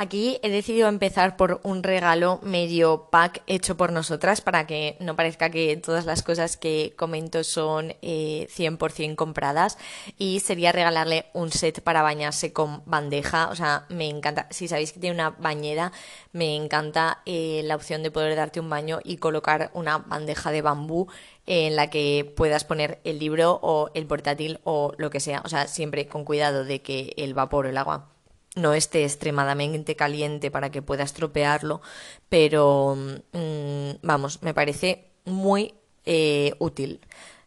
Aquí 0.00 0.38
he 0.44 0.48
decidido 0.48 0.86
empezar 0.88 1.36
por 1.36 1.60
un 1.64 1.82
regalo 1.82 2.38
medio 2.44 3.08
pack 3.10 3.42
hecho 3.48 3.76
por 3.76 3.90
nosotras 3.90 4.40
para 4.40 4.64
que 4.64 4.96
no 5.00 5.16
parezca 5.16 5.50
que 5.50 5.76
todas 5.76 6.06
las 6.06 6.22
cosas 6.22 6.56
que 6.56 6.94
comento 6.96 7.42
son 7.42 7.96
eh, 8.00 8.46
100% 8.48 9.16
compradas 9.16 9.76
y 10.16 10.38
sería 10.38 10.70
regalarle 10.70 11.26
un 11.32 11.50
set 11.50 11.80
para 11.80 12.02
bañarse 12.02 12.52
con 12.52 12.84
bandeja. 12.86 13.48
O 13.48 13.56
sea, 13.56 13.86
me 13.88 14.08
encanta, 14.08 14.46
si 14.50 14.68
sabéis 14.68 14.92
que 14.92 15.00
tiene 15.00 15.16
una 15.16 15.30
bañera, 15.30 15.90
me 16.30 16.54
encanta 16.54 17.20
eh, 17.26 17.62
la 17.64 17.74
opción 17.74 18.04
de 18.04 18.12
poder 18.12 18.36
darte 18.36 18.60
un 18.60 18.70
baño 18.70 19.00
y 19.02 19.16
colocar 19.16 19.72
una 19.74 19.98
bandeja 19.98 20.52
de 20.52 20.62
bambú 20.62 21.08
en 21.44 21.74
la 21.74 21.90
que 21.90 22.32
puedas 22.36 22.62
poner 22.62 23.00
el 23.02 23.18
libro 23.18 23.58
o 23.62 23.90
el 23.94 24.06
portátil 24.06 24.60
o 24.62 24.92
lo 24.96 25.10
que 25.10 25.18
sea. 25.18 25.42
O 25.44 25.48
sea, 25.48 25.66
siempre 25.66 26.06
con 26.06 26.24
cuidado 26.24 26.64
de 26.64 26.82
que 26.82 27.14
el 27.16 27.34
vapor 27.34 27.66
o 27.66 27.68
el 27.70 27.78
agua 27.78 28.12
no 28.58 28.74
esté 28.74 29.04
extremadamente 29.04 29.96
caliente 29.96 30.50
para 30.50 30.70
que 30.70 30.82
pueda 30.82 31.04
estropearlo, 31.04 31.80
pero 32.28 32.96
mm, 33.32 33.90
vamos, 34.02 34.42
me 34.42 34.54
parece 34.54 35.06
muy 35.24 35.74
eh, 36.04 36.54
útil 36.58 37.00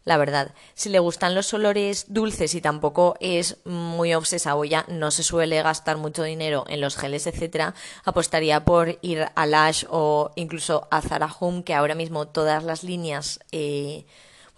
la 0.04 0.16
verdad. 0.16 0.54
Si 0.74 0.88
le 0.88 0.98
gustan 0.98 1.34
los 1.34 1.52
olores 1.54 2.06
dulces 2.08 2.54
y 2.54 2.60
tampoco 2.60 3.16
es 3.20 3.58
muy 3.64 4.14
obsesa 4.14 4.56
o 4.56 4.64
ya 4.64 4.84
no 4.88 5.10
se 5.10 5.22
suele 5.22 5.62
gastar 5.62 5.96
mucho 5.96 6.22
dinero 6.22 6.64
en 6.68 6.80
los 6.80 6.96
geles, 6.96 7.26
etcétera, 7.26 7.74
apostaría 8.04 8.64
por 8.64 8.98
ir 9.02 9.26
a 9.34 9.46
Lash 9.46 9.84
o 9.90 10.32
incluso 10.34 10.88
a 10.90 11.00
Zara 11.02 11.32
Home, 11.38 11.62
que 11.64 11.74
ahora 11.74 11.94
mismo 11.94 12.26
todas 12.28 12.64
las 12.64 12.82
líneas 12.82 13.40
eh, 13.52 14.06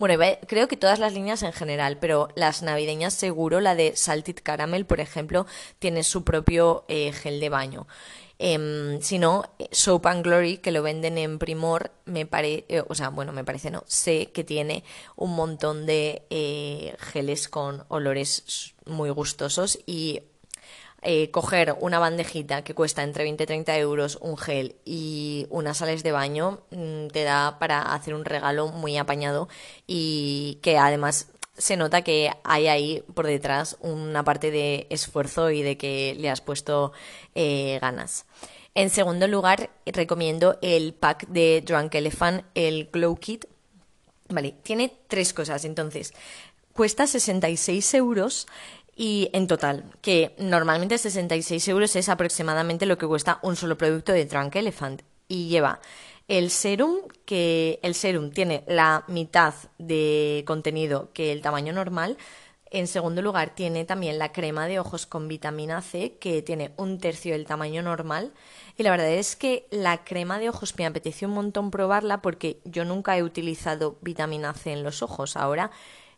Bueno, 0.05 0.23
creo 0.47 0.69
que 0.69 0.77
todas 0.77 0.99
las 0.99 1.15
líneas 1.15 1.43
en 1.45 1.55
general, 1.55 1.97
pero 1.99 2.29
las 2.35 2.63
navideñas 2.63 3.15
seguro, 3.15 3.63
la 3.63 3.75
de 3.75 3.97
Salted 3.97 4.37
Caramel, 4.43 4.85
por 4.85 5.01
ejemplo, 5.01 5.47
tiene 5.79 6.03
su 6.03 6.25
propio 6.25 6.85
eh, 6.89 7.11
gel 7.13 7.41
de 7.41 7.49
baño. 7.49 7.87
Em, 8.39 9.01
si 9.01 9.19
no, 9.19 9.45
Soap 9.71 10.05
and 10.05 10.23
Glory, 10.23 10.59
que 10.59 10.73
lo 10.73 10.83
venden 10.83 11.17
en 11.17 11.39
Primor, 11.39 11.91
me 12.05 12.27
parece, 12.27 12.67
eh, 12.69 12.83
o 12.87 12.95
sea, 12.95 13.09
bueno, 13.09 13.33
me 13.33 13.45
parece 13.45 13.71
no, 13.71 13.83
sé 13.87 14.31
que 14.31 14.45
tiene 14.45 14.85
un 15.17 15.35
montón 15.35 15.87
de 15.87 16.27
eh, 16.29 16.95
geles 16.99 17.49
con 17.49 17.87
olores 17.89 18.75
muy 18.85 19.09
gustosos 19.09 19.79
y 19.87 20.21
eh, 21.05 21.31
coger 21.31 21.77
una 21.81 21.99
bandejita 21.99 22.65
que 22.65 22.75
cuesta 22.75 23.03
entre 23.03 23.25
20 23.25 23.45
y 23.45 23.47
30 23.47 23.79
euros 23.79 24.19
un 24.23 24.39
gel 24.39 24.77
y 24.85 25.47
unas 25.51 25.77
sales 25.77 26.03
de 26.03 26.13
baño 26.13 26.63
mm, 26.71 27.09
te 27.09 27.25
da 27.25 27.59
para 27.59 27.95
hacer 27.95 28.15
un 28.15 28.25
regalo 28.25 28.69
muy 28.69 28.97
apañado 28.97 29.49
y 29.87 30.59
que 30.63 30.79
además 30.79 31.29
se 31.57 31.77
nota 31.77 32.03
que 32.03 32.31
hay 32.43 32.67
ahí 32.69 33.05
por 33.15 33.27
detrás 33.27 33.77
una 33.81 34.25
parte 34.25 34.51
de 34.51 34.87
esfuerzo 34.91 35.51
y 35.51 35.63
de 35.63 35.77
que 35.77 36.17
le 36.19 36.31
has 36.31 36.41
puesto 36.41 36.93
eh, 37.35 37.79
ganas. 37.81 38.25
En 38.75 38.91
segundo 38.91 39.29
lugar, 39.29 39.71
recomiendo 39.87 40.59
el 40.63 40.95
pack 40.95 41.29
de 41.29 41.63
Drunk 41.65 41.95
Elephant, 41.95 42.45
el 42.55 42.89
Glow 42.93 43.17
Kit. 43.17 43.45
Vale, 44.29 44.57
tiene 44.63 44.93
tres 45.07 45.33
cosas. 45.33 45.65
Entonces, 45.65 46.13
cuesta 46.73 47.07
66 47.07 47.95
euros 47.95 48.49
y 48.97 49.31
en 49.33 49.47
total, 49.47 49.85
que 50.01 50.35
normalmente 50.39 50.99
66 50.99 51.67
euros 51.69 51.97
es 51.97 52.09
aproximadamente 52.09 52.87
lo 52.87 52.99
que 52.99 53.07
cuesta 53.07 53.41
un 53.43 53.57
solo 53.57 53.77
producto 53.77 54.13
de 54.13 54.25
Drunk 54.25 54.55
Elephant. 54.57 55.03
Y 55.27 55.49
lleva 55.49 55.81
el 56.29 56.51
serum, 56.51 56.99
que 57.25 57.81
el 57.83 57.95
serum 57.95 58.31
tiene 58.31 58.63
la 58.67 59.05
mitad 59.09 59.55
de 59.79 60.45
contenido 60.47 61.11
que 61.13 61.33
el 61.33 61.43
tamaño 61.43 61.73
normal. 61.73 62.17
En 62.71 62.87
segundo 62.87 63.23
lugar, 63.23 63.55
tiene 63.55 63.85
también 63.85 64.19
la 64.19 64.33
crema 64.33 64.67
de 64.67 64.79
ojos 64.81 65.07
con 65.07 65.29
vitamina 65.29 65.81
C, 65.81 66.17
que 66.21 66.43
tiene 66.43 66.73
un 66.77 66.99
tercio 66.99 67.33
del 67.33 67.47
tamaño 67.47 67.83
normal. 67.83 68.33
Y 68.77 68.83
la 68.83 68.91
verdad 68.91 69.11
es 69.11 69.37
que 69.37 69.67
la 69.71 70.05
crema 70.05 70.39
de 70.39 70.49
ojos 70.49 70.77
me 70.77 70.87
apeteció 70.87 71.29
un 71.29 71.35
montón 71.35 71.71
probarla 71.71 72.21
porque 72.21 72.61
yo 72.65 72.85
nunca 72.85 73.17
he 73.17 73.23
utilizado 73.23 73.97
vitamina 74.01 74.55
C 74.55 74.73
en 74.73 74.83
los 74.83 75.03
ojos. 75.03 75.37
Ahora 75.37 75.71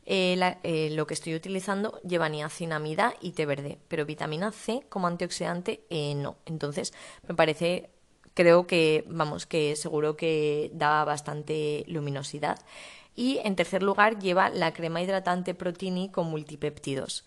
eh, 0.06 0.56
eh, 0.62 0.90
lo 0.92 1.06
que 1.06 1.14
estoy 1.14 1.34
utilizando 1.34 2.00
lleva 2.02 2.28
niacinamida 2.28 3.14
y 3.20 3.32
té 3.32 3.44
verde, 3.44 3.78
pero 3.88 4.06
vitamina 4.06 4.52
C 4.52 4.82
como 4.88 5.08
antioxidante 5.08 5.84
eh, 5.90 6.14
no. 6.14 6.36
Entonces 6.46 6.94
me 7.26 7.34
parece 7.34 7.90
creo 8.34 8.66
que, 8.66 9.04
vamos, 9.08 9.46
que 9.46 9.74
seguro 9.76 10.16
que 10.16 10.70
da 10.74 11.04
bastante 11.04 11.84
luminosidad. 11.88 12.58
Y 13.16 13.38
en 13.42 13.56
tercer 13.56 13.82
lugar 13.82 14.18
lleva 14.18 14.50
la 14.50 14.74
crema 14.74 15.02
hidratante 15.02 15.54
Protini 15.54 16.10
con 16.10 16.26
multipéptidos, 16.28 17.24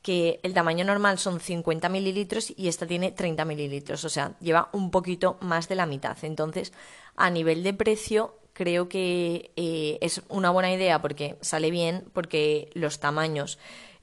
que 0.00 0.40
el 0.42 0.54
tamaño 0.54 0.84
normal 0.84 1.18
son 1.18 1.40
50 1.40 1.90
mililitros 1.90 2.54
y 2.56 2.68
esta 2.68 2.86
tiene 2.86 3.12
30 3.12 3.44
mililitros, 3.44 4.04
o 4.04 4.08
sea, 4.08 4.34
lleva 4.40 4.70
un 4.72 4.90
poquito 4.90 5.36
más 5.42 5.68
de 5.68 5.74
la 5.74 5.84
mitad. 5.84 6.16
Entonces, 6.22 6.72
a 7.16 7.28
nivel 7.28 7.62
de 7.62 7.74
precio, 7.74 8.34
creo 8.56 8.88
que 8.88 9.52
eh, 9.56 9.98
es 10.00 10.22
una 10.28 10.50
buena 10.50 10.72
idea 10.72 11.02
porque 11.02 11.36
sale 11.42 11.70
bien, 11.70 12.04
porque 12.12 12.70
los 12.74 12.98
tamaños 12.98 13.58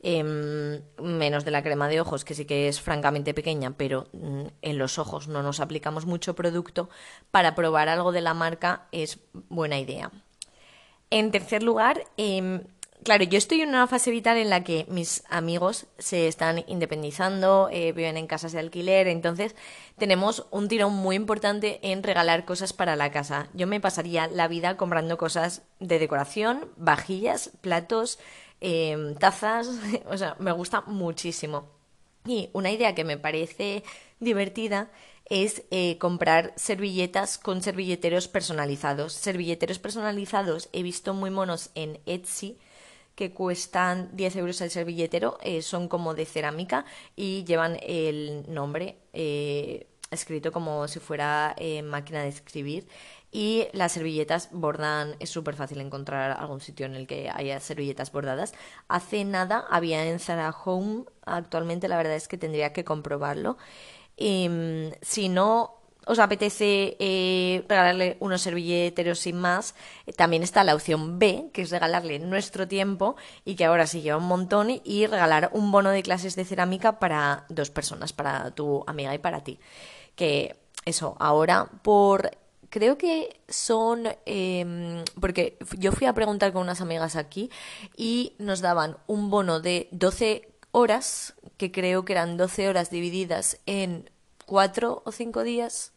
Em, 0.06 0.82
menos 1.02 1.46
de 1.46 1.52
la 1.52 1.63
crema 1.63 1.88
de 1.88 2.02
ojos, 2.02 2.26
que 2.26 2.36
sí 2.36 2.44
que 2.44 2.68
es 2.68 2.82
francamente 2.82 3.34
pequeña, 3.34 3.72
pero 3.78 4.08
mm, 4.12 4.48
en 4.62 4.78
los 4.78 5.00
ojos 5.00 5.30
no 5.30 5.42
nos 5.44 5.62
aplicamos 5.62 6.06
mucho 6.06 6.36
producto, 6.36 6.89
para 7.32 7.56
probar 7.56 7.88
algo 7.88 8.12
de 8.12 8.20
la 8.20 8.34
marca 8.34 8.86
es 8.92 9.20
buena 9.48 9.80
idea. 9.80 10.12
En 11.10 11.32
tercer 11.32 11.63
lugar, 11.63 12.04
em, 12.18 12.63
claro, 13.04 13.24
yo 13.24 13.38
estoy 13.38 13.62
en 13.62 13.70
una 13.70 13.88
fase 13.88 14.12
vital 14.12 14.38
en 14.38 14.50
la 14.50 14.63
que 14.63 14.86
mis 14.89 15.24
amigos 15.30 15.86
se 15.98 16.28
están 16.28 16.63
independizando, 16.68 17.70
eh, 17.72 17.92
viven 17.92 18.18
en 18.18 18.28
casas 18.28 18.52
de 18.52 18.60
alquiler, 18.60 19.08
entonces 19.08 19.56
tenemos 19.98 20.46
un 20.52 20.68
tirón 20.68 20.94
muy 20.94 21.16
importante 21.16 21.80
en 21.84 22.04
regalar 22.04 22.46
cosas 22.46 22.74
para 22.74 22.96
la 22.96 23.12
casa. 23.12 23.48
Yo 23.54 23.68
me 23.68 23.80
pasaría 23.80 24.28
la 24.28 24.48
vida 24.48 24.78
comprando 24.78 25.18
cosas 25.18 25.63
de 25.80 26.00
decoración, 26.00 26.70
vajillas, 26.78 27.52
platos, 27.62 28.20
Em, 28.66 29.16
tazas, 29.16 29.68
o 30.08 30.18
sea, 30.18 30.38
me 30.39 30.54
gusta 30.54 30.84
muchísimo. 30.88 31.68
Y 32.26 32.50
una 32.54 32.72
idea 32.72 32.96
que 32.96 33.04
me 33.04 33.18
parece 33.18 33.84
divertida 34.22 34.89
es 35.26 35.63
eh, 35.70 35.98
comprar 35.98 36.54
servilletas 36.56 37.38
con 37.38 37.62
servilleteros 37.62 38.30
personalizados. 38.30 39.12
Servilleteros 39.12 39.80
personalizados 39.80 40.70
he 40.72 40.82
visto 40.82 41.13
muy 41.13 41.30
monos 41.30 41.72
en 41.76 42.00
Etsy 42.06 42.58
que 43.15 43.34
cuestan 43.34 44.10
10 44.15 44.36
euros 44.38 44.62
el 44.62 44.69
servilletero, 44.69 45.38
eh, 45.41 45.62
son 45.62 45.88
como 45.88 46.13
de 46.13 46.26
cerámica 46.26 46.86
y 47.15 47.43
llevan 47.43 47.78
el 47.82 48.45
nombre 48.47 48.97
eh, 49.13 49.88
escrito 50.12 50.52
como 50.52 50.88
si 50.88 50.99
fuera 50.99 51.56
máquina 51.84 52.21
de 52.21 52.30
escribir 52.30 52.88
y 53.34 53.67
las 53.73 53.93
servilletas 53.93 54.49
bordan, 54.52 55.15
es 55.19 55.32
súper 55.32 55.56
fácil 55.56 55.82
encontrar 55.82 56.38
algún 56.39 56.62
sitio 56.62 56.86
en 56.86 56.93
el 56.93 57.08
que 57.08 57.32
haya 57.34 57.60
servilletas 57.60 58.12
bordadas. 58.12 58.54
Hace 58.88 59.26
nada 59.26 59.65
había 59.71 60.06
en 60.06 60.19
Zara 60.19 60.52
Home, 60.52 61.06
actualmente 61.26 61.88
la 61.88 61.97
verdad 61.97 62.13
es 62.13 62.28
que 62.28 62.38
tendría 62.38 62.73
que 62.73 62.86
comprobarlo. 62.86 63.58
Em, 64.17 64.91
si 65.02 65.30
no 65.30 65.83
os 66.06 66.20
apetece 66.20 66.96
eh, 67.00 67.63
regalarle 67.68 68.18
unos 68.20 68.42
servilleteros 68.42 69.20
sin 69.20 69.38
más, 69.38 69.76
eh, 70.06 70.13
también 70.13 70.44
está 70.44 70.63
la 70.63 70.76
opción 70.76 71.20
B, 71.20 71.50
que 71.54 71.63
es 71.63 71.72
regalarle 71.72 72.20
nuestro 72.20 72.68
tiempo 72.68 73.16
y 73.46 73.56
que 73.56 73.66
ahora 73.66 73.88
sí 73.88 74.02
lleva 74.02 74.18
un 74.18 74.28
montón 74.28 74.82
y 74.84 75.08
regalar 75.08 75.50
un 75.54 75.72
bono 75.72 75.89
de 75.89 76.04
clases 76.04 76.36
de 76.36 76.46
cerámica 76.46 77.00
para 77.00 77.46
dos 77.50 77.70
personas, 77.70 78.13
para 78.13 78.52
tu 78.52 78.84
amiga 78.88 79.13
y 79.13 79.20
para 79.20 79.44
ti. 79.44 79.60
Que 80.16 80.56
eso, 80.86 81.16
ahora 81.20 81.70
por 81.82 82.32
creo 82.70 82.98
que 82.98 83.39
son, 83.48 84.08
em, 84.26 85.06
porque 85.22 85.60
yo 85.78 85.92
fui 85.92 86.08
a 86.08 86.13
preguntar 86.13 86.52
con 86.54 86.63
unas 86.63 86.82
amigas 86.82 87.16
aquí 87.16 87.52
y 87.96 88.34
nos 88.39 88.62
daban 88.62 88.98
un 89.06 89.30
bono 89.30 89.60
de 89.60 89.88
12 89.92 90.50
horas, 90.72 91.36
que 91.58 91.72
creo 91.72 92.04
que 92.04 92.13
eran 92.13 92.36
12 92.36 92.68
horas 92.68 92.89
divididas 92.89 93.60
en 93.68 94.10
4 94.54 95.02
o 95.04 95.12
5 95.12 95.42
días. 95.42 95.94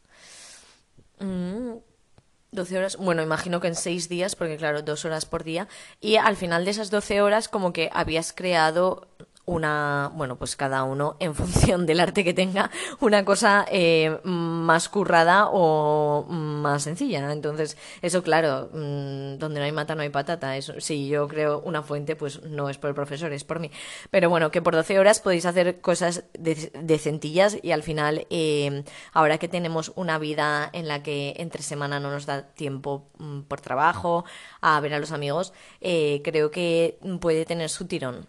12 1.18 1.26
mm, 1.26 2.78
horas, 2.78 2.96
bueno, 2.96 3.20
imagino 3.20 3.60
que 3.60 3.68
en 3.68 3.74
6 3.74 4.08
días, 4.08 4.34
porque 4.34 4.56
claro, 4.56 4.80
2 4.80 5.04
horas 5.04 5.26
por 5.26 5.44
día. 5.44 5.68
Y 6.00 6.16
al 6.16 6.36
final 6.36 6.64
de 6.64 6.70
esas 6.70 6.90
12 6.90 7.20
horas, 7.20 7.48
como 7.48 7.74
que 7.74 7.90
habías 7.92 8.32
creado 8.32 9.08
una, 9.46 10.10
bueno, 10.14 10.36
pues 10.36 10.56
cada 10.56 10.82
uno 10.84 11.16
en 11.20 11.34
función 11.34 11.86
del 11.86 12.00
arte 12.00 12.24
que 12.24 12.34
tenga, 12.34 12.70
una 13.00 13.24
cosa 13.24 13.64
eh, 13.70 14.18
más 14.24 14.88
currada 14.88 15.48
o 15.50 16.26
más 16.28 16.82
sencilla. 16.82 17.32
Entonces, 17.32 17.76
eso 18.02 18.22
claro, 18.22 18.68
mm, 18.72 19.38
donde 19.38 19.60
no 19.60 19.64
hay 19.64 19.72
mata 19.72 19.94
no 19.94 20.02
hay 20.02 20.10
patata. 20.10 20.56
Eso, 20.56 20.74
si 20.80 21.08
yo 21.08 21.28
creo 21.28 21.60
una 21.60 21.82
fuente, 21.82 22.16
pues 22.16 22.42
no 22.42 22.68
es 22.68 22.78
por 22.78 22.88
el 22.88 22.94
profesor, 22.94 23.32
es 23.32 23.44
por 23.44 23.60
mí. 23.60 23.70
Pero 24.10 24.28
bueno, 24.28 24.50
que 24.50 24.60
por 24.62 24.74
12 24.74 24.98
horas 24.98 25.20
podéis 25.20 25.46
hacer 25.46 25.80
cosas 25.80 26.24
decentillas 26.38 27.56
y 27.62 27.70
al 27.70 27.82
final, 27.82 28.26
eh, 28.30 28.84
ahora 29.12 29.38
que 29.38 29.48
tenemos 29.48 29.92
una 29.94 30.18
vida 30.18 30.68
en 30.72 30.88
la 30.88 31.02
que 31.02 31.34
entre 31.38 31.62
semana 31.62 32.00
no 32.00 32.10
nos 32.10 32.26
da 32.26 32.42
tiempo 32.42 33.08
mm, 33.18 33.42
por 33.42 33.60
trabajo, 33.60 34.24
a 34.60 34.80
ver 34.80 34.94
a 34.94 34.98
los 34.98 35.12
amigos, 35.12 35.52
eh, 35.80 36.20
creo 36.24 36.50
que 36.50 36.98
puede 37.20 37.44
tener 37.44 37.70
su 37.70 37.86
tirón. 37.86 38.26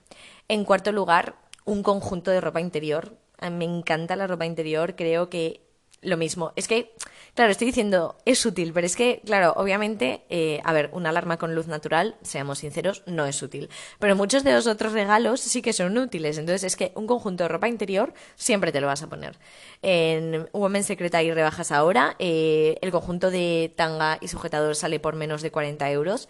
En 0.49 0.63
cuarto 0.63 0.91
lugar, 0.91 1.35
un 1.65 1.83
conjunto 1.83 2.31
de 2.31 2.41
ropa 2.41 2.61
interior. 2.61 3.17
Me 3.51 3.65
encanta 3.65 4.15
la 4.15 4.27
ropa 4.27 4.45
interior, 4.45 4.95
creo 4.95 5.29
que 5.29 5.61
lo 6.01 6.15
mismo. 6.15 6.53
Es 6.55 6.67
que, 6.67 6.93
claro, 7.33 7.51
estoy 7.51 7.67
diciendo, 7.67 8.17
es 8.25 8.45
útil, 8.45 8.71
pero 8.71 8.85
es 8.85 8.95
que, 8.95 9.21
claro, 9.25 9.53
obviamente, 9.57 10.23
eh, 10.29 10.61
a 10.63 10.71
ver, 10.73 10.89
una 10.93 11.09
alarma 11.09 11.37
con 11.37 11.55
luz 11.55 11.67
natural, 11.67 12.15
seamos 12.21 12.59
sinceros, 12.59 13.03
no 13.07 13.25
es 13.25 13.41
útil. 13.41 13.69
Pero 13.99 14.15
muchos 14.15 14.43
de 14.43 14.53
los 14.53 14.67
otros 14.67 14.93
regalos 14.93 15.41
sí 15.41 15.61
que 15.61 15.73
son 15.73 15.97
útiles. 15.97 16.37
Entonces, 16.37 16.63
es 16.63 16.75
que 16.75 16.91
un 16.95 17.07
conjunto 17.07 17.43
de 17.43 17.49
ropa 17.49 17.67
interior 17.67 18.13
siempre 18.35 18.71
te 18.71 18.79
lo 18.79 18.87
vas 18.87 19.03
a 19.03 19.07
poner. 19.07 19.37
En 19.81 20.47
Women's 20.53 20.85
Secreta 20.85 21.21
y 21.23 21.31
rebajas 21.33 21.71
ahora, 21.71 22.15
eh, 22.19 22.77
el 22.81 22.91
conjunto 22.91 23.31
de 23.31 23.73
tanga 23.75 24.17
y 24.21 24.29
sujetador 24.29 24.75
sale 24.75 24.99
por 24.99 25.15
menos 25.15 25.41
de 25.41 25.51
40 25.51 25.91
euros. 25.91 26.29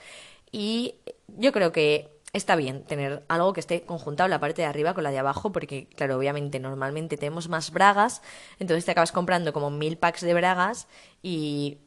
Y 0.51 0.95
yo 1.27 1.51
creo 1.51 1.71
que 1.71 2.16
está 2.33 2.55
bien 2.55 2.83
tener 2.83 3.23
algo 3.27 3.53
que 3.53 3.59
esté 3.59 3.83
conjuntado 3.83 4.27
la 4.27 4.39
parte 4.39 4.61
de 4.61 4.67
arriba 4.67 4.93
con 4.93 5.03
la 5.03 5.11
de 5.11 5.19
abajo, 5.19 5.51
porque, 5.51 5.87
claro, 5.95 6.17
obviamente 6.17 6.59
normalmente 6.59 7.17
tenemos 7.17 7.49
más 7.49 7.71
bragas, 7.71 8.21
entonces 8.59 8.85
te 8.85 8.91
acabas 8.91 9.11
comprando 9.11 9.53
como 9.53 9.69
mil 9.69 9.97
packs 9.97 10.21
de 10.21 10.33
bragas 10.33 10.87
y 11.23 11.79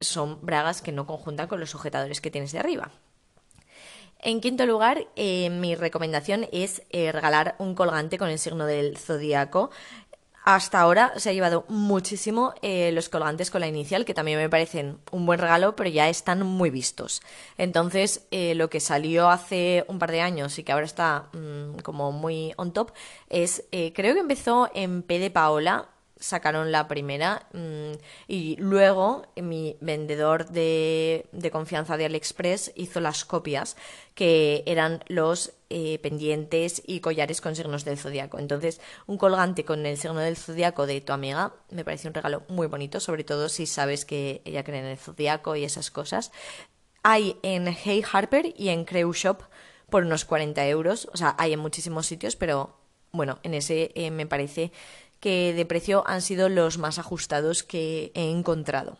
son 0.00 0.38
bragas 0.42 0.82
que 0.82 0.92
no 0.92 1.06
conjuntan 1.06 1.48
con 1.48 1.60
los 1.60 1.70
sujetadores 1.70 2.20
que 2.20 2.30
tienes 2.30 2.52
de 2.52 2.58
arriba. 2.58 2.90
En 4.24 4.40
quinto 4.40 4.66
lugar, 4.66 5.08
eh, 5.16 5.50
mi 5.50 5.74
recomendación 5.74 6.46
es 6.52 6.82
eh, 6.90 7.10
regalar 7.10 7.56
un 7.58 7.74
colgante 7.74 8.18
con 8.18 8.28
el 8.28 8.38
signo 8.38 8.66
del 8.66 8.96
zodiaco 8.96 9.70
hasta 10.44 10.80
ahora 10.80 11.12
se 11.16 11.30
ha 11.30 11.32
llevado 11.32 11.64
muchísimo 11.68 12.54
eh, 12.62 12.90
los 12.92 13.08
colgantes 13.08 13.50
con 13.50 13.60
la 13.60 13.68
inicial, 13.68 14.04
que 14.04 14.14
también 14.14 14.38
me 14.38 14.48
parecen 14.48 14.98
un 15.12 15.24
buen 15.24 15.38
regalo, 15.38 15.76
pero 15.76 15.88
ya 15.88 16.08
están 16.08 16.44
muy 16.44 16.70
vistos. 16.70 17.22
Entonces, 17.58 18.26
eh, 18.32 18.54
lo 18.56 18.68
que 18.68 18.80
salió 18.80 19.28
hace 19.30 19.84
un 19.88 19.98
par 19.98 20.10
de 20.10 20.20
años 20.20 20.58
y 20.58 20.64
que 20.64 20.72
ahora 20.72 20.86
está 20.86 21.28
mm, 21.32 21.78
como 21.82 22.10
muy 22.10 22.52
on 22.56 22.72
top 22.72 22.90
es, 23.28 23.64
eh, 23.70 23.92
creo 23.94 24.14
que 24.14 24.20
empezó 24.20 24.68
en 24.74 25.02
P 25.02 25.20
de 25.20 25.30
Paola, 25.30 25.88
sacaron 26.22 26.72
la 26.72 26.88
primera 26.88 27.46
mm, 27.52 27.92
y 28.28 28.56
luego 28.56 29.26
mi 29.36 29.76
vendedor 29.80 30.48
de, 30.48 31.26
de, 31.32 31.50
confianza 31.50 31.96
de 31.96 32.06
AliExpress 32.06 32.72
hizo 32.76 33.00
las 33.00 33.24
copias 33.24 33.76
que 34.14 34.62
eran 34.66 35.02
los 35.08 35.52
eh, 35.68 35.98
pendientes 35.98 36.82
y 36.86 37.00
collares 37.00 37.40
con 37.40 37.56
signos 37.56 37.84
del 37.84 37.98
zodiaco. 37.98 38.38
Entonces, 38.38 38.80
un 39.06 39.18
colgante 39.18 39.64
con 39.64 39.84
el 39.84 39.96
signo 39.98 40.20
del 40.20 40.36
zodiaco 40.36 40.86
de 40.86 41.00
tu 41.00 41.12
amiga 41.12 41.54
me 41.70 41.84
parece 41.84 42.08
un 42.08 42.14
regalo 42.14 42.42
muy 42.48 42.66
bonito, 42.66 43.00
sobre 43.00 43.24
todo 43.24 43.48
si 43.48 43.66
sabes 43.66 44.04
que 44.04 44.42
ella 44.44 44.64
cree 44.64 44.80
en 44.80 44.86
el 44.86 44.98
zodiaco 44.98 45.56
y 45.56 45.64
esas 45.64 45.90
cosas. 45.90 46.30
Hay 47.02 47.36
en 47.42 47.66
Hey 47.66 48.04
Harper 48.12 48.54
y 48.56 48.68
en 48.68 48.84
Crew 48.84 49.12
Shop 49.12 49.42
por 49.90 50.04
unos 50.04 50.24
40 50.24 50.66
euros, 50.68 51.08
o 51.12 51.16
sea, 51.16 51.34
hay 51.38 51.52
en 51.52 51.58
muchísimos 51.60 52.06
sitios, 52.06 52.36
pero 52.36 52.76
bueno, 53.12 53.38
en 53.42 53.54
ese 53.54 53.92
eh, 53.94 54.10
me 54.10 54.26
parece 54.26 54.72
que 55.22 55.54
de 55.54 55.64
precio 55.64 56.02
han 56.04 56.20
sido 56.20 56.48
los 56.48 56.78
más 56.78 56.98
ajustados 56.98 57.62
que 57.62 58.10
he 58.14 58.28
encontrado. 58.28 58.98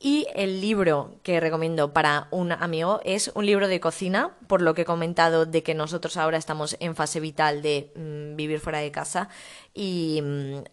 Y 0.00 0.26
el 0.34 0.60
libro 0.60 1.20
que 1.22 1.38
recomiendo 1.38 1.92
para 1.92 2.26
un 2.32 2.50
amigo 2.50 3.00
es 3.04 3.30
un 3.36 3.46
libro 3.46 3.68
de 3.68 3.78
cocina, 3.78 4.36
por 4.48 4.60
lo 4.60 4.74
que 4.74 4.82
he 4.82 4.84
comentado 4.84 5.46
de 5.46 5.62
que 5.62 5.72
nosotros 5.72 6.16
ahora 6.16 6.36
estamos 6.36 6.76
en 6.80 6.96
fase 6.96 7.20
vital 7.20 7.62
de 7.62 7.92
mm, 7.94 8.34
vivir 8.34 8.58
fuera 8.58 8.80
de 8.80 8.90
casa 8.90 9.28
y 9.72 10.20
mm, 10.20 10.64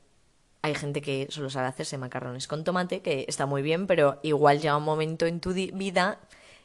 hay 0.64 0.74
gente 0.74 1.04
que 1.04 1.28
solo 1.30 1.52
sabe 1.52 1.68
hacerse 1.68 2.00
macarrones 2.00 2.48
con 2.48 2.64
tomate, 2.64 3.02
que 3.02 3.26
está 3.28 3.46
muy 3.46 3.62
bien, 3.62 3.86
pero 3.86 4.20
igual 4.24 4.60
llega 4.60 4.76
un 4.76 4.84
momento 4.84 5.28
en 5.28 5.40
tu 5.40 5.54
vida 5.54 6.18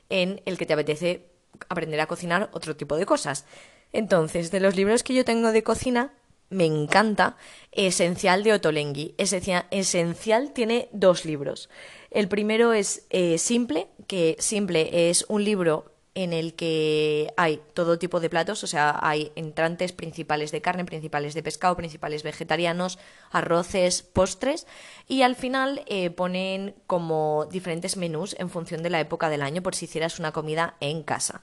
en 0.09 0.41
el 0.47 0.57
que 0.57 0.65
te 0.65 0.73
apetece 0.73 1.27
aprender 1.69 2.01
a 2.01 2.07
cocinar 2.07 2.49
otro 2.53 2.75
tipo 2.75 2.97
de 2.97 3.05
cosas. 3.05 3.45
Entonces, 3.93 4.51
de 4.51 4.61
los 4.61 4.77
libros 4.77 5.03
que 5.03 5.12
yo 5.15 5.27
tengo 5.27 5.53
de 5.53 5.62
cocina, 5.62 6.15
me 6.51 6.65
encanta, 6.65 7.37
Esencial 7.73 8.43
de 8.43 8.55
Otolenghi. 8.55 9.15
Esencial 9.19 10.53
tiene 10.53 10.89
dos 10.93 11.25
libros. 11.25 11.69
El 12.11 12.29
primero 12.29 12.73
es 12.73 13.07
eh, 13.11 13.39
Simple, 13.39 13.89
que 14.07 14.37
Simple 14.39 15.11
es 15.11 15.25
un 15.29 15.45
libro 15.45 15.93
en 16.17 16.33
el 16.33 16.55
que 16.55 17.35
hay 17.37 17.61
todo 17.75 17.99
tipo 17.99 18.21
de 18.21 18.31
platos, 18.31 18.65
o 18.65 18.67
sea, 18.67 18.99
hay 19.03 19.33
entrantes 19.37 19.93
principales 19.93 20.51
de 20.51 20.63
carne, 20.63 20.87
principales 20.87 21.35
de 21.35 21.43
pescado, 21.43 21.77
principales 21.77 22.23
vegetarianos, 22.23 22.99
arroces, 23.31 24.01
postres, 24.01 24.67
y 25.07 25.21
al 25.21 25.37
final 25.37 25.83
eh, 25.85 26.09
ponen 26.09 26.75
como 26.87 27.47
diferentes 27.53 27.99
menús 27.99 28.35
en 28.39 28.49
función 28.49 28.83
de 28.83 28.89
la 28.89 29.01
época 29.01 29.29
del 29.29 29.43
año 29.43 29.63
por 29.63 29.75
si 29.75 29.85
hicieras 29.85 30.19
una 30.19 30.33
comida 30.33 30.77
en 30.81 31.03
casa. 31.03 31.43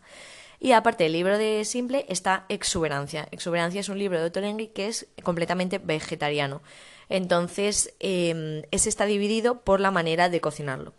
Y 0.63 0.71
aparte 0.71 1.03
del 1.03 1.11
libro 1.11 1.37
de 1.37 1.65
Simple 1.65 2.05
está 2.07 2.45
Exuberancia. 2.47 3.27
Exuberancia 3.31 3.81
es 3.81 3.89
un 3.89 3.99
libro 3.99 4.17
de 4.17 4.27
Otolenghi 4.27 4.67
que 4.67 4.87
es 4.87 5.07
completamente 5.21 5.77
vegetariano. 5.77 6.61
Entonces, 7.09 7.93
eh, 7.99 8.63
ese 8.71 8.87
está 8.87 9.03
dividido 9.03 9.59
por 9.59 9.81
la 9.81 9.91
manera 9.91 10.29
de 10.29 10.39
cocinarlo. 10.39 10.93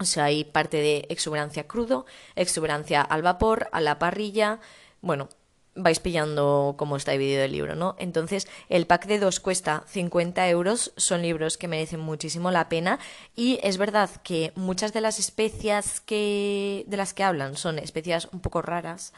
O 0.00 0.04
sea, 0.04 0.24
hay 0.24 0.44
parte 0.44 0.78
de 0.78 1.04
exuberancia 1.10 1.66
crudo, 1.66 2.06
exuberancia 2.34 3.02
al 3.02 3.20
vapor, 3.20 3.68
a 3.72 3.82
la 3.82 3.98
parrilla. 3.98 4.60
Bueno, 5.02 5.28
vais 5.74 5.98
pillando 5.98 6.74
cómo 6.78 6.96
está 6.96 7.12
dividido 7.12 7.42
el 7.42 7.52
libro, 7.52 7.74
¿no? 7.74 7.96
Entonces, 7.98 8.46
el 8.68 8.86
pack 8.86 9.06
de 9.06 9.18
dos 9.18 9.40
cuesta 9.40 9.84
50 9.88 10.48
euros, 10.48 10.92
son 10.96 11.22
libros 11.22 11.58
que 11.58 11.68
merecen 11.68 12.00
muchísimo 12.00 12.50
la 12.50 12.68
pena 12.68 12.98
y 13.34 13.58
es 13.62 13.76
verdad 13.76 14.10
que 14.22 14.52
muchas 14.54 14.92
de 14.92 15.00
las 15.00 15.18
especias 15.18 16.00
que, 16.00 16.84
de 16.86 16.96
las 16.96 17.14
que 17.14 17.24
hablan 17.24 17.56
son 17.56 17.78
especias 17.78 18.28
un 18.32 18.40
poco 18.40 18.62
raras, 18.62 19.12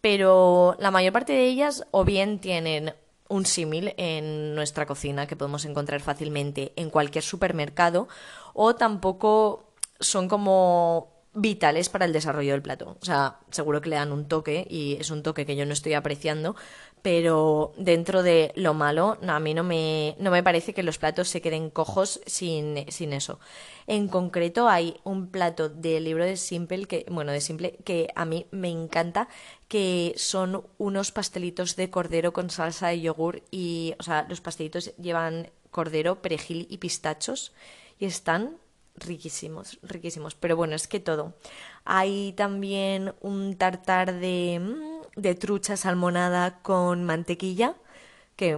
pero 0.00 0.76
la 0.78 0.90
mayor 0.90 1.12
parte 1.12 1.32
de 1.32 1.46
ellas 1.46 1.86
o 1.90 2.04
bien 2.04 2.38
tienen 2.38 2.94
un 3.28 3.46
símil 3.46 3.94
en 3.96 4.54
nuestra 4.54 4.84
cocina 4.84 5.26
que 5.26 5.36
podemos 5.36 5.64
encontrar 5.64 6.00
fácilmente 6.00 6.72
en 6.76 6.90
cualquier 6.90 7.24
supermercado 7.24 8.08
o 8.52 8.74
tampoco 8.74 9.72
son 10.00 10.28
como 10.28 11.13
vitales 11.34 11.88
para 11.88 12.04
el 12.04 12.12
desarrollo 12.12 12.52
del 12.52 12.62
plato. 12.62 12.96
O 13.00 13.04
sea, 13.04 13.38
seguro 13.50 13.80
que 13.80 13.90
le 13.90 13.96
dan 13.96 14.12
un 14.12 14.26
toque 14.26 14.66
y 14.70 14.96
es 15.00 15.10
un 15.10 15.22
toque 15.22 15.44
que 15.44 15.56
yo 15.56 15.66
no 15.66 15.72
estoy 15.72 15.94
apreciando, 15.94 16.54
pero 17.02 17.72
dentro 17.76 18.22
de 18.22 18.52
lo 18.54 18.72
malo, 18.72 19.18
a 19.26 19.40
mí 19.40 19.52
no 19.52 19.64
me, 19.64 20.16
no 20.18 20.30
me 20.30 20.42
parece 20.42 20.72
que 20.72 20.82
los 20.82 20.98
platos 20.98 21.28
se 21.28 21.42
queden 21.42 21.70
cojos 21.70 22.20
sin, 22.26 22.90
sin 22.90 23.12
eso. 23.12 23.40
En 23.86 24.08
concreto 24.08 24.68
hay 24.68 24.96
un 25.04 25.28
plato 25.28 25.68
del 25.68 26.04
libro 26.04 26.24
de 26.24 26.36
Simple, 26.36 26.86
que, 26.86 27.04
bueno, 27.10 27.32
de 27.32 27.40
Simple, 27.40 27.78
que 27.84 28.08
a 28.14 28.24
mí 28.24 28.46
me 28.52 28.70
encanta, 28.70 29.28
que 29.68 30.14
son 30.16 30.64
unos 30.78 31.12
pastelitos 31.12 31.76
de 31.76 31.90
cordero 31.90 32.32
con 32.32 32.48
salsa 32.48 32.88
de 32.88 33.00
yogur 33.00 33.42
y, 33.50 33.94
o 33.98 34.02
sea, 34.02 34.24
los 34.28 34.40
pastelitos 34.40 34.96
llevan 34.96 35.50
cordero, 35.70 36.22
perejil 36.22 36.68
y 36.70 36.78
pistachos 36.78 37.52
y 37.98 38.06
están 38.06 38.56
riquísimos, 38.96 39.78
riquísimos. 39.82 40.34
Pero 40.34 40.56
bueno, 40.56 40.74
es 40.74 40.88
que 40.88 41.00
todo. 41.00 41.34
Hay 41.84 42.32
también 42.32 43.14
un 43.20 43.56
tartar 43.56 44.14
de, 44.14 44.60
mm, 44.60 45.20
de 45.20 45.34
trucha 45.34 45.76
salmonada 45.76 46.60
con 46.62 47.04
mantequilla, 47.04 47.76
que, 48.36 48.56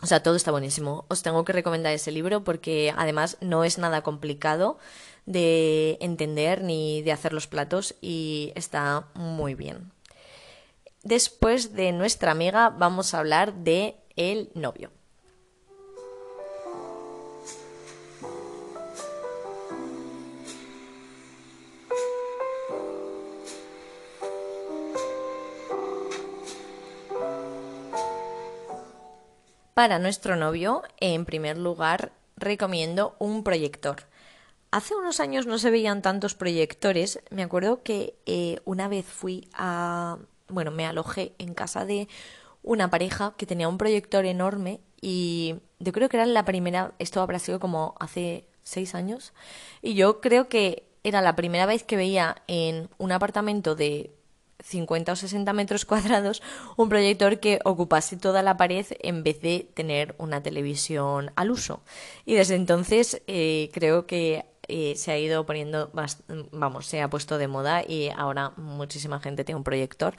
o 0.00 0.06
sea, 0.06 0.22
todo 0.22 0.36
está 0.36 0.50
buenísimo. 0.50 1.04
Os 1.08 1.22
tengo 1.22 1.44
que 1.44 1.52
recomendar 1.52 1.92
ese 1.92 2.12
libro 2.12 2.44
porque 2.44 2.92
además 2.96 3.38
no 3.40 3.64
es 3.64 3.78
nada 3.78 4.02
complicado 4.02 4.78
de 5.26 5.98
entender 6.00 6.62
ni 6.62 7.02
de 7.02 7.12
hacer 7.12 7.32
los 7.32 7.46
platos 7.46 7.94
y 8.00 8.52
está 8.54 9.08
muy 9.14 9.54
bien. 9.54 9.92
Después 11.02 11.74
de 11.74 11.92
nuestra 11.92 12.32
amiga 12.32 12.70
vamos 12.70 13.14
a 13.14 13.18
hablar 13.20 13.54
de 13.54 13.96
el 14.16 14.50
novio. 14.54 14.90
Para 29.76 29.98
nuestro 29.98 30.36
novio, 30.36 30.82
en 31.00 31.26
primer 31.26 31.58
lugar, 31.58 32.12
recomiendo 32.38 33.14
un 33.18 33.44
proyector. 33.44 34.04
Hace 34.70 34.94
unos 34.94 35.20
años 35.20 35.46
no 35.46 35.58
se 35.58 35.70
veían 35.70 36.00
tantos 36.00 36.34
proyectores. 36.34 37.20
Me 37.28 37.42
acuerdo 37.42 37.82
que 37.82 38.16
eh, 38.24 38.58
una 38.64 38.88
vez 38.88 39.04
fui 39.04 39.50
a... 39.52 40.16
Bueno, 40.48 40.70
me 40.70 40.86
alojé 40.86 41.34
en 41.36 41.52
casa 41.52 41.84
de 41.84 42.08
una 42.62 42.88
pareja 42.88 43.34
que 43.36 43.44
tenía 43.44 43.68
un 43.68 43.76
proyector 43.76 44.24
enorme 44.24 44.80
y 45.02 45.56
yo 45.78 45.92
creo 45.92 46.08
que 46.08 46.16
era 46.16 46.24
la 46.24 46.46
primera, 46.46 46.94
esto 46.98 47.20
habrá 47.20 47.38
sido 47.38 47.60
como 47.60 47.96
hace 48.00 48.46
seis 48.62 48.94
años, 48.94 49.34
y 49.82 49.92
yo 49.92 50.22
creo 50.22 50.48
que 50.48 50.88
era 51.04 51.20
la 51.20 51.36
primera 51.36 51.66
vez 51.66 51.84
que 51.84 51.96
veía 51.96 52.36
en 52.46 52.88
un 52.96 53.12
apartamento 53.12 53.74
de 53.74 54.15
50 54.66 55.12
o 55.12 55.16
60 55.16 55.52
metros 55.52 55.84
cuadrados 55.84 56.42
un 56.76 56.88
proyector 56.88 57.38
que 57.40 57.60
ocupase 57.64 58.16
toda 58.16 58.42
la 58.42 58.56
pared 58.56 58.86
en 59.00 59.22
vez 59.22 59.40
de 59.40 59.68
tener 59.74 60.14
una 60.18 60.42
televisión 60.42 61.30
al 61.36 61.50
uso. 61.50 61.82
Y 62.24 62.34
desde 62.34 62.56
entonces 62.56 63.22
eh, 63.26 63.70
creo 63.72 64.06
que 64.06 64.44
eh, 64.68 64.94
se 64.96 65.12
ha 65.12 65.18
ido 65.18 65.46
poniendo, 65.46 65.92
vamos, 66.50 66.86
se 66.86 67.00
ha 67.00 67.08
puesto 67.08 67.38
de 67.38 67.46
moda 67.46 67.84
y 67.86 68.08
ahora 68.16 68.52
muchísima 68.56 69.20
gente 69.20 69.44
tiene 69.44 69.58
un 69.58 69.64
proyector. 69.64 70.14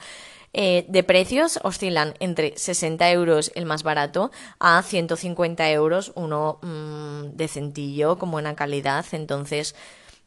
Eh, 0.54 0.86
de 0.88 1.02
precios 1.02 1.60
oscilan 1.62 2.14
entre 2.20 2.56
60 2.56 3.10
euros 3.10 3.52
el 3.54 3.66
más 3.66 3.82
barato 3.82 4.30
a 4.58 4.82
150 4.82 5.70
euros 5.70 6.12
uno 6.14 6.58
mm, 6.62 7.36
decentillo 7.36 8.18
con 8.18 8.30
buena 8.30 8.56
calidad. 8.56 9.04
Entonces, 9.12 9.74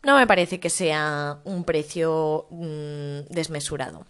no 0.04 0.18
me 0.18 0.28
parece 0.28 0.60
que 0.60 0.70
sea 0.70 1.42
un 1.44 1.64
precio 1.64 2.48
mm, 2.50 3.30
desmesurado. 3.30 4.06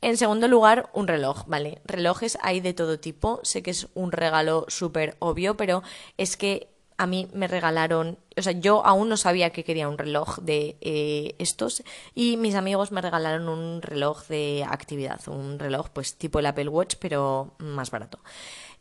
En 0.00 0.16
segundo 0.16 0.48
lugar, 0.48 0.90
un 0.92 1.08
reloj, 1.08 1.44
¿vale? 1.46 1.80
Relojes 1.84 2.38
hay 2.42 2.60
de 2.60 2.74
todo 2.74 3.00
tipo. 3.00 3.40
Sé 3.42 3.62
que 3.62 3.70
es 3.70 3.88
un 3.94 4.12
regalo 4.12 4.66
súper 4.68 5.16
obvio, 5.18 5.56
pero 5.56 5.82
es 6.18 6.36
que 6.36 6.68
a 6.96 7.06
mí 7.06 7.28
me 7.32 7.48
regalaron, 7.48 8.18
o 8.36 8.42
sea, 8.42 8.52
yo 8.52 8.84
aún 8.86 9.08
no 9.08 9.16
sabía 9.16 9.50
que 9.50 9.64
quería 9.64 9.88
un 9.88 9.98
reloj 9.98 10.38
de 10.38 10.76
eh, 10.80 11.34
estos 11.38 11.82
y 12.14 12.36
mis 12.36 12.54
amigos 12.54 12.92
me 12.92 13.00
regalaron 13.00 13.48
un 13.48 13.82
reloj 13.82 14.26
de 14.28 14.64
actividad, 14.68 15.20
un 15.28 15.58
reloj 15.58 15.88
pues 15.90 16.16
tipo 16.16 16.38
el 16.38 16.46
Apple 16.46 16.68
Watch, 16.68 16.96
pero 17.00 17.54
más 17.58 17.90
barato. 17.90 18.20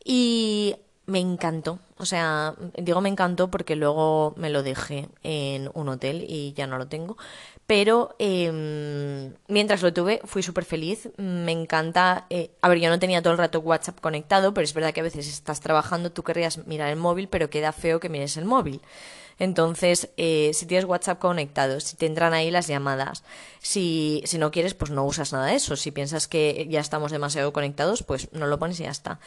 Y 0.03 0.75
me 1.05 1.19
encantó. 1.19 1.79
O 1.97 2.05
sea, 2.05 2.55
digo 2.77 3.01
me 3.01 3.09
encantó 3.09 3.49
porque 3.49 3.75
luego 3.75 4.33
me 4.37 4.49
lo 4.49 4.63
dejé 4.63 5.09
en 5.23 5.69
un 5.73 5.89
hotel 5.89 6.25
y 6.27 6.53
ya 6.53 6.67
no 6.67 6.77
lo 6.77 6.87
tengo. 6.87 7.17
pero 7.65 8.15
em, 8.19 9.33
mientras 9.47 9.81
lo 9.81 9.93
tuve 9.93 10.21
fui 10.25 10.43
súper 10.43 10.65
feliz, 10.65 11.09
me 11.17 11.51
encanta, 11.51 12.25
eh, 12.29 12.51
a 12.61 12.69
ver, 12.69 12.79
yo 12.79 12.89
no 12.89 12.99
tenía 12.99 13.21
todo 13.21 13.33
el 13.33 13.39
rato 13.39 13.59
WhatsApp 13.61 13.99
conectado, 14.01 14.53
pero 14.53 14.65
es 14.65 14.73
verdad 14.73 14.93
que 14.93 14.99
a 14.99 15.03
veces 15.03 15.27
estás 15.27 15.61
trabajando, 15.61 16.11
tú 16.11 16.23
querrías 16.23 16.65
mirar 16.67 16.89
el 16.89 16.97
móvil, 16.97 17.27
pero 17.29 17.49
queda 17.49 17.71
feo 17.71 17.99
que 17.99 18.09
mires 18.09 18.37
el 18.37 18.45
móvil. 18.45 18.81
Entonces, 19.39 20.09
eh, 20.17 20.51
si 20.53 20.65
tienes 20.65 20.85
WhatsApp 20.85 21.19
conectado, 21.19 21.79
si 21.79 21.95
te 21.95 22.05
entran 22.05 22.33
ahí 22.33 22.51
las 22.51 22.67
llamadas, 22.67 23.23
si, 23.59 24.21
si 24.25 24.37
no 24.37 24.51
quieres, 24.51 24.73
pues 24.73 24.91
no 24.91 25.05
usas 25.05 25.33
nada 25.33 25.47
de 25.47 25.55
eso. 25.55 25.75
Si 25.75 25.91
piensas 25.91 26.27
que 26.27 26.67
ya 26.69 26.79
estamos 26.79 27.11
demasiado 27.11 27.53
conectados, 27.53 28.03
pues 28.03 28.29
no 28.33 28.47
lo 28.47 28.59
pones 28.59 28.79
y 28.79 28.83
ya 28.83 28.91
está. 28.91 29.19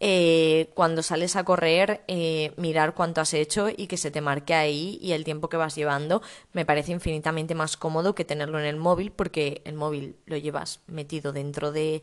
Eh, 0.00 0.70
cuando 0.74 1.02
sales 1.02 1.36
a 1.36 1.44
correr, 1.44 2.02
eh, 2.08 2.52
mirar 2.56 2.94
cuánto 2.94 3.20
has 3.20 3.34
hecho 3.34 3.68
y 3.68 3.86
que 3.86 3.96
se 3.96 4.10
te 4.10 4.20
marque 4.20 4.54
ahí 4.54 4.98
y 5.00 5.12
el 5.12 5.24
tiempo 5.24 5.48
que 5.48 5.56
vas 5.56 5.76
llevando, 5.76 6.22
me 6.52 6.64
parece 6.64 6.92
infinitamente 6.92 7.54
más 7.54 7.76
cómodo 7.76 8.14
que 8.14 8.24
tenerlo 8.24 8.58
en 8.58 8.66
el 8.66 8.76
móvil, 8.76 9.12
porque 9.12 9.62
el 9.64 9.74
móvil 9.74 10.16
lo 10.26 10.36
llevas 10.36 10.80
metido 10.86 11.32
dentro 11.32 11.70
de 11.70 12.02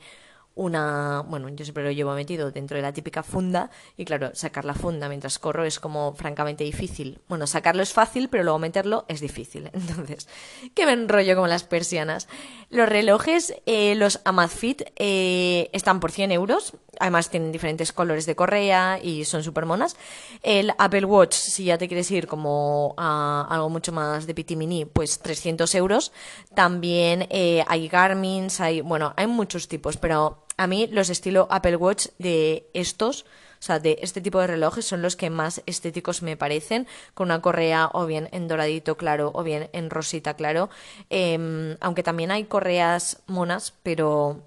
una, 0.55 1.23
bueno, 1.27 1.47
yo 1.49 1.63
siempre 1.63 1.83
lo 1.83 1.91
llevo 1.91 2.13
metido 2.13 2.51
dentro 2.51 2.75
de 2.75 2.83
la 2.83 2.91
típica 2.91 3.23
funda 3.23 3.69
y 3.95 4.03
claro, 4.03 4.31
sacar 4.33 4.65
la 4.65 4.73
funda 4.73 5.07
mientras 5.07 5.39
corro 5.39 5.63
es 5.63 5.79
como 5.79 6.13
francamente 6.13 6.63
difícil. 6.63 7.19
Bueno, 7.29 7.47
sacarlo 7.47 7.81
es 7.81 7.93
fácil, 7.93 8.27
pero 8.29 8.43
luego 8.43 8.59
meterlo 8.59 9.05
es 9.07 9.21
difícil. 9.21 9.69
Entonces, 9.73 10.27
que 10.75 10.85
me 10.85 10.93
enrollo 10.93 11.35
como 11.35 11.47
las 11.47 11.63
persianas. 11.63 12.27
Los 12.69 12.89
relojes, 12.89 13.55
eh, 13.65 13.95
los 13.95 14.19
Amazfit, 14.25 14.83
eh, 14.97 15.69
están 15.71 15.99
por 15.99 16.11
100 16.11 16.31
euros. 16.33 16.73
Además 16.99 17.29
tienen 17.29 17.51
diferentes 17.51 17.93
colores 17.93 18.25
de 18.25 18.35
correa 18.35 18.99
y 19.01 19.23
son 19.23 19.43
súper 19.43 19.65
monas. 19.65 19.95
El 20.43 20.73
Apple 20.77 21.05
Watch, 21.05 21.33
si 21.33 21.65
ya 21.65 21.77
te 21.77 21.87
quieres 21.87 22.11
ir 22.11 22.27
como 22.27 22.93
a 22.97 23.47
algo 23.49 23.69
mucho 23.69 23.93
más 23.93 24.27
de 24.27 24.35
pitimini, 24.35 24.85
pues 24.85 25.19
300 25.19 25.73
euros. 25.75 26.11
También 26.53 27.27
eh, 27.29 27.63
hay 27.67 27.87
Garmin, 27.87 28.49
hay, 28.59 28.81
bueno, 28.81 29.13
hay 29.15 29.27
muchos 29.27 29.67
tipos, 29.67 29.97
pero 29.97 30.45
a 30.59 30.67
mí 30.67 30.87
los 30.91 31.09
estilo 31.09 31.47
Apple 31.49 31.77
Watch 31.77 32.07
de 32.17 32.69
estos, 32.73 33.23
o 33.23 33.61
sea, 33.61 33.79
de 33.79 33.97
este 34.01 34.19
tipo 34.19 34.41
de 34.41 34.47
relojes 34.47 34.83
son 34.83 35.01
los 35.01 35.15
que 35.15 35.29
más 35.29 35.63
estéticos 35.65 36.21
me 36.21 36.35
parecen, 36.35 36.85
con 37.13 37.27
una 37.27 37.41
correa 37.41 37.89
o 37.93 38.05
bien 38.05 38.27
en 38.33 38.49
doradito 38.49 38.97
claro 38.97 39.31
o 39.33 39.41
bien 39.43 39.69
en 39.71 39.89
rosita 39.89 40.33
claro. 40.33 40.69
Em, 41.09 41.77
aunque 41.79 42.03
también 42.03 42.29
hay 42.29 42.43
correas 42.43 43.21
monas, 43.25 43.73
pero 43.83 44.41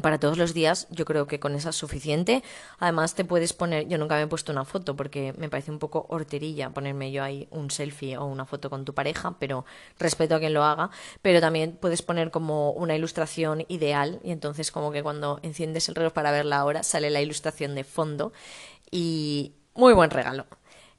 para 0.00 0.18
todos 0.18 0.38
los 0.38 0.54
días 0.54 0.86
yo 0.90 1.04
creo 1.04 1.26
que 1.26 1.38
con 1.38 1.54
esa 1.54 1.70
es 1.70 1.76
suficiente. 1.76 2.42
Además 2.78 3.14
te 3.14 3.24
puedes 3.24 3.52
poner, 3.52 3.88
yo 3.88 3.98
nunca 3.98 4.14
me 4.14 4.22
he 4.22 4.26
puesto 4.26 4.50
una 4.50 4.64
foto 4.64 4.96
porque 4.96 5.34
me 5.36 5.50
parece 5.50 5.70
un 5.70 5.78
poco 5.78 6.06
horterilla 6.08 6.70
ponerme 6.70 7.12
yo 7.12 7.22
ahí 7.22 7.46
un 7.50 7.70
selfie 7.70 8.16
o 8.16 8.24
una 8.24 8.46
foto 8.46 8.70
con 8.70 8.84
tu 8.84 8.94
pareja, 8.94 9.36
pero 9.38 9.66
respeto 9.98 10.34
a 10.34 10.38
quien 10.38 10.54
lo 10.54 10.64
haga. 10.64 10.90
Pero 11.20 11.40
también 11.40 11.76
puedes 11.78 12.00
poner 12.00 12.30
como 12.30 12.70
una 12.70 12.96
ilustración 12.96 13.66
ideal 13.68 14.20
y 14.24 14.30
entonces 14.30 14.70
como 14.70 14.92
que 14.92 15.02
cuando 15.02 15.40
enciendes 15.42 15.88
el 15.88 15.94
reloj 15.94 16.12
para 16.12 16.32
ver 16.32 16.46
la 16.46 16.64
hora 16.64 16.82
sale 16.82 17.10
la 17.10 17.20
ilustración 17.20 17.74
de 17.74 17.84
fondo 17.84 18.32
y 18.90 19.54
muy 19.74 19.92
buen 19.92 20.10
regalo. 20.10 20.46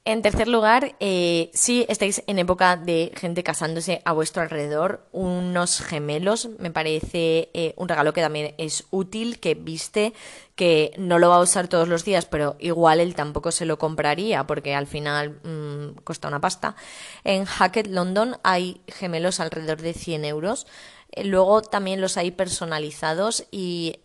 En 0.06 0.22
tercer 0.22 0.50
lugar, 0.50 0.98
eh, 1.00 1.50
si 1.54 1.86
estáis 1.88 2.24
en 2.28 2.38
época 2.38 2.76
de 2.76 3.14
gente 3.16 3.42
casándose 3.42 4.02
a 4.04 4.12
vuestro 4.12 4.42
alrededor, 4.42 5.08
unos 5.14 5.80
gemelos 5.80 6.50
me 6.60 6.72
parece 6.72 7.50
eh, 7.54 7.74
un 7.78 7.88
regalo 7.88 8.12
que 8.12 8.20
también 8.20 8.54
es 8.58 8.84
útil, 8.92 9.40
que 9.40 9.56
viste, 9.56 10.14
que 10.56 10.94
no 10.98 11.20
lo 11.20 11.30
va 11.30 11.38
a 11.38 11.40
usar 11.40 11.70
todos 11.70 11.88
los 11.88 12.04
días, 12.04 12.26
pero 12.26 12.58
igual 12.60 13.00
él 13.00 13.16
tampoco 13.16 13.52
se 13.52 13.66
lo 13.66 13.78
compraría 13.78 14.46
porque 14.46 14.76
al 14.76 14.88
final 14.88 15.40
mm, 15.42 16.02
cuesta 16.04 16.28
una 16.28 16.42
pasta. 16.42 16.76
En 17.24 17.46
Hackett 17.46 17.88
London 17.88 18.36
hay 18.44 18.82
gemelos 18.90 19.40
alrededor 19.40 19.82
de 19.82 19.94
100 19.94 20.26
euros. 20.26 20.68
Eh, 21.12 21.24
luego 21.24 21.62
también 21.62 22.02
los 22.02 22.18
hay 22.18 22.32
personalizados 22.32 23.46
y 23.52 24.02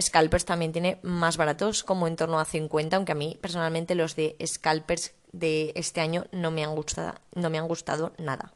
Scalpers 0.00 0.46
también 0.46 0.72
tiene 0.72 0.98
más 1.02 1.36
baratos, 1.36 1.84
como 1.84 2.06
en 2.06 2.16
torno 2.16 2.40
a 2.40 2.46
50, 2.46 2.96
aunque 2.96 3.12
a 3.12 3.16
mí 3.16 3.36
personalmente 3.42 3.94
los 3.94 4.16
de 4.16 4.34
Scalpers 4.46 5.12
de 5.32 5.72
este 5.74 6.00
año 6.00 6.26
no 6.32 6.50
me 6.50 6.64
han 6.64 6.74
gustado, 6.74 7.14
no 7.34 7.50
me 7.50 7.58
han 7.58 7.68
gustado 7.68 8.12
nada. 8.18 8.52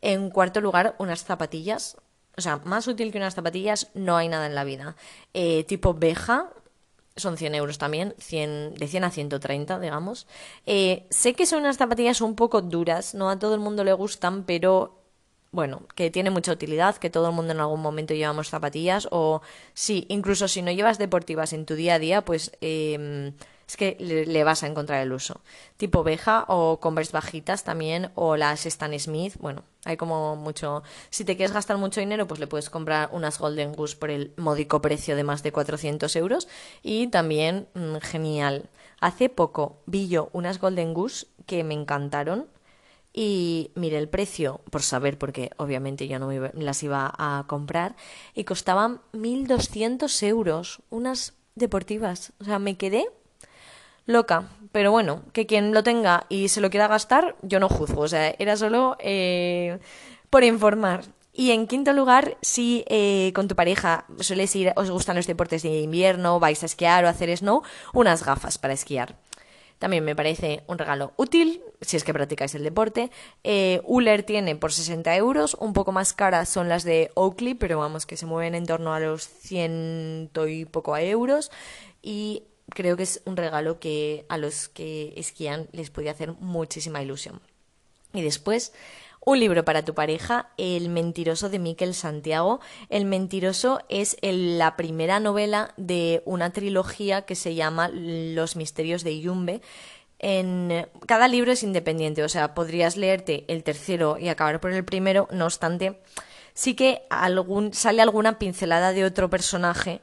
En 0.00 0.30
cuarto 0.30 0.60
lugar, 0.60 0.94
unas 0.98 1.24
zapatillas. 1.24 1.96
O 2.36 2.40
sea, 2.40 2.60
más 2.64 2.86
útil 2.88 3.12
que 3.12 3.18
unas 3.18 3.34
zapatillas 3.34 3.90
no 3.94 4.16
hay 4.16 4.28
nada 4.28 4.46
en 4.46 4.54
la 4.54 4.64
vida. 4.64 4.96
Eh, 5.32 5.64
tipo 5.64 5.94
Beja, 5.94 6.50
son 7.16 7.36
100 7.36 7.54
euros 7.54 7.78
también, 7.78 8.14
100, 8.18 8.74
de 8.74 8.88
100 8.88 9.04
a 9.04 9.10
130, 9.10 9.78
digamos. 9.78 10.26
Eh, 10.66 11.06
sé 11.10 11.34
que 11.34 11.46
son 11.46 11.60
unas 11.60 11.76
zapatillas 11.76 12.20
un 12.20 12.34
poco 12.34 12.60
duras, 12.60 13.14
no 13.14 13.30
a 13.30 13.38
todo 13.38 13.54
el 13.54 13.60
mundo 13.60 13.84
le 13.84 13.92
gustan, 13.92 14.42
pero 14.44 14.98
bueno, 15.52 15.82
que 15.94 16.10
tiene 16.10 16.30
mucha 16.30 16.50
utilidad, 16.50 16.96
que 16.96 17.10
todo 17.10 17.28
el 17.28 17.34
mundo 17.34 17.52
en 17.52 17.60
algún 17.60 17.80
momento 17.80 18.12
llevamos 18.12 18.48
zapatillas, 18.48 19.06
o 19.12 19.40
sí, 19.72 20.04
incluso 20.08 20.48
si 20.48 20.62
no 20.62 20.72
llevas 20.72 20.98
deportivas 20.98 21.52
en 21.52 21.64
tu 21.64 21.76
día 21.76 21.94
a 21.94 21.98
día, 22.00 22.24
pues 22.24 22.50
eh, 22.60 23.32
es 23.66 23.76
que 23.76 23.96
le, 23.98 24.44
vas 24.44 24.62
a 24.62 24.66
encontrar 24.66 25.02
el 25.02 25.12
uso. 25.12 25.40
Tipo 25.76 26.02
Beja 26.02 26.44
o 26.48 26.80
Converse 26.80 27.12
bajitas 27.12 27.64
también, 27.64 28.10
o 28.14 28.36
las 28.36 28.66
Stan 28.66 28.98
Smith, 28.98 29.34
bueno, 29.38 29.62
hay 29.84 29.96
como 29.96 30.36
mucho... 30.36 30.82
Si 31.10 31.24
te 31.24 31.36
quieres 31.36 31.52
gastar 31.52 31.76
mucho 31.78 32.00
dinero, 32.00 32.26
pues 32.26 32.40
le 32.40 32.46
puedes 32.46 32.70
comprar 32.70 33.08
unas 33.12 33.38
Golden 33.38 33.72
Goose 33.72 33.96
por 33.96 34.10
el 34.10 34.32
módico 34.36 34.80
precio 34.80 35.16
de 35.16 35.24
más 35.24 35.42
de 35.42 35.52
400 35.52 36.14
euros 36.16 36.48
y 36.82 37.08
también, 37.08 37.68
mm, 37.74 37.96
genial. 37.96 38.68
Hace 39.00 39.28
poco 39.28 39.78
vi 39.86 40.08
yo 40.08 40.30
unas 40.32 40.60
Golden 40.60 40.94
Goose 40.94 41.26
que 41.46 41.64
me 41.64 41.74
encantaron 41.74 42.46
y 43.16 43.70
mire 43.76 43.98
el 43.98 44.08
precio, 44.08 44.60
por 44.70 44.82
saber, 44.82 45.18
porque 45.18 45.50
obviamente 45.56 46.08
yo 46.08 46.18
no 46.18 46.26
me 46.26 46.50
las 46.54 46.82
iba 46.82 47.14
a 47.16 47.44
comprar, 47.46 47.94
y 48.34 48.42
costaban 48.42 49.00
1.200 49.12 50.22
euros, 50.26 50.82
unas 50.90 51.34
deportivas. 51.54 52.32
O 52.40 52.44
sea, 52.44 52.58
me 52.58 52.76
quedé 52.76 53.06
loca. 54.06 54.48
Pero 54.72 54.90
bueno, 54.90 55.22
que 55.32 55.46
quien 55.46 55.72
lo 55.72 55.82
tenga 55.82 56.26
y 56.28 56.48
se 56.48 56.60
lo 56.60 56.70
quiera 56.70 56.88
gastar, 56.88 57.36
yo 57.42 57.60
no 57.60 57.68
juzgo. 57.68 58.02
O 58.02 58.08
sea, 58.08 58.34
era 58.38 58.56
solo 58.56 58.96
eh, 58.98 59.78
por 60.30 60.42
informar. 60.42 61.04
Y 61.32 61.50
en 61.50 61.66
quinto 61.66 61.92
lugar, 61.92 62.36
si 62.42 62.84
eh, 62.88 63.32
con 63.34 63.48
tu 63.48 63.56
pareja 63.56 64.06
sueles 64.20 64.54
ir, 64.54 64.72
os 64.76 64.90
gustan 64.90 65.16
los 65.16 65.26
deportes 65.26 65.62
de 65.62 65.80
invierno, 65.80 66.38
vais 66.38 66.62
a 66.62 66.66
esquiar 66.66 67.04
o 67.04 67.08
hacer 67.08 67.36
snow, 67.36 67.62
unas 67.92 68.24
gafas 68.24 68.58
para 68.58 68.74
esquiar. 68.74 69.16
También 69.78 70.04
me 70.04 70.16
parece 70.16 70.62
un 70.68 70.78
regalo 70.78 71.12
útil 71.16 71.60
si 71.80 71.96
es 71.96 72.04
que 72.04 72.14
practicáis 72.14 72.54
el 72.54 72.62
deporte. 72.62 73.10
Eh, 73.42 73.80
Uller 73.84 74.22
tiene 74.22 74.56
por 74.56 74.72
60 74.72 75.14
euros, 75.16 75.56
un 75.60 75.72
poco 75.72 75.92
más 75.92 76.12
caras 76.12 76.48
son 76.48 76.68
las 76.68 76.84
de 76.84 77.10
Oakley, 77.14 77.54
pero 77.54 77.78
vamos 77.78 78.06
que 78.06 78.16
se 78.16 78.26
mueven 78.26 78.54
en 78.54 78.66
torno 78.66 78.94
a 78.94 79.00
los 79.00 79.28
ciento 79.28 80.48
y 80.48 80.64
poco 80.64 80.94
a 80.94 81.02
euros. 81.02 81.50
Y 82.02 82.44
creo 82.70 82.96
que 82.96 83.02
es 83.04 83.22
un 83.24 83.36
regalo 83.36 83.78
que 83.78 84.26
a 84.28 84.38
los 84.38 84.68
que 84.68 85.12
esquían 85.16 85.68
les 85.72 85.90
puede 85.90 86.10
hacer 86.10 86.32
muchísima 86.32 87.02
ilusión. 87.02 87.40
Y 88.12 88.22
después, 88.22 88.72
un 89.26 89.40
libro 89.40 89.64
para 89.64 89.84
tu 89.84 89.94
pareja, 89.94 90.50
El 90.58 90.90
mentiroso 90.90 91.48
de 91.48 91.58
Miquel 91.58 91.94
Santiago. 91.94 92.60
El 92.90 93.06
mentiroso 93.06 93.80
es 93.88 94.16
la 94.20 94.76
primera 94.76 95.18
novela 95.18 95.72
de 95.76 96.22
una 96.26 96.50
trilogía 96.50 97.22
que 97.22 97.34
se 97.34 97.54
llama 97.54 97.88
Los 97.88 98.54
misterios 98.54 99.02
de 99.02 99.18
Yumbe. 99.20 99.62
En, 100.18 100.86
cada 101.06 101.28
libro 101.28 101.52
es 101.52 101.62
independiente, 101.62 102.22
o 102.22 102.28
sea, 102.28 102.54
podrías 102.54 102.96
leerte 102.96 103.44
el 103.48 103.62
tercero 103.62 104.16
y 104.18 104.28
acabar 104.28 104.60
por 104.60 104.72
el 104.72 104.84
primero, 104.84 105.28
no 105.30 105.46
obstante, 105.46 106.00
sí 106.54 106.74
que 106.74 107.02
algún, 107.10 107.74
sale 107.74 108.00
alguna 108.00 108.38
pincelada 108.38 108.92
de 108.92 109.04
otro 109.04 109.28
personaje 109.28 110.00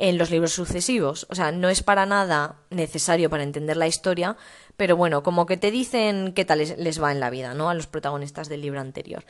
en 0.00 0.16
los 0.16 0.30
libros 0.30 0.52
sucesivos. 0.52 1.26
O 1.28 1.34
sea, 1.34 1.52
no 1.52 1.68
es 1.68 1.82
para 1.82 2.06
nada 2.06 2.56
necesario 2.70 3.28
para 3.28 3.42
entender 3.42 3.76
la 3.76 3.86
historia, 3.86 4.36
pero 4.78 4.96
bueno, 4.96 5.22
como 5.22 5.44
que 5.44 5.58
te 5.58 5.70
dicen 5.70 6.32
qué 6.32 6.46
tal 6.46 6.58
les, 6.58 7.02
va 7.02 7.12
en 7.12 7.20
la 7.20 7.28
vida, 7.28 7.52
¿no? 7.52 7.68
A 7.68 7.74
los 7.74 7.86
protagonistas 7.86 8.48
del 8.48 8.62
libro 8.62 8.80
anterior. 8.80 9.24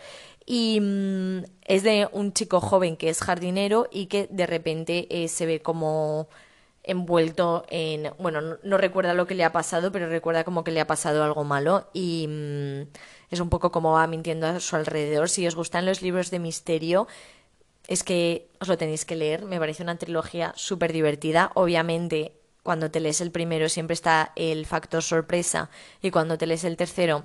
Y 0.47 0.79
mm, 0.81 1.45
es 1.65 1.83
de 1.83 2.09
un 2.13 2.33
chico 2.33 2.61
joven 2.61 2.97
que 2.97 3.09
es 3.09 3.21
jardinero 3.21 3.89
y 3.91 4.07
que 4.07 4.29
de 4.31 4.47
repente 4.47 5.09
eh, 5.11 5.27
se 5.27 5.45
ve 5.45 5.61
como 5.61 6.29
envuelto 6.85 7.67
en, 7.69 8.13
bueno, 8.19 8.41
no, 8.41 8.79
recuerda 8.79 9.13
lo 9.13 9.27
que 9.27 9.35
le 9.35 9.45
ha 9.45 9.53
pasado, 9.53 9.91
pero 9.91 10.09
recuerda 10.09 10.45
como 10.45 10.63
que 10.63 10.71
le 10.71 10.81
ha 10.81 10.87
pasado 10.87 11.25
algo 11.25 11.43
malo 11.43 11.89
y 11.93 12.27
mm, 12.29 12.83
es 13.31 13.41
un 13.41 13.51
poco 13.51 13.73
como 13.73 13.93
va 13.93 14.07
mintiendo 14.07 14.47
a 14.47 14.61
su 14.61 14.77
alrededor. 14.77 15.29
Si 15.29 15.47
os 15.49 15.57
gustan 15.57 15.85
los 15.85 16.01
libros 16.01 16.31
de 16.31 16.39
misterio, 16.39 17.09
es 17.91 18.05
que 18.05 18.49
os 18.61 18.69
lo 18.69 18.79
tenéis 18.79 19.05
que 19.05 19.17
leer, 19.17 19.45
me 19.45 19.59
parece 19.59 19.83
una 19.83 19.99
trilogía 19.99 20.53
súper 20.55 20.93
divertida. 20.93 21.51
Obviamente, 21.55 22.33
cuando 22.63 22.89
te 22.89 23.01
lees 23.01 23.21
el 23.21 23.33
primero 23.33 23.69
siempre 23.69 23.95
está 23.95 24.31
el 24.37 24.65
factor 24.65 25.03
sorpresa 25.03 25.71
y 26.01 26.13
cuando 26.13 26.39
te 26.39 26.47
lees 26.47 26.63
el 26.63 26.77
tercero 26.77 27.25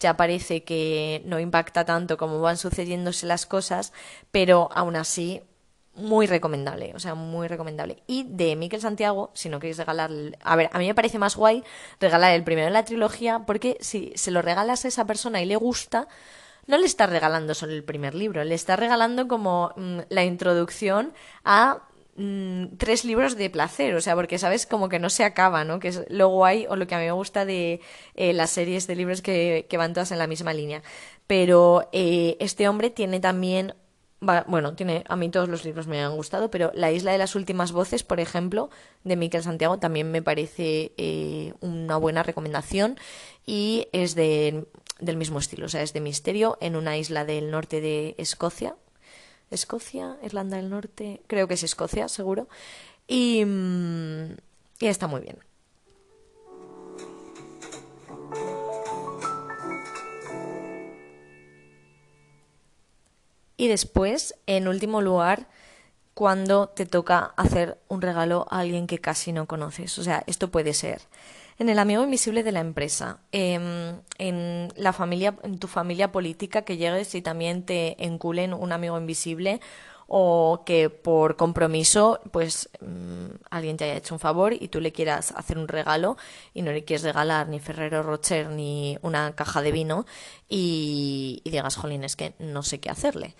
ya 0.00 0.16
parece 0.16 0.64
que 0.64 1.20
no 1.26 1.38
impacta 1.38 1.84
tanto 1.84 2.16
como 2.16 2.40
van 2.40 2.56
sucediéndose 2.56 3.26
las 3.26 3.44
cosas, 3.44 3.92
pero 4.30 4.70
aún 4.72 4.96
así 4.96 5.42
muy 5.94 6.26
recomendable, 6.26 6.92
o 6.94 7.00
sea, 7.00 7.14
muy 7.14 7.48
recomendable. 7.48 8.02
Y 8.06 8.24
de 8.28 8.56
Miquel 8.56 8.80
Santiago, 8.80 9.30
si 9.34 9.50
no 9.50 9.60
queréis 9.60 9.76
regalar, 9.76 10.10
a 10.40 10.56
ver, 10.56 10.70
a 10.72 10.78
mí 10.78 10.86
me 10.86 10.94
parece 10.94 11.18
más 11.18 11.36
guay 11.36 11.64
regalar 12.00 12.32
el 12.32 12.44
primero 12.44 12.66
de 12.66 12.72
la 12.72 12.84
trilogía 12.84 13.40
porque 13.40 13.76
si 13.80 14.12
se 14.14 14.30
lo 14.30 14.40
regalas 14.40 14.86
a 14.86 14.88
esa 14.88 15.04
persona 15.04 15.42
y 15.42 15.46
le 15.46 15.56
gusta, 15.56 16.08
no 16.68 16.78
le 16.78 16.86
está 16.86 17.06
regalando 17.06 17.54
solo 17.54 17.72
el 17.72 17.82
primer 17.82 18.14
libro, 18.14 18.44
le 18.44 18.54
está 18.54 18.76
regalando 18.76 19.26
como 19.26 19.72
mm, 19.76 20.00
la 20.10 20.24
introducción 20.24 21.12
a 21.42 21.82
mm, 22.16 22.76
tres 22.76 23.04
libros 23.04 23.36
de 23.36 23.50
placer, 23.50 23.94
o 23.96 24.00
sea, 24.00 24.14
porque 24.14 24.38
sabes 24.38 24.66
como 24.66 24.88
que 24.88 24.98
no 25.00 25.10
se 25.10 25.24
acaba, 25.24 25.64
¿no? 25.64 25.80
Que 25.80 25.88
es 25.88 26.04
lo 26.10 26.28
guay 26.28 26.66
o 26.68 26.76
lo 26.76 26.86
que 26.86 26.94
a 26.94 26.98
mí 26.98 27.06
me 27.06 27.12
gusta 27.12 27.44
de 27.44 27.80
eh, 28.14 28.32
las 28.34 28.50
series 28.50 28.86
de 28.86 28.96
libros 28.96 29.22
que, 29.22 29.66
que, 29.68 29.76
van 29.78 29.94
todas 29.94 30.12
en 30.12 30.18
la 30.18 30.26
misma 30.26 30.52
línea. 30.52 30.82
Pero 31.26 31.88
eh, 31.92 32.36
este 32.38 32.68
hombre 32.68 32.90
tiene 32.90 33.18
también 33.18 33.74
bueno, 34.20 34.74
tiene, 34.74 35.04
a 35.08 35.16
mí 35.16 35.28
todos 35.28 35.48
los 35.48 35.64
libros 35.64 35.86
me 35.86 36.02
han 36.02 36.16
gustado, 36.16 36.50
pero 36.50 36.72
La 36.74 36.90
isla 36.90 37.12
de 37.12 37.18
las 37.18 37.36
últimas 37.36 37.70
voces, 37.70 38.02
por 38.02 38.18
ejemplo, 38.18 38.68
de 39.04 39.16
Miquel 39.16 39.44
Santiago, 39.44 39.78
también 39.78 40.10
me 40.10 40.22
parece 40.22 40.92
eh, 40.96 41.54
una 41.60 41.96
buena 41.98 42.24
recomendación 42.24 42.98
y 43.46 43.86
es 43.92 44.16
de, 44.16 44.66
del 44.98 45.16
mismo 45.16 45.38
estilo, 45.38 45.66
o 45.66 45.68
sea, 45.68 45.82
es 45.82 45.92
de 45.92 46.00
misterio 46.00 46.58
en 46.60 46.76
una 46.76 46.96
isla 46.96 47.24
del 47.24 47.50
norte 47.50 47.80
de 47.80 48.14
Escocia. 48.18 48.76
Escocia, 49.50 50.18
Irlanda 50.22 50.58
del 50.58 50.68
Norte, 50.68 51.22
creo 51.26 51.48
que 51.48 51.54
es 51.54 51.62
Escocia, 51.62 52.08
seguro. 52.08 52.48
Y, 53.06 53.44
mm, 53.44 54.36
y 54.80 54.86
está 54.86 55.06
muy 55.06 55.22
bien. 55.22 55.38
Y 63.56 63.66
después, 63.66 64.34
en 64.46 64.68
último 64.68 65.00
lugar, 65.02 65.48
cuando 66.14 66.68
te 66.68 66.86
toca 66.86 67.32
hacer 67.36 67.78
un 67.88 68.02
regalo 68.02 68.46
a 68.50 68.60
alguien 68.60 68.86
que 68.86 68.98
casi 68.98 69.32
no 69.32 69.46
conoces. 69.46 69.98
O 69.98 70.04
sea, 70.04 70.22
esto 70.26 70.48
puede 70.50 70.74
ser 70.74 71.00
en 71.58 71.68
el 71.68 71.78
amigo 71.78 72.04
invisible 72.04 72.42
de 72.42 72.52
la 72.52 72.60
empresa, 72.60 73.18
em, 73.32 74.00
en 74.18 74.72
la 74.76 74.92
familia, 74.92 75.34
en 75.42 75.58
tu 75.58 75.66
familia 75.66 76.12
política 76.12 76.62
que 76.62 76.76
llegues 76.76 77.14
y 77.14 77.22
también 77.22 77.64
te 77.64 78.02
enculen 78.04 78.54
un 78.54 78.72
amigo 78.72 78.96
invisible 78.98 79.60
o 80.10 80.62
que 80.64 80.88
por 80.88 81.36
compromiso 81.36 82.20
pues 82.32 82.70
mm, 82.80 83.44
alguien 83.50 83.76
te 83.76 83.84
haya 83.84 83.96
hecho 83.96 84.14
un 84.14 84.20
favor 84.20 84.54
y 84.54 84.68
tú 84.68 84.80
le 84.80 84.90
quieras 84.90 85.32
hacer 85.36 85.58
un 85.58 85.68
regalo 85.68 86.16
y 86.54 86.62
no 86.62 86.72
le 86.72 86.84
quieres 86.84 87.02
regalar 87.02 87.48
ni 87.48 87.60
Ferrero 87.60 88.02
Rocher 88.02 88.48
ni 88.48 88.98
una 89.02 89.34
caja 89.34 89.60
de 89.60 89.70
vino 89.70 90.06
y, 90.48 91.42
digas, 91.44 91.76
jolín, 91.76 92.04
es 92.04 92.16
que 92.16 92.32
no 92.38 92.62
sé 92.62 92.80
qué 92.80 92.88
hacerle. 92.88 93.34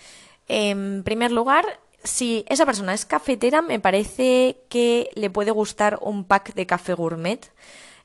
En 0.46 1.04
primer 1.04 1.32
lugar, 1.32 1.64
si 2.04 2.44
esa 2.48 2.66
persona 2.66 2.92
es 2.92 3.06
cafetera, 3.06 3.62
me 3.62 3.80
parece 3.80 4.58
que 4.68 5.08
le 5.14 5.30
puede 5.30 5.52
gustar 5.52 5.98
un 6.02 6.24
pack 6.24 6.54
de 6.54 6.66
café 6.66 6.92
gourmet. 6.92 7.50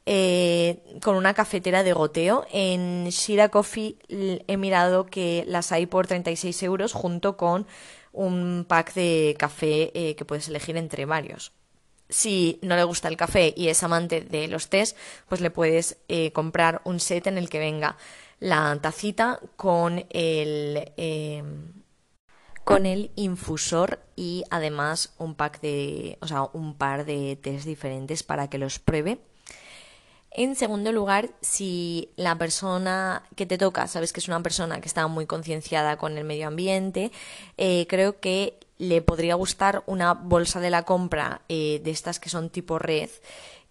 Eh, 0.05 0.99
con 1.01 1.15
una 1.15 1.33
cafetera 1.33 1.81
de 1.83 1.93
goteo. 1.93 2.45
En 2.51 3.07
Shira 3.09 3.49
Coffee 3.49 3.97
he 4.09 4.57
mirado 4.57 5.05
que 5.05 5.45
las 5.47 5.71
hay 5.71 5.85
por 5.85 6.07
36 6.07 6.61
euros 6.63 6.93
junto 6.93 7.37
con 7.37 7.65
un 8.11 8.65
pack 8.67 8.93
de 8.95 9.35
café 9.39 9.91
eh, 9.93 10.15
que 10.15 10.25
puedes 10.25 10.49
elegir 10.49 10.75
entre 10.75 11.05
varios. 11.05 11.53
Si 12.09 12.59
no 12.61 12.75
le 12.75 12.83
gusta 12.83 13.07
el 13.07 13.17
café 13.17 13.53
y 13.55 13.69
es 13.69 13.81
amante 13.81 14.21
de 14.21 14.47
los 14.49 14.69
tés, 14.69 14.95
pues 15.29 15.39
le 15.39 15.49
puedes 15.51 15.97
eh, 16.09 16.31
comprar 16.33 16.81
un 16.83 16.99
set 16.99 17.27
en 17.27 17.37
el 17.37 17.49
que 17.49 17.59
venga 17.59 17.97
la 18.39 18.77
tacita 18.81 19.39
con 19.55 20.05
el, 20.09 20.91
em, 20.97 21.71
con 22.65 22.85
el 22.85 23.11
infusor 23.15 23.99
y 24.17 24.43
además 24.51 25.13
un 25.17 25.35
pack 25.35 25.61
de, 25.61 26.17
o 26.21 26.27
sea, 26.27 26.43
un 26.51 26.77
par 26.77 27.05
de 27.05 27.37
tés 27.41 27.63
diferentes 27.63 28.21
para 28.21 28.49
que 28.49 28.57
los 28.57 28.79
pruebe 28.79 29.19
en 30.35 30.55
segundo 30.55 30.91
lugar, 30.91 31.29
si 31.41 32.09
la 32.15 32.37
persona 32.37 33.23
que 33.35 33.45
te 33.45 33.57
toca, 33.57 33.87
sabes 33.87 34.11
que 34.13 34.19
es 34.19 34.27
una 34.27 34.41
persona 34.41 34.81
que 34.81 34.87
está 34.87 35.07
muy 35.07 35.27
concienciada 35.27 35.97
con 35.97 36.17
el 36.17 36.23
medio 36.23 36.47
ambiente, 36.47 37.11
eh, 37.57 37.85
creo 37.87 38.19
que 38.19 38.57
le 38.79 39.01
podría 39.01 39.35
gustar 39.35 39.83
una 39.85 40.13
bolsa 40.15 40.59
de 40.59 40.71
la 40.71 40.83
compra 40.83 41.41
eh, 41.49 41.81
de 41.83 41.91
estas 41.91 42.19
que 42.19 42.29
son 42.29 42.49
tipo 42.49 42.79
red 42.79 43.09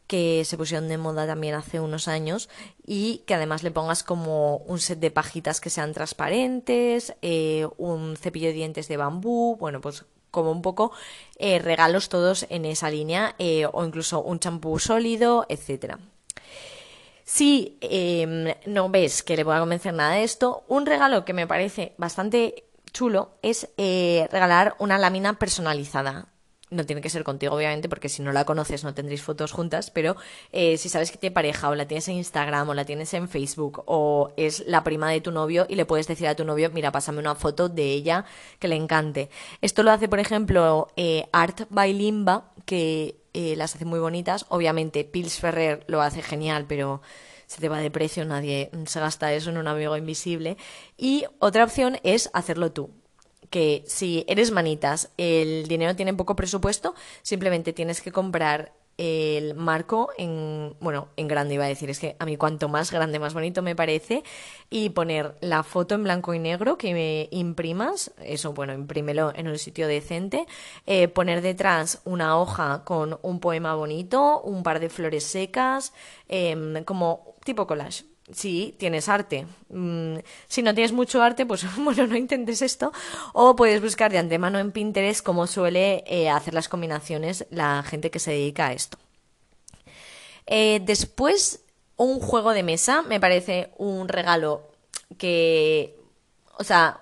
que 0.06 0.44
se 0.44 0.58
pusieron 0.58 0.88
de 0.88 0.98
moda 0.98 1.26
también 1.26 1.54
hace 1.54 1.80
unos 1.80 2.06
años 2.06 2.50
y 2.84 3.18
que 3.26 3.34
además 3.34 3.62
le 3.62 3.70
pongas 3.70 4.02
como 4.02 4.58
un 4.58 4.78
set 4.78 4.98
de 4.98 5.10
pajitas 5.10 5.58
que 5.58 5.70
sean 5.70 5.94
transparentes, 5.94 7.14
eh, 7.22 7.66
un 7.78 8.16
cepillo 8.16 8.48
de 8.48 8.52
dientes 8.52 8.88
de 8.88 8.98
bambú, 8.98 9.56
bueno, 9.56 9.80
pues 9.80 10.04
como 10.30 10.50
un 10.50 10.60
poco 10.60 10.92
regalos 11.38 12.08
todos 12.08 12.46
en 12.50 12.66
esa 12.66 12.90
línea 12.90 13.36
o 13.72 13.84
incluso 13.84 14.22
un 14.22 14.38
champú 14.38 14.78
sólido, 14.78 15.46
etcétera. 15.48 15.98
Si 17.24 17.78
em, 17.80 18.54
no 18.66 18.90
ves 18.90 19.22
que 19.22 19.36
le 19.36 19.44
voy 19.44 19.56
a 19.56 19.60
convencer 19.60 19.94
nada 19.94 20.14
de 20.14 20.24
esto, 20.24 20.64
un 20.68 20.86
regalo 20.86 21.24
que 21.24 21.32
me 21.32 21.46
parece 21.46 21.94
bastante 21.96 22.64
chulo 22.92 23.30
es 23.42 23.68
eh, 23.78 24.28
regalar 24.30 24.74
una 24.78 24.98
lámina 24.98 25.38
personalizada. 25.38 26.28
No 26.70 26.86
tiene 26.86 27.02
que 27.02 27.10
ser 27.10 27.22
contigo, 27.22 27.54
obviamente, 27.54 27.90
porque 27.90 28.08
si 28.08 28.22
no 28.22 28.32
la 28.32 28.46
conoces 28.46 28.82
no 28.82 28.94
tendréis 28.94 29.22
fotos 29.22 29.52
juntas, 29.52 29.90
pero 29.90 30.16
eh, 30.52 30.78
si 30.78 30.88
sabes 30.88 31.10
que 31.10 31.18
tiene 31.18 31.34
pareja 31.34 31.68
o 31.68 31.74
la 31.74 31.86
tienes 31.86 32.08
en 32.08 32.14
Instagram 32.14 32.66
o 32.70 32.74
la 32.74 32.86
tienes 32.86 33.12
en 33.12 33.28
Facebook 33.28 33.82
o 33.84 34.32
es 34.38 34.64
la 34.66 34.82
prima 34.82 35.10
de 35.10 35.20
tu 35.20 35.32
novio 35.32 35.66
y 35.68 35.74
le 35.74 35.84
puedes 35.84 36.08
decir 36.08 36.28
a 36.28 36.34
tu 36.34 36.46
novio, 36.46 36.70
mira, 36.72 36.90
pásame 36.90 37.18
una 37.18 37.34
foto 37.34 37.68
de 37.68 37.92
ella 37.92 38.24
que 38.58 38.68
le 38.68 38.76
encante. 38.76 39.28
Esto 39.60 39.82
lo 39.82 39.90
hace, 39.90 40.08
por 40.08 40.18
ejemplo, 40.18 40.88
eh, 40.96 41.28
Art 41.32 41.66
by 41.68 41.92
Limba, 41.92 42.51
que 42.64 43.16
eh, 43.34 43.54
las 43.56 43.74
hace 43.74 43.84
muy 43.84 44.00
bonitas. 44.00 44.46
Obviamente, 44.48 45.04
Pils 45.04 45.38
Ferrer 45.38 45.84
lo 45.86 46.02
hace 46.02 46.22
genial, 46.22 46.66
pero 46.68 47.02
se 47.46 47.60
te 47.60 47.68
va 47.68 47.78
de 47.78 47.90
precio, 47.90 48.24
nadie 48.24 48.70
se 48.86 49.00
gasta 49.00 49.32
eso 49.32 49.50
en 49.50 49.58
un 49.58 49.68
amigo 49.68 49.96
invisible. 49.96 50.56
Y 50.96 51.24
otra 51.38 51.64
opción 51.64 51.98
es 52.02 52.30
hacerlo 52.32 52.72
tú. 52.72 52.90
Que 53.50 53.84
si 53.86 54.24
eres 54.28 54.50
manitas, 54.50 55.10
el 55.18 55.68
dinero 55.68 55.94
tiene 55.94 56.14
poco 56.14 56.36
presupuesto, 56.36 56.94
simplemente 57.20 57.74
tienes 57.74 58.00
que 58.00 58.12
comprar 58.12 58.72
el 58.98 59.54
marco 59.54 60.10
en, 60.18 60.74
bueno, 60.80 61.08
en 61.16 61.28
grande 61.28 61.54
iba 61.54 61.64
a 61.64 61.68
decir, 61.68 61.90
es 61.90 61.98
que 61.98 62.16
a 62.18 62.24
mí 62.24 62.36
cuanto 62.36 62.68
más 62.68 62.90
grande, 62.90 63.18
más 63.18 63.34
bonito 63.34 63.62
me 63.62 63.74
parece, 63.74 64.22
y 64.70 64.90
poner 64.90 65.36
la 65.40 65.62
foto 65.62 65.94
en 65.94 66.04
blanco 66.04 66.34
y 66.34 66.38
negro 66.38 66.78
que 66.78 66.92
me 66.92 67.28
imprimas, 67.30 68.12
eso, 68.22 68.52
bueno, 68.52 68.72
imprímelo 68.74 69.32
en 69.34 69.48
un 69.48 69.58
sitio 69.58 69.88
decente, 69.88 70.46
eh, 70.86 71.08
poner 71.08 71.42
detrás 71.42 72.00
una 72.04 72.38
hoja 72.38 72.82
con 72.84 73.18
un 73.22 73.40
poema 73.40 73.74
bonito, 73.74 74.40
un 74.42 74.62
par 74.62 74.80
de 74.80 74.88
flores 74.88 75.24
secas, 75.24 75.92
em, 76.28 76.84
como 76.84 77.34
tipo 77.44 77.66
collage, 77.66 78.04
si 78.30 78.74
tienes 78.78 79.08
arte. 79.08 79.46
Mm, 79.68 80.18
si 80.48 80.62
no 80.62 80.74
tienes 80.74 80.92
mucho 80.92 81.22
arte, 81.22 81.46
pues 81.46 81.64
bueno, 81.76 82.06
no 82.06 82.16
intentes 82.16 82.62
esto. 82.62 82.92
O 83.32 83.56
puedes 83.56 83.80
buscar 83.80 84.12
de 84.12 84.18
antemano 84.18 84.58
en 84.58 84.72
Pinterest 84.72 85.24
cómo 85.24 85.46
suele 85.46 86.04
eh, 86.06 86.30
hacer 86.30 86.54
las 86.54 86.68
combinaciones 86.68 87.46
la 87.50 87.82
gente 87.82 88.10
que 88.10 88.18
se 88.18 88.32
dedica 88.32 88.68
a 88.68 88.72
esto. 88.72 88.98
Eh, 90.46 90.80
después, 90.84 91.64
un 91.96 92.20
juego 92.20 92.52
de 92.52 92.62
mesa 92.62 93.02
me 93.02 93.20
parece 93.20 93.70
un 93.78 94.08
regalo 94.08 94.62
que, 95.18 95.96
o 96.58 96.64
sea, 96.64 97.00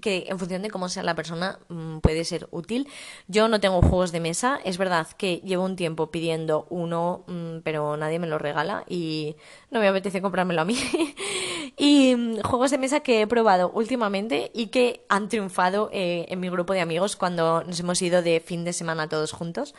que 0.00 0.26
en 0.28 0.38
función 0.38 0.62
de 0.62 0.70
cómo 0.70 0.88
sea 0.88 1.02
la 1.02 1.14
persona 1.14 1.58
mm, 1.68 1.98
puede 1.98 2.24
ser 2.24 2.48
útil. 2.50 2.88
Yo 3.28 3.48
no 3.48 3.60
tengo 3.60 3.80
juegos 3.82 4.12
de 4.12 4.20
mesa, 4.20 4.60
es 4.64 4.78
verdad 4.78 5.06
que 5.16 5.40
llevo 5.44 5.64
un 5.64 5.76
tiempo 5.76 6.10
pidiendo 6.10 6.66
uno, 6.70 7.24
mm, 7.26 7.58
pero 7.62 7.96
nadie 7.96 8.18
me 8.18 8.26
lo 8.26 8.38
regala 8.38 8.84
y 8.88 9.36
no 9.70 9.80
me 9.80 9.88
apetece 9.88 10.22
comprármelo 10.22 10.62
a 10.62 10.64
mí. 10.64 10.76
y 11.76 12.14
mm, 12.16 12.40
juegos 12.40 12.70
de 12.70 12.78
mesa 12.78 13.00
que 13.00 13.22
he 13.22 13.26
probado 13.26 13.70
últimamente 13.74 14.50
y 14.54 14.68
que 14.68 15.04
han 15.08 15.28
triunfado 15.28 15.90
eh, 15.92 16.26
en 16.28 16.40
mi 16.40 16.48
grupo 16.48 16.72
de 16.72 16.80
amigos 16.80 17.16
cuando 17.16 17.62
nos 17.64 17.80
hemos 17.80 18.00
ido 18.02 18.22
de 18.22 18.40
fin 18.40 18.64
de 18.64 18.72
semana 18.72 19.08
todos 19.08 19.32
juntos. 19.32 19.74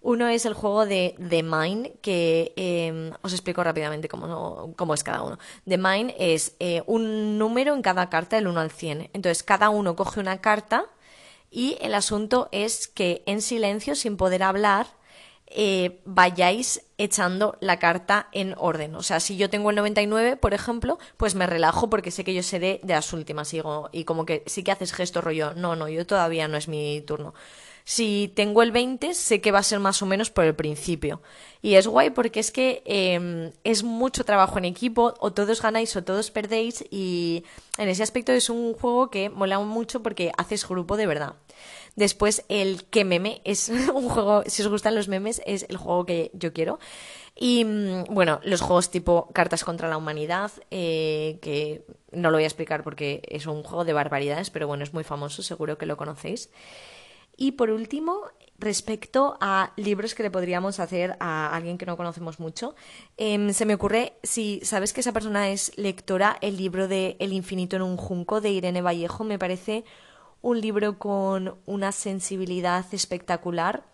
Uno 0.00 0.28
es 0.28 0.46
el 0.46 0.54
juego 0.54 0.86
de 0.86 1.16
The 1.28 1.42
Mine, 1.42 1.94
que 2.00 2.52
em, 2.56 3.12
os 3.22 3.32
explico 3.32 3.64
rápidamente 3.64 4.08
cómo, 4.08 4.72
cómo, 4.76 4.94
es 4.94 5.02
cada 5.02 5.22
uno. 5.22 5.38
The 5.66 5.76
Mine 5.76 6.14
es 6.18 6.54
eh, 6.60 6.82
un 6.86 7.36
número 7.36 7.74
en 7.74 7.82
cada 7.82 8.08
carta, 8.08 8.36
del 8.36 8.46
1 8.46 8.60
al 8.60 8.70
100. 8.70 9.10
Entonces, 9.12 9.42
cada 9.42 9.70
uno 9.70 9.96
coge 9.96 10.20
una 10.20 10.40
carta 10.40 10.86
y 11.50 11.78
el 11.80 11.94
asunto 11.94 12.48
es 12.52 12.86
que 12.86 13.22
en 13.26 13.42
silencio, 13.42 13.96
sin 13.96 14.16
poder 14.16 14.44
hablar, 14.44 14.86
eh, 15.50 16.00
vayáis 16.04 16.82
echando 16.98 17.56
la 17.60 17.78
carta 17.78 18.28
en 18.32 18.54
orden. 18.58 18.94
O 18.96 19.02
sea, 19.02 19.18
si 19.18 19.36
yo 19.36 19.48
tengo 19.48 19.70
el 19.70 19.76
99, 19.76 20.36
por 20.36 20.52
ejemplo, 20.52 20.98
pues 21.16 21.34
me 21.34 21.46
relajo 21.46 21.88
porque 21.88 22.10
sé 22.10 22.22
que 22.22 22.34
yo 22.34 22.42
seré 22.42 22.80
de 22.82 22.94
las 22.94 23.12
últimas 23.14 23.52
y, 23.54 23.62
y 23.92 24.04
como 24.04 24.26
que 24.26 24.42
sí 24.46 24.62
que 24.62 24.72
haces 24.72 24.92
gesto 24.92 25.22
rollo, 25.22 25.54
no, 25.54 25.74
no, 25.74 25.88
yo 25.88 26.06
todavía 26.06 26.48
no 26.48 26.58
es 26.58 26.68
mi 26.68 27.00
turno. 27.00 27.34
Si 27.88 28.30
tengo 28.34 28.62
el 28.62 28.70
20, 28.70 29.14
sé 29.14 29.40
que 29.40 29.50
va 29.50 29.60
a 29.60 29.62
ser 29.62 29.80
más 29.80 30.02
o 30.02 30.06
menos 30.06 30.28
por 30.28 30.44
el 30.44 30.54
principio. 30.54 31.22
Y 31.62 31.76
es 31.76 31.86
guay 31.86 32.10
porque 32.10 32.38
es 32.38 32.50
que 32.50 32.82
em, 32.84 33.50
es 33.64 33.82
mucho 33.82 34.24
trabajo 34.24 34.58
en 34.58 34.66
equipo, 34.66 35.14
o 35.20 35.32
todos 35.32 35.62
ganáis 35.62 35.96
o 35.96 36.04
todos 36.04 36.30
perdéis, 36.30 36.84
y 36.90 37.44
en 37.78 37.88
ese 37.88 38.02
aspecto 38.02 38.32
es 38.32 38.50
un 38.50 38.74
juego 38.74 39.08
que 39.08 39.30
mola 39.30 39.58
mucho 39.60 40.02
porque 40.02 40.32
haces 40.36 40.68
grupo 40.68 40.98
de 40.98 41.06
verdad. 41.06 41.36
Después 41.96 42.44
el 42.50 42.84
que 42.84 43.06
meme 43.06 43.40
es 43.44 43.70
un 43.94 44.06
juego, 44.10 44.42
si 44.46 44.60
os 44.60 44.68
gustan 44.68 44.94
los 44.94 45.08
memes, 45.08 45.40
es 45.46 45.64
el 45.70 45.78
juego 45.78 46.04
que 46.04 46.30
yo 46.34 46.52
quiero. 46.52 46.78
Y 47.34 47.64
mm, 47.64 48.04
bueno, 48.10 48.38
los 48.44 48.60
juegos 48.60 48.90
tipo 48.90 49.30
Cartas 49.32 49.64
contra 49.64 49.88
la 49.88 49.96
Humanidad, 49.96 50.52
eh, 50.70 51.38
que 51.40 51.86
no 52.12 52.30
lo 52.30 52.36
voy 52.36 52.44
a 52.44 52.48
explicar 52.48 52.84
porque 52.84 53.22
es 53.28 53.46
un 53.46 53.62
juego 53.62 53.86
de 53.86 53.94
barbaridades, 53.94 54.50
pero 54.50 54.66
bueno, 54.66 54.84
es 54.84 54.92
muy 54.92 55.04
famoso, 55.04 55.42
seguro 55.42 55.78
que 55.78 55.86
lo 55.86 55.96
conocéis. 55.96 56.50
Y 57.40 57.52
por 57.52 57.70
último, 57.70 58.24
respecto 58.58 59.38
a 59.40 59.72
libros 59.76 60.16
que 60.16 60.24
le 60.24 60.30
podríamos 60.30 60.80
hacer 60.80 61.16
a 61.20 61.54
alguien 61.54 61.78
que 61.78 61.86
no 61.86 61.96
conocemos 61.96 62.40
mucho, 62.40 62.74
em, 63.16 63.52
se 63.52 63.64
me 63.64 63.74
ocurre, 63.74 64.14
si 64.24 64.60
sabes 64.64 64.92
que 64.92 65.00
esa 65.00 65.12
persona 65.12 65.48
es 65.50 65.72
lectora, 65.76 66.36
el 66.40 66.56
libro 66.56 66.88
de 66.88 67.16
El 67.20 67.32
infinito 67.32 67.76
en 67.76 67.82
un 67.82 67.96
junco 67.96 68.40
de 68.40 68.50
Irene 68.50 68.82
Vallejo 68.82 69.22
me 69.22 69.38
parece 69.38 69.84
un 70.42 70.60
libro 70.60 70.98
con 70.98 71.58
una 71.64 71.92
sensibilidad 71.92 72.84
espectacular 72.92 73.84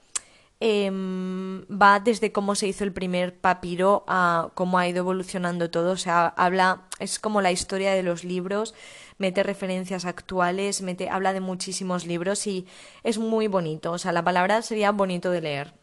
Em, 0.60 1.64
va 1.64 2.00
desde 2.00 2.32
cómo 2.32 2.54
se 2.54 2.66
hizo 2.68 2.84
el 2.84 2.92
primer 2.92 3.36
papiro 3.38 4.04
a 4.06 4.50
cómo 4.54 4.78
ha 4.78 4.88
ido 4.88 4.98
evolucionando 4.98 5.70
todo. 5.70 5.92
O 5.92 5.96
sea, 5.96 6.28
habla, 6.36 6.88
es 7.00 7.18
como 7.18 7.42
la 7.42 7.52
historia 7.52 7.92
de 7.92 8.02
los 8.02 8.24
libros, 8.24 8.74
mete 9.18 9.42
referencias 9.42 10.04
actuales, 10.04 10.80
mete, 10.80 11.10
habla 11.10 11.32
de 11.32 11.40
muchísimos 11.40 12.06
libros 12.06 12.46
y 12.46 12.66
es 13.02 13.18
muy 13.18 13.48
bonito. 13.48 13.92
O 13.92 13.98
sea, 13.98 14.12
la 14.12 14.24
palabra 14.24 14.62
sería 14.62 14.92
bonito 14.92 15.30
de 15.30 15.40
leer. 15.40 15.74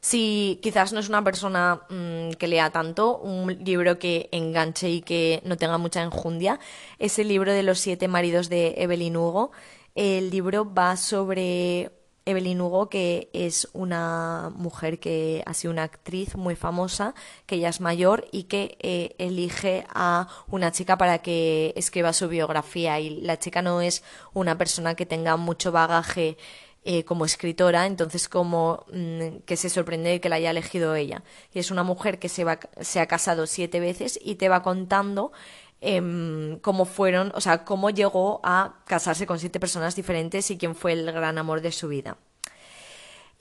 Si 0.00 0.58
quizás 0.62 0.92
no 0.92 0.98
es 0.98 1.08
una 1.08 1.22
persona 1.22 1.82
mm, 1.88 2.32
que 2.32 2.48
lea 2.48 2.70
tanto, 2.70 3.18
un 3.18 3.56
libro 3.64 4.00
que 4.00 4.28
enganche 4.32 4.90
y 4.90 5.00
que 5.00 5.40
no 5.44 5.56
tenga 5.56 5.78
mucha 5.78 6.02
enjundia, 6.02 6.58
es 6.98 7.18
el 7.20 7.28
libro 7.28 7.52
de 7.52 7.62
los 7.62 7.78
siete 7.78 8.08
maridos 8.08 8.48
de 8.48 8.74
Evelyn 8.78 9.16
Hugo. 9.16 9.52
El 9.94 10.30
libro 10.30 10.74
va 10.74 10.96
sobre 10.96 11.92
Evelyn 12.24 12.60
Hugo, 12.60 12.88
que 12.88 13.28
es 13.32 13.68
una 13.72 14.52
mujer 14.54 15.00
que 15.00 15.42
ha 15.46 15.54
sido 15.54 15.72
una 15.72 15.82
actriz 15.82 16.36
muy 16.36 16.54
famosa, 16.54 17.14
que 17.46 17.56
ella 17.56 17.68
es 17.68 17.80
mayor 17.80 18.28
y 18.30 18.44
que 18.44 18.76
eh, 18.80 19.14
elige 19.18 19.84
a 19.92 20.28
una 20.48 20.72
chica 20.72 20.96
para 20.96 21.18
que 21.18 21.72
escriba 21.76 22.12
su 22.12 22.28
biografía. 22.28 23.00
Y 23.00 23.20
la 23.22 23.38
chica 23.38 23.62
no 23.62 23.80
es 23.80 24.02
una 24.34 24.56
persona 24.56 24.94
que 24.94 25.06
tenga 25.06 25.36
mucho 25.36 25.72
bagaje 25.72 26.36
eh, 26.84 27.04
como 27.04 27.24
escritora, 27.24 27.86
entonces 27.86 28.28
como 28.28 28.84
mm, 28.92 29.44
que 29.46 29.56
se 29.56 29.70
sorprende 29.70 30.10
de 30.10 30.20
que 30.20 30.28
la 30.28 30.36
haya 30.36 30.50
elegido 30.50 30.96
ella. 30.96 31.22
Y 31.54 31.60
es 31.60 31.70
una 31.70 31.84
mujer 31.84 32.18
que 32.18 32.28
se, 32.28 32.42
va, 32.42 32.58
se 32.80 32.98
ha 32.98 33.06
casado 33.06 33.46
siete 33.46 33.78
veces 33.78 34.18
y 34.20 34.34
te 34.34 34.48
va 34.48 34.64
contando 34.64 35.30
Em, 35.84 36.60
cómo 36.60 36.84
fueron, 36.84 37.32
o 37.34 37.40
sea, 37.40 37.64
cómo 37.64 37.90
llegó 37.90 38.40
a 38.44 38.84
casarse 38.86 39.26
con 39.26 39.40
siete 39.40 39.58
personas 39.58 39.96
diferentes 39.96 40.48
y 40.52 40.56
quién 40.56 40.76
fue 40.76 40.92
el 40.92 41.10
gran 41.10 41.38
amor 41.38 41.60
de 41.60 41.72
su 41.72 41.88
vida. 41.88 42.18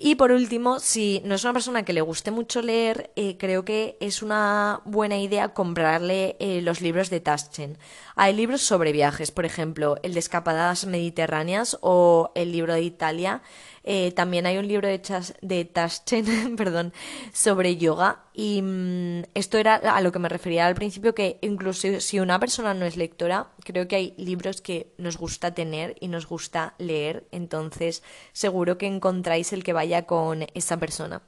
Y 0.04 0.16
por 0.16 0.32
último, 0.32 0.80
si 0.80 1.22
no 1.26 1.36
es 1.36 1.44
una 1.44 1.54
persona 1.54 1.86
que 1.86 1.94
le 1.94 2.02
guste 2.02 2.32
mucho 2.32 2.64
leer, 2.64 3.12
eh, 3.16 3.38
creo 3.38 3.64
que 3.64 3.98
es 4.00 4.24
una 4.24 4.82
buena 4.84 5.20
idea 5.20 5.54
comprarle 5.54 6.38
eh, 6.40 6.60
los 6.64 6.82
libros 6.82 7.12
de 7.12 7.20
Taschen. 7.20 7.78
Hay 8.16 8.34
libros 8.34 8.64
sobre 8.64 8.94
viajes, 8.94 9.30
por 9.30 9.46
ejemplo, 9.46 9.98
el 10.02 10.16
de 10.16 10.20
escapadas 10.20 10.88
mediterráneas 10.88 11.78
o 11.82 12.32
el 12.34 12.52
libro 12.52 12.74
de 12.74 12.82
Italia 12.82 13.44
eh, 13.84 14.12
también 14.12 14.46
hay 14.46 14.58
un 14.58 14.68
libro 14.68 14.88
de, 14.88 15.66
Taschen 15.66 16.56
perdón, 16.58 16.94
sobre 17.34 17.78
yoga 17.78 18.24
y 18.34 18.62
mm, 18.62 19.24
esto 19.34 19.58
era 19.58 19.76
a 19.76 20.02
lo 20.02 20.12
que 20.12 20.20
me 20.20 20.30
refería 20.30 20.68
al 20.68 20.76
principio, 20.76 21.16
que 21.16 21.40
incluso 21.42 22.00
si 22.00 22.20
una 22.20 22.40
persona 22.40 22.74
no 22.74 22.86
es 22.86 22.96
lectora, 22.96 23.48
creo 23.64 23.88
que 23.88 23.96
hay 23.96 24.14
libros 24.18 24.62
que 24.62 24.94
nos 24.98 25.18
gusta 25.18 25.54
tener 25.54 25.96
y 26.00 26.08
nos 26.08 26.28
gusta 26.28 26.76
leer, 26.78 27.28
entonces 27.32 28.04
seguro 28.34 28.78
que 28.78 28.88
encontráis 28.88 29.54
el 29.54 29.64
que 29.64 29.74
vaya 29.74 30.06
con 30.06 30.46
esa 30.54 30.78
persona. 30.78 31.22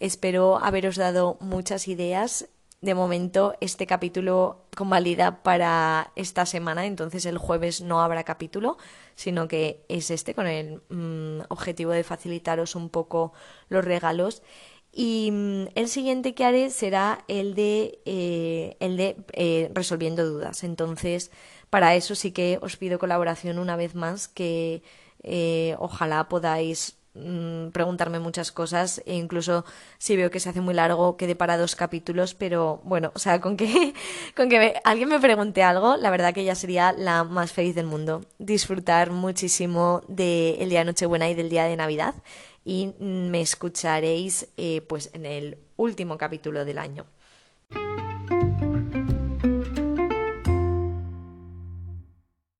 Espero 0.00 0.58
haberos 0.58 0.96
dado 0.96 1.36
muchas 1.40 1.88
ideas 1.88 2.48
de 2.80 2.94
momento 2.94 3.54
este 3.60 3.86
capítulo 3.86 4.64
convalida 4.76 5.42
para 5.42 6.12
esta 6.14 6.46
semana, 6.46 6.86
entonces 6.86 7.26
el 7.26 7.36
jueves 7.36 7.80
no 7.80 8.00
habrá 8.00 8.22
capítulo, 8.22 8.78
sino 9.16 9.48
que 9.48 9.84
es 9.88 10.10
este 10.12 10.34
con 10.34 10.46
el 10.46 10.80
mm, 10.88 11.46
objetivo 11.48 11.90
de 11.90 12.04
facilitaros 12.04 12.76
un 12.76 12.88
poco 12.88 13.32
los 13.68 13.84
regalos. 13.84 14.42
Y 14.98 15.30
mm, 15.30 15.68
el 15.76 15.88
siguiente 15.88 16.34
que 16.34 16.44
haré 16.44 16.70
será 16.70 17.24
el 17.28 17.54
de, 17.54 18.00
eh, 18.04 18.76
el 18.80 18.96
de 18.96 19.16
eh, 19.32 19.70
resolviendo 19.72 20.26
dudas. 20.26 20.64
Entonces, 20.64 21.30
para 21.70 21.94
eso 21.94 22.16
sí 22.16 22.32
que 22.32 22.58
os 22.62 22.76
pido 22.76 22.98
colaboración 22.98 23.60
una 23.60 23.76
vez 23.76 23.94
más, 23.94 24.26
que 24.26 24.82
eh, 25.22 25.76
ojalá 25.78 26.28
podáis 26.28 26.98
Mm, 27.20 27.70
preguntarme 27.70 28.20
muchas 28.20 28.52
cosas 28.52 29.02
e 29.04 29.14
incluso 29.16 29.64
si 29.98 30.14
veo 30.16 30.30
que 30.30 30.38
se 30.40 30.50
hace 30.50 30.60
muy 30.60 30.74
largo 30.74 31.16
quede 31.16 31.34
para 31.34 31.56
dos 31.56 31.74
capítulos, 31.74 32.34
pero 32.34 32.80
bueno, 32.84 33.10
o 33.14 33.18
sea, 33.18 33.40
con 33.40 33.56
que, 33.56 33.94
con 34.36 34.48
que 34.48 34.74
alguien 34.84 35.08
me 35.08 35.18
pregunte 35.18 35.62
algo, 35.62 35.96
la 35.96 36.10
verdad 36.10 36.32
que 36.32 36.44
ya 36.44 36.54
sería 36.54 36.92
la 36.92 37.24
más 37.24 37.52
feliz 37.52 37.74
del 37.74 37.86
mundo. 37.86 38.24
Disfrutar 38.38 39.10
muchísimo 39.10 40.02
del 40.06 40.68
día 40.68 40.80
de 40.80 40.84
Nochebuena 40.84 41.28
y 41.28 41.34
del 41.34 41.48
día 41.48 41.64
de 41.64 41.76
Navidad 41.76 42.14
y 42.64 42.94
me 42.98 43.40
escucharéis 43.40 44.48
eh, 44.56 44.82
pues 44.82 45.10
en 45.14 45.26
el 45.26 45.58
último 45.76 46.18
capítulo 46.18 46.64
del 46.64 46.78
año. 46.78 47.06